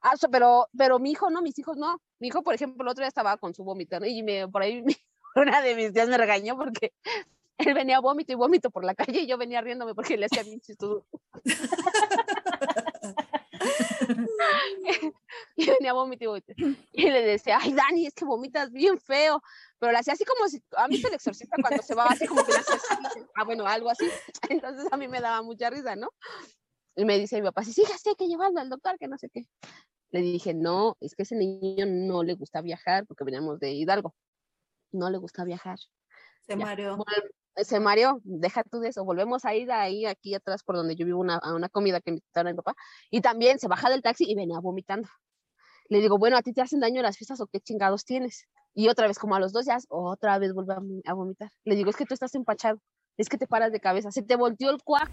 Ah, 0.00 0.14
pero, 0.30 0.68
pero 0.76 0.98
mi 0.98 1.10
hijo 1.10 1.28
no, 1.30 1.42
mis 1.42 1.58
hijos 1.58 1.76
no. 1.76 2.00
Mi 2.18 2.28
hijo, 2.28 2.42
por 2.42 2.54
ejemplo, 2.54 2.82
el 2.82 2.88
otro 2.88 3.02
día 3.02 3.08
estaba 3.08 3.36
con 3.36 3.52
su 3.54 3.64
vómito, 3.64 4.00
¿no? 4.00 4.06
Y 4.06 4.22
me, 4.22 4.48
por 4.48 4.62
ahí 4.62 4.82
una 5.34 5.60
de 5.60 5.74
mis 5.74 5.92
tías 5.92 6.08
me 6.08 6.16
regañó 6.16 6.56
porque 6.56 6.94
él 7.58 7.74
venía 7.74 8.00
vómito 8.00 8.32
y 8.32 8.36
vómito 8.36 8.70
por 8.70 8.84
la 8.84 8.94
calle 8.94 9.20
y 9.20 9.26
yo 9.26 9.36
venía 9.36 9.60
riéndome 9.60 9.94
porque 9.94 10.16
le 10.16 10.26
hacía 10.26 10.44
bien 10.44 10.60
chistoso. 10.60 11.04
y 15.56 15.70
venía 15.70 15.92
vómito 15.92 16.36
y 16.92 17.10
le 17.10 17.22
decía, 17.22 17.58
ay, 17.60 17.72
Dani, 17.72 18.06
es 18.06 18.14
que 18.14 18.24
vomitas 18.24 18.70
bien 18.72 18.98
feo. 18.98 19.42
Pero 19.78 19.92
le 19.92 19.98
hacía 19.98 20.14
así 20.14 20.24
como 20.24 20.48
si, 20.48 20.62
¿han 20.76 20.90
visto 20.90 21.08
el 21.08 21.14
exorcista 21.14 21.56
cuando 21.60 21.82
se 21.82 21.94
va 21.94 22.10
así 22.10 22.26
como 22.26 22.44
que 22.44 22.52
le 22.52 22.58
hace 22.58 22.74
así? 22.74 23.20
Ah, 23.34 23.44
bueno, 23.44 23.66
algo 23.66 23.90
así. 23.90 24.08
Entonces 24.50 24.86
a 24.90 24.96
mí 24.96 25.08
me 25.08 25.20
daba 25.20 25.42
mucha 25.42 25.70
risa, 25.70 25.96
¿no? 25.96 26.08
Y 26.94 27.04
me 27.04 27.18
dice 27.18 27.36
mi 27.36 27.46
papá, 27.46 27.62
sí, 27.62 27.72
sí, 27.72 27.84
ya 27.88 27.98
sé 27.98 28.14
que 28.16 28.26
llevarlo 28.26 28.58
al 28.60 28.70
doctor, 28.70 28.98
que 28.98 29.08
no 29.08 29.18
sé 29.18 29.28
qué. 29.28 29.42
Le 30.10 30.20
dije, 30.20 30.54
no, 30.54 30.96
es 31.00 31.14
que 31.14 31.24
ese 31.24 31.36
niño 31.36 31.84
no 31.86 32.22
le 32.22 32.34
gusta 32.34 32.62
viajar, 32.62 33.06
porque 33.06 33.24
veníamos 33.24 33.58
de 33.60 33.72
Hidalgo. 33.72 34.14
No 34.92 35.10
le 35.10 35.18
gusta 35.18 35.44
viajar. 35.44 35.78
Se 36.46 36.56
Ya. 36.56 36.64
mareó. 36.64 36.96
Vol- 36.96 37.30
Se 37.56 37.80
Mario, 37.80 38.20
deja 38.24 38.62
tú 38.64 38.80
de 38.80 38.88
eso. 38.88 39.04
Volvemos 39.04 39.44
a 39.44 39.54
ir 39.54 39.70
ahí, 39.72 40.04
aquí 40.06 40.34
atrás, 40.34 40.62
por 40.62 40.76
donde 40.76 40.94
yo 40.96 41.06
vivo, 41.06 41.20
una, 41.20 41.36
a 41.36 41.54
una 41.54 41.68
comida 41.68 42.00
que 42.00 42.10
me 42.10 42.16
invitaron 42.18 42.48
a 42.48 42.52
mi 42.52 42.56
papá. 42.56 42.74
Y 43.10 43.20
también 43.20 43.58
se 43.58 43.68
baja 43.68 43.88
del 43.88 44.02
taxi 44.02 44.24
y 44.28 44.34
venía 44.34 44.58
vomitando. 44.60 45.08
Le 45.88 46.00
digo, 46.00 46.18
bueno, 46.18 46.36
¿a 46.36 46.42
ti 46.42 46.52
te 46.52 46.60
hacen 46.62 46.80
daño 46.80 47.00
las 47.02 47.16
fiestas 47.16 47.40
o 47.40 47.46
qué 47.46 47.60
chingados 47.60 48.04
tienes? 48.04 48.46
Y 48.74 48.88
otra 48.88 49.06
vez, 49.06 49.18
como 49.18 49.36
a 49.36 49.40
los 49.40 49.52
dos 49.52 49.64
días, 49.64 49.86
otra 49.88 50.38
vez 50.38 50.52
vuelve 50.52 50.74
a, 50.74 50.78
vom- 50.78 51.02
a 51.06 51.14
vomitar. 51.14 51.50
Le 51.64 51.76
digo, 51.76 51.88
es 51.90 51.96
que 51.96 52.04
tú 52.04 52.12
estás 52.14 52.34
empachado. 52.34 52.78
Es 53.16 53.28
que 53.28 53.38
te 53.38 53.46
paras 53.46 53.72
de 53.72 53.80
cabeza. 53.80 54.10
Se 54.10 54.22
te 54.22 54.36
volteó 54.36 54.70
el 54.70 54.82
cuajo. 54.82 55.10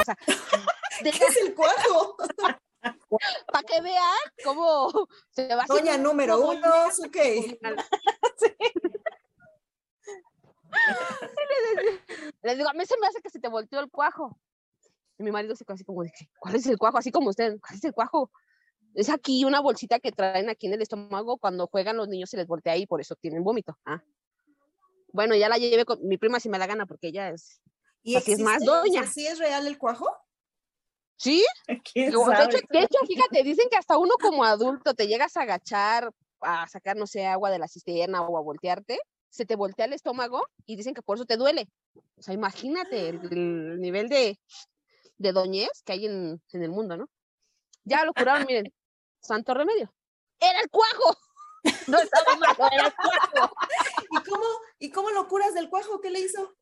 O 0.00 0.04
sea, 0.04 0.16
de- 1.02 1.10
¿Qué 1.10 1.24
es 1.24 1.36
el 1.44 1.54
cuajo? 1.54 2.16
para 3.52 3.66
que 3.66 3.80
vean 3.80 4.02
cómo 4.44 4.88
se 5.30 5.52
va 5.54 5.64
Doña 5.66 5.98
número 5.98 6.38
uno, 6.40 6.90
su 6.94 7.10
qué. 10.86 12.28
Le 12.42 12.56
digo, 12.56 12.68
a 12.68 12.72
mí 12.72 12.84
se 12.86 12.98
me 13.00 13.06
hace 13.06 13.20
que 13.20 13.30
se 13.30 13.40
te 13.40 13.48
volteó 13.48 13.80
el 13.80 13.90
cuajo. 13.90 14.38
Y 15.18 15.22
mi 15.22 15.30
marido 15.30 15.56
se 15.56 15.64
quedó 15.64 15.74
así 15.74 15.84
como 15.84 16.02
que, 16.02 16.10
¿cuál 16.38 16.56
es 16.56 16.66
el 16.66 16.78
cuajo? 16.78 16.98
Así 16.98 17.10
como 17.10 17.30
usted, 17.30 17.58
¿cuál 17.60 17.76
es 17.76 17.84
el 17.84 17.92
cuajo? 17.92 18.30
Es 18.94 19.08
aquí 19.08 19.44
una 19.44 19.60
bolsita 19.60 19.98
que 19.98 20.12
traen 20.12 20.48
aquí 20.48 20.66
en 20.66 20.74
el 20.74 20.82
estómago 20.82 21.38
cuando 21.38 21.66
juegan 21.66 21.96
los 21.96 22.08
niños 22.08 22.30
se 22.30 22.36
les 22.36 22.46
voltea 22.46 22.74
ahí, 22.74 22.86
por 22.86 23.00
eso 23.00 23.14
tienen 23.16 23.42
vómito. 23.42 23.78
Ah. 23.84 24.02
Bueno, 25.12 25.34
ya 25.34 25.48
la 25.48 25.56
llevé 25.56 25.84
con 25.84 26.06
mi 26.06 26.18
prima 26.18 26.40
si 26.40 26.48
me 26.48 26.58
la 26.58 26.66
gana 26.66 26.86
porque 26.86 27.08
ella 27.08 27.30
es... 27.30 27.60
¿Y 28.02 28.16
Así 28.16 28.32
es 28.32 28.40
más, 28.40 28.64
doña. 28.64 29.06
¿Sí 29.06 29.26
es 29.26 29.38
real 29.38 29.66
el 29.66 29.78
cuajo? 29.78 30.06
¿Sí? 31.16 31.44
¿Quién 31.92 32.10
Digo, 32.10 32.28
de, 32.28 32.36
sabe? 32.36 32.44
hecho, 32.44 32.66
de 32.70 32.78
hecho, 32.80 32.98
fíjate, 33.06 33.42
dicen 33.42 33.68
que 33.70 33.76
hasta 33.76 33.98
uno 33.98 34.14
como 34.20 34.44
adulto 34.44 34.94
te 34.94 35.08
llegas 35.08 35.36
a 35.36 35.42
agachar 35.42 36.12
a 36.40 36.68
sacar, 36.68 36.96
no 36.96 37.06
sé, 37.06 37.26
agua 37.26 37.50
de 37.50 37.58
la 37.58 37.68
cisterna 37.68 38.22
o 38.22 38.36
a 38.36 38.42
voltearte, 38.42 38.98
se 39.36 39.44
te 39.44 39.54
voltea 39.54 39.84
el 39.84 39.92
estómago 39.92 40.42
y 40.64 40.76
dicen 40.76 40.94
que 40.94 41.02
por 41.02 41.16
eso 41.18 41.26
te 41.26 41.36
duele. 41.36 41.68
O 42.16 42.22
sea, 42.22 42.32
imagínate 42.32 43.10
el, 43.10 43.20
el 43.30 43.80
nivel 43.80 44.08
de, 44.08 44.40
de 45.18 45.32
doñez 45.32 45.68
que 45.84 45.92
hay 45.92 46.06
en, 46.06 46.40
en 46.52 46.62
el 46.62 46.70
mundo, 46.70 46.96
¿no? 46.96 47.08
Ya 47.84 48.04
lo 48.04 48.14
curaron, 48.14 48.46
miren, 48.46 48.72
santo 49.20 49.52
remedio. 49.54 49.92
¡Era 50.40 50.60
el 50.60 50.70
cuajo! 50.70 51.16
No 51.88 51.98
estaba 51.98 52.36
malo, 52.36 52.68
era 52.72 52.86
el 52.86 52.94
cuajo. 52.94 53.52
¿Y 54.10 54.22
cómo, 54.30 54.44
¿Y 54.78 54.90
cómo 54.90 55.10
lo 55.10 55.26
curas 55.26 55.52
del 55.52 55.68
cuajo? 55.68 56.00
¿Qué 56.00 56.10
le 56.10 56.20
hizo? 56.20 56.54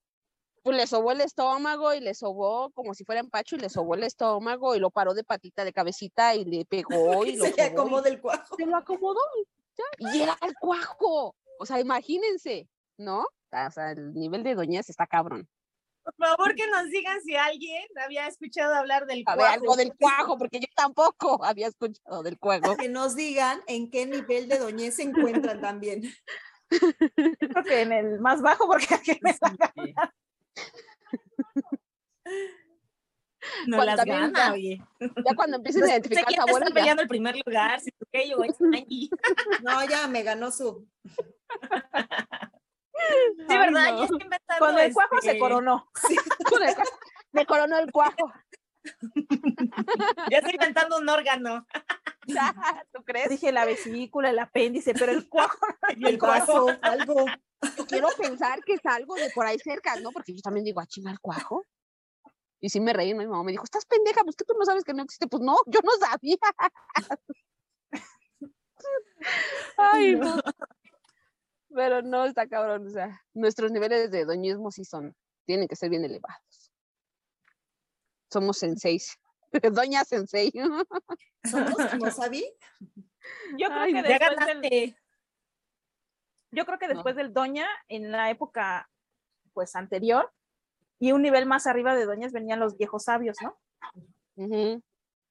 Pues 0.63 0.77
le 0.79 0.87
sobó 0.87 1.13
el 1.13 1.21
estómago 1.21 1.93
y 1.93 2.01
le 2.01 2.15
sobó 2.15 2.71
como 2.71 2.95
si 2.95 3.05
fuera 3.05 3.21
empacho 3.21 3.57
y 3.57 3.59
le 3.59 3.69
sobó 3.69 3.95
el 3.97 4.03
estómago 4.05 4.75
y 4.75 4.81
lo 4.81 4.91
paró 4.91 5.13
de 5.13 5.23
patita 5.23 5.63
de 5.63 5.75
cabecita 5.75 6.35
y 6.35 6.47
le 6.47 6.65
pegó 6.65 7.25
y 7.27 7.37
lo 7.37 7.45
Se 7.45 7.51
le 7.51 7.57
sobó 7.57 7.63
y- 7.63 7.71
acomoda 7.73 8.09
el 8.09 8.21
cuajo. 8.21 8.57
se 8.57 8.65
lo 8.67 8.77
acomodó 8.77 9.21
y 9.39 9.45
ya, 9.77 9.85
y 10.15 10.23
era 10.23 10.39
el 10.41 10.55
cuajo. 10.59 11.35
O 11.59 11.67
sea, 11.67 11.81
imagínense, 11.81 12.69
¿no? 12.99 13.21
O 13.21 13.71
sea, 13.71 13.93
el 13.93 14.12
nivel 14.14 14.43
de 14.43 14.55
doñez 14.55 14.90
está 14.90 15.07
cabrón. 15.07 15.49
Por 16.03 16.14
favor, 16.17 16.55
que 16.55 16.67
nos 16.67 16.90
digan 16.90 17.19
si 17.23 17.35
alguien 17.35 17.83
había 18.05 18.27
escuchado 18.27 18.75
hablar 18.75 19.07
del 19.07 19.23
A 19.27 19.37
ver, 19.37 19.38
cuajo. 19.38 19.55
algo 19.55 19.77
del 19.77 19.97
cuajo, 19.97 20.37
porque 20.37 20.61
yo 20.61 20.67
tampoco 20.77 21.40
había 21.45 21.69
escuchado 21.69 22.23
del 22.23 22.38
cuajo. 22.38 22.77
Que 22.77 22.88
nos 22.88 23.17
digan 23.17 23.61
en 23.67 23.90
qué 23.90 24.07
nivel 24.07 24.49
de 24.49 24.59
doñez 24.59 24.97
se 24.97 25.05
encuentran 25.05 25.61
también. 25.61 26.03
Creo 26.69 27.64
que 27.64 27.83
en 27.83 27.93
el 27.93 28.21
más 28.21 28.43
bajo 28.43 28.67
porque 28.67 28.95
aquí 28.95 29.19
me. 29.23 29.35
No 33.67 33.77
Cuando 33.77 33.85
las 33.85 33.97
también 33.97 34.21
gana, 34.21 34.38
ya- 34.47 34.53
oye. 34.53 34.83
Ya 35.01 35.35
cuando 35.37 35.57
empieces 35.57 35.81
No 35.81 35.87
a 35.87 35.90
identificar 35.90 36.25
quién 36.27 36.40
sabores, 36.40 36.57
está 36.57 36.69
ya, 36.71 36.75
peleando 36.75 37.03
el 37.03 37.09
primer 37.09 37.37
lugar, 37.45 37.81
si 37.81 37.90
tú 37.90 38.07
yo. 38.12 38.37
No, 39.62 39.88
ya 39.88 40.07
me 40.09 40.23
ganó 40.23 40.51
su. 40.51 40.87
Sí, 43.07 43.45
Ay, 43.49 43.59
¿verdad? 43.59 43.93
no. 43.93 43.99
Ya 43.99 44.05
está 44.05 44.25
inventando. 44.25 44.59
Cuando 44.59 44.81
el 44.81 44.93
cuajo 44.93 45.21
se 45.21 45.27
este, 45.29 45.38
coronó. 45.38 45.90
el 46.62 46.75
cuajo, 46.75 46.90
me 47.33 47.47
coronó 47.47 47.79
el 47.79 47.93
cuajo. 47.93 48.33
Ya 50.31 50.38
está 50.38 50.51
inventando 50.53 50.99
un 50.99 51.09
órgano. 51.09 51.67
¿Tú 52.93 53.05
crees? 53.05 53.29
Dije 53.29 53.53
la 53.53 53.64
vesícula, 53.64 54.31
el 54.31 54.38
apéndice, 54.38 54.95
pero 54.95 55.12
el 55.12 55.29
cuajo. 55.29 55.59
Y 55.97 56.05
el 56.07 56.14
El 56.14 56.19
vaso, 56.19 56.67
algo. 56.83 57.27
Quiero 57.88 58.09
pensar 58.19 58.62
que 58.64 58.75
es 58.75 58.85
algo 58.85 59.14
de 59.14 59.31
por 59.31 59.47
ahí 59.47 59.59
cerca, 59.59 59.99
¿no? 60.01 60.11
Porque 60.11 60.35
yo 60.35 60.40
también 60.43 60.64
digo, 60.64 60.81
¿a 60.81 60.87
chinga 60.87 61.11
el 61.11 61.20
cuajo? 61.20 61.64
Y 62.65 62.71
sí 62.71 62.81
me 62.81 62.95
reí, 62.95 63.12
¿no? 63.12 63.19
Mi 63.19 63.27
mamá 63.27 63.43
me 63.43 63.53
dijo, 63.53 63.62
estás 63.62 63.85
pendeja, 63.85 64.23
pues 64.25 64.37
que 64.37 64.45
tú 64.47 64.55
no 64.59 64.65
sabes 64.65 64.85
que 64.85 64.95
no 64.95 65.03
existe. 65.03 65.27
Pues 65.27 65.43
no, 65.43 65.55
yo 65.67 65.81
no 65.83 65.91
sabía. 66.01 66.39
Ay, 69.77 70.17
no. 70.17 70.41
Pero 71.69 72.01
no, 72.01 72.25
está 72.25 72.49
cabrón. 72.49 72.87
O 72.87 72.91
sea, 72.91 73.21
nuestros 73.35 73.71
niveles 73.71 74.11
de 74.11 74.25
doñismo 74.25 74.71
sí 74.71 74.87
son, 74.87 75.15
tienen 75.45 75.69
que 75.69 75.77
ser 75.77 75.91
bien 75.91 76.07
elevados. 76.07 76.73
Somos 78.33 78.57
senseis. 78.57 79.15
Doña 79.75 80.03
sensei. 80.05 80.51
¿Somos 81.45 81.77
como 81.91 82.11
Sabi? 82.11 82.51
Yo 83.59 83.67
creo 83.67 83.81
Ay, 83.81 83.93
que 83.93 84.03
después 84.05 84.47
del, 84.47 84.97
yo 86.51 86.65
creo 86.65 86.79
que 86.79 86.89
después 86.89 87.15
del 87.15 87.35
doña, 87.35 87.69
en 87.89 88.11
la 88.11 88.31
época 88.31 88.89
pues 89.53 89.77
anterior, 89.77 90.33
y 90.99 91.12
un 91.12 91.22
nivel 91.22 91.47
más 91.47 91.66
arriba 91.66 91.95
de 91.95 92.07
doñas 92.07 92.32
venían 92.32 92.61
los 92.61 92.76
viejos 92.76 93.05
sabios, 93.05 93.36
¿no? 93.42 93.59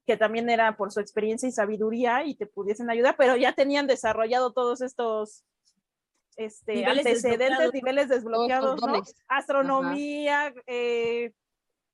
Que 0.05 0.17
también 0.17 0.49
era 0.49 0.75
por 0.75 0.91
su 0.91 0.99
experiencia 0.99 1.47
y 1.47 1.51
sabiduría 1.51 2.25
y 2.25 2.35
te 2.35 2.45
pudiesen 2.45 2.89
ayudar, 2.89 3.15
pero 3.17 3.35
ya 3.37 3.53
tenían 3.53 3.87
desarrollado 3.87 4.53
todos 4.53 4.81
estos 4.81 5.45
este, 6.35 6.73
Niveles 6.75 7.05
antecedentes, 7.05 7.39
desbloqueados. 7.39 7.73
niveles 7.73 8.09
desbloqueados, 8.09 8.81
¿no? 8.81 9.01
Astronomía, 9.27 10.53
eh, 10.67 11.31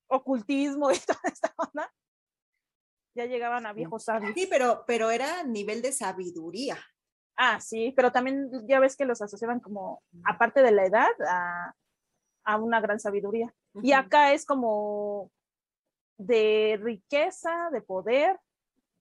ocultismo 0.08 0.90
y 0.90 0.98
toda 1.06 1.20
esta 1.24 1.54
onda. 1.56 1.92
Ya 3.14 3.26
llegaban 3.26 3.66
a 3.66 3.72
viejos 3.72 4.04
sabios. 4.04 4.32
Sí, 4.34 4.46
pero, 4.48 4.84
pero 4.86 5.10
era 5.10 5.42
nivel 5.42 5.82
de 5.82 5.92
sabiduría. 5.92 6.78
Ah, 7.36 7.60
sí, 7.60 7.92
pero 7.96 8.12
también 8.12 8.50
ya 8.68 8.80
ves 8.80 8.96
que 8.96 9.04
los 9.04 9.20
asociaban 9.22 9.60
como, 9.60 10.02
aparte 10.24 10.62
de 10.62 10.72
la 10.72 10.84
edad, 10.84 11.10
a, 11.26 11.74
a 12.44 12.56
una 12.58 12.80
gran 12.80 13.00
sabiduría. 13.00 13.52
Y 13.82 13.92
acá 13.92 14.32
es 14.32 14.44
como 14.44 15.30
de 16.18 16.78
riqueza, 16.82 17.70
de 17.72 17.80
poder 17.80 18.38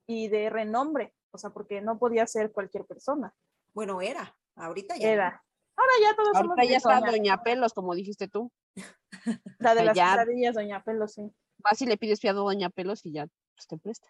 y 0.07 0.27
de 0.27 0.49
renombre, 0.49 1.13
o 1.31 1.37
sea, 1.37 1.49
porque 1.49 1.81
no 1.81 1.97
podía 1.99 2.25
ser 2.27 2.51
cualquier 2.51 2.85
persona. 2.85 3.33
Bueno, 3.73 4.01
era. 4.01 4.35
Ahorita 4.55 4.95
ya. 4.97 5.07
no. 5.07 5.13
Era. 5.13 5.43
Ahora 5.75 5.91
ya 6.01 6.15
todos 6.15 6.37
somos 6.37 6.49
Ahorita 6.57 6.71
ya 6.71 6.77
está 6.77 6.99
doña- 6.99 7.11
Doña 7.11 7.43
Pelos, 7.43 7.73
como 7.73 7.95
dijiste 7.95 8.27
tú. 8.27 8.51
la 9.59 9.75
de 9.75 9.85
las 9.85 9.95
ya. 9.95 10.11
quesadillas, 10.11 10.55
doña 10.55 10.83
Pelo, 10.83 11.07
sí. 11.07 11.31
Vas 11.59 11.81
y 11.81 11.85
le 11.85 11.97
pides 11.97 12.19
fiado 12.19 12.41
a 12.41 12.53
Doña 12.53 12.69
Pelos 12.69 13.05
y 13.05 13.11
ya 13.11 13.27
pues, 13.55 13.67
te 13.67 13.77
presta. 13.77 14.07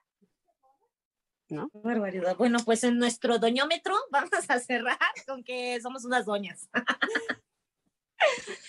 Barbaridad. 1.73 2.37
Bueno, 2.37 2.59
pues 2.63 2.83
en 2.83 2.97
nuestro 2.97 3.39
doñómetro 3.39 3.95
vamos 4.11 4.49
a 4.49 4.59
cerrar 4.59 4.97
con 5.27 5.43
que 5.43 5.79
somos 5.81 6.05
unas 6.05 6.25
doñas. 6.25 6.69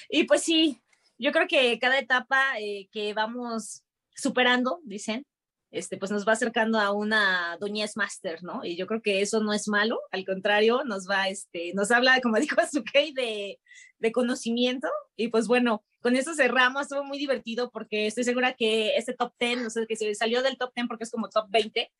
y 0.09 0.25
pues 0.25 0.43
sí, 0.43 0.83
yo 1.21 1.33
creo 1.33 1.47
que 1.47 1.79
cada 1.79 1.99
etapa 1.99 2.59
eh, 2.59 2.89
que 2.91 3.13
vamos 3.13 3.83
superando, 4.15 4.81
dicen, 4.85 5.25
este, 5.71 5.99
pues 5.99 6.11
nos 6.11 6.27
va 6.27 6.33
acercando 6.33 6.81
a 6.81 6.93
una 6.93 7.57
doñez 7.61 7.97
master, 7.97 8.43
¿no? 8.43 8.65
Y 8.65 8.77
yo 8.77 8.87
creo 8.87 9.03
que 9.03 9.21
eso 9.21 9.41
no 9.41 9.53
es 9.53 9.69
malo, 9.69 10.01
al 10.11 10.25
contrario, 10.25 10.83
nos 10.85 11.09
va, 11.09 11.29
este, 11.29 11.73
nos 11.75 11.91
habla, 11.91 12.21
como 12.21 12.37
dijo 12.41 12.61
Azukei, 12.61 13.13
de, 13.13 13.61
de 13.99 14.13
conocimiento. 14.13 14.89
Y 15.15 15.29
pues 15.29 15.47
bueno, 15.47 15.85
con 16.01 16.17
eso 16.17 16.35
cerramos, 16.35 16.83
estuvo 16.83 17.05
muy 17.05 17.19
divertido 17.19 17.71
porque 17.71 18.07
estoy 18.07 18.25
segura 18.25 18.55
que 18.55 18.97
este 18.97 19.13
top 19.13 19.35
10, 19.39 19.63
no 19.63 19.71
sé, 19.71 19.87
que 19.87 19.97
se 19.97 20.15
salió 20.15 20.43
del 20.43 20.57
top 20.57 20.73
10 20.75 20.89
porque 20.89 21.05
es 21.05 21.11
como 21.11 21.29
top 21.29 21.51
20, 21.51 21.93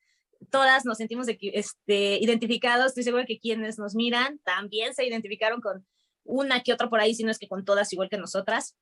todas 0.51 0.87
nos 0.87 0.97
sentimos 0.97 1.29
este, 1.29 2.19
identificados. 2.19 2.87
Estoy 2.87 3.05
segura 3.05 3.27
que 3.27 3.39
quienes 3.39 3.79
nos 3.79 3.95
miran 3.95 4.39
también 4.39 4.95
se 4.95 5.07
identificaron 5.07 5.61
con 5.61 5.87
una 6.25 6.63
que 6.63 6.73
otra 6.73 6.89
por 6.89 7.01
ahí, 7.01 7.15
si 7.15 7.23
no 7.23 7.31
es 7.31 7.39
que 7.39 7.49
con 7.49 7.65
todas 7.65 7.93
igual 7.93 8.09
que 8.09 8.19
nosotras. 8.19 8.77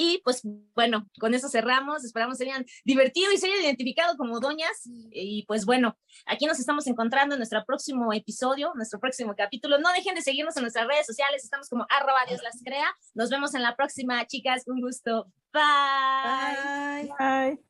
Y 0.00 0.20
pues 0.22 0.42
bueno, 0.76 1.08
con 1.18 1.34
eso 1.34 1.48
cerramos. 1.48 2.04
Esperamos 2.04 2.38
se 2.38 2.44
hayan 2.44 2.64
divertido 2.84 3.32
y 3.32 3.36
se 3.36 3.48
hayan 3.48 3.64
identificado 3.64 4.16
como 4.16 4.38
doñas. 4.38 4.88
Y 5.10 5.44
pues 5.48 5.66
bueno, 5.66 5.98
aquí 6.24 6.46
nos 6.46 6.60
estamos 6.60 6.86
encontrando 6.86 7.34
en 7.34 7.40
nuestro 7.40 7.64
próximo 7.66 8.12
episodio, 8.12 8.70
nuestro 8.76 9.00
próximo 9.00 9.34
capítulo. 9.36 9.78
No 9.78 9.92
dejen 9.92 10.14
de 10.14 10.22
seguirnos 10.22 10.56
en 10.56 10.62
nuestras 10.62 10.86
redes 10.86 11.04
sociales. 11.04 11.42
Estamos 11.42 11.68
como 11.68 11.84
arroba 11.90 12.20
Dios 12.28 12.40
las 12.44 12.62
crea. 12.62 12.94
Nos 13.14 13.28
vemos 13.28 13.56
en 13.56 13.62
la 13.62 13.74
próxima, 13.74 14.24
chicas. 14.24 14.62
Un 14.68 14.80
gusto. 14.80 15.26
Bye. 15.52 17.02
Bye. 17.02 17.14
Bye. 17.18 17.67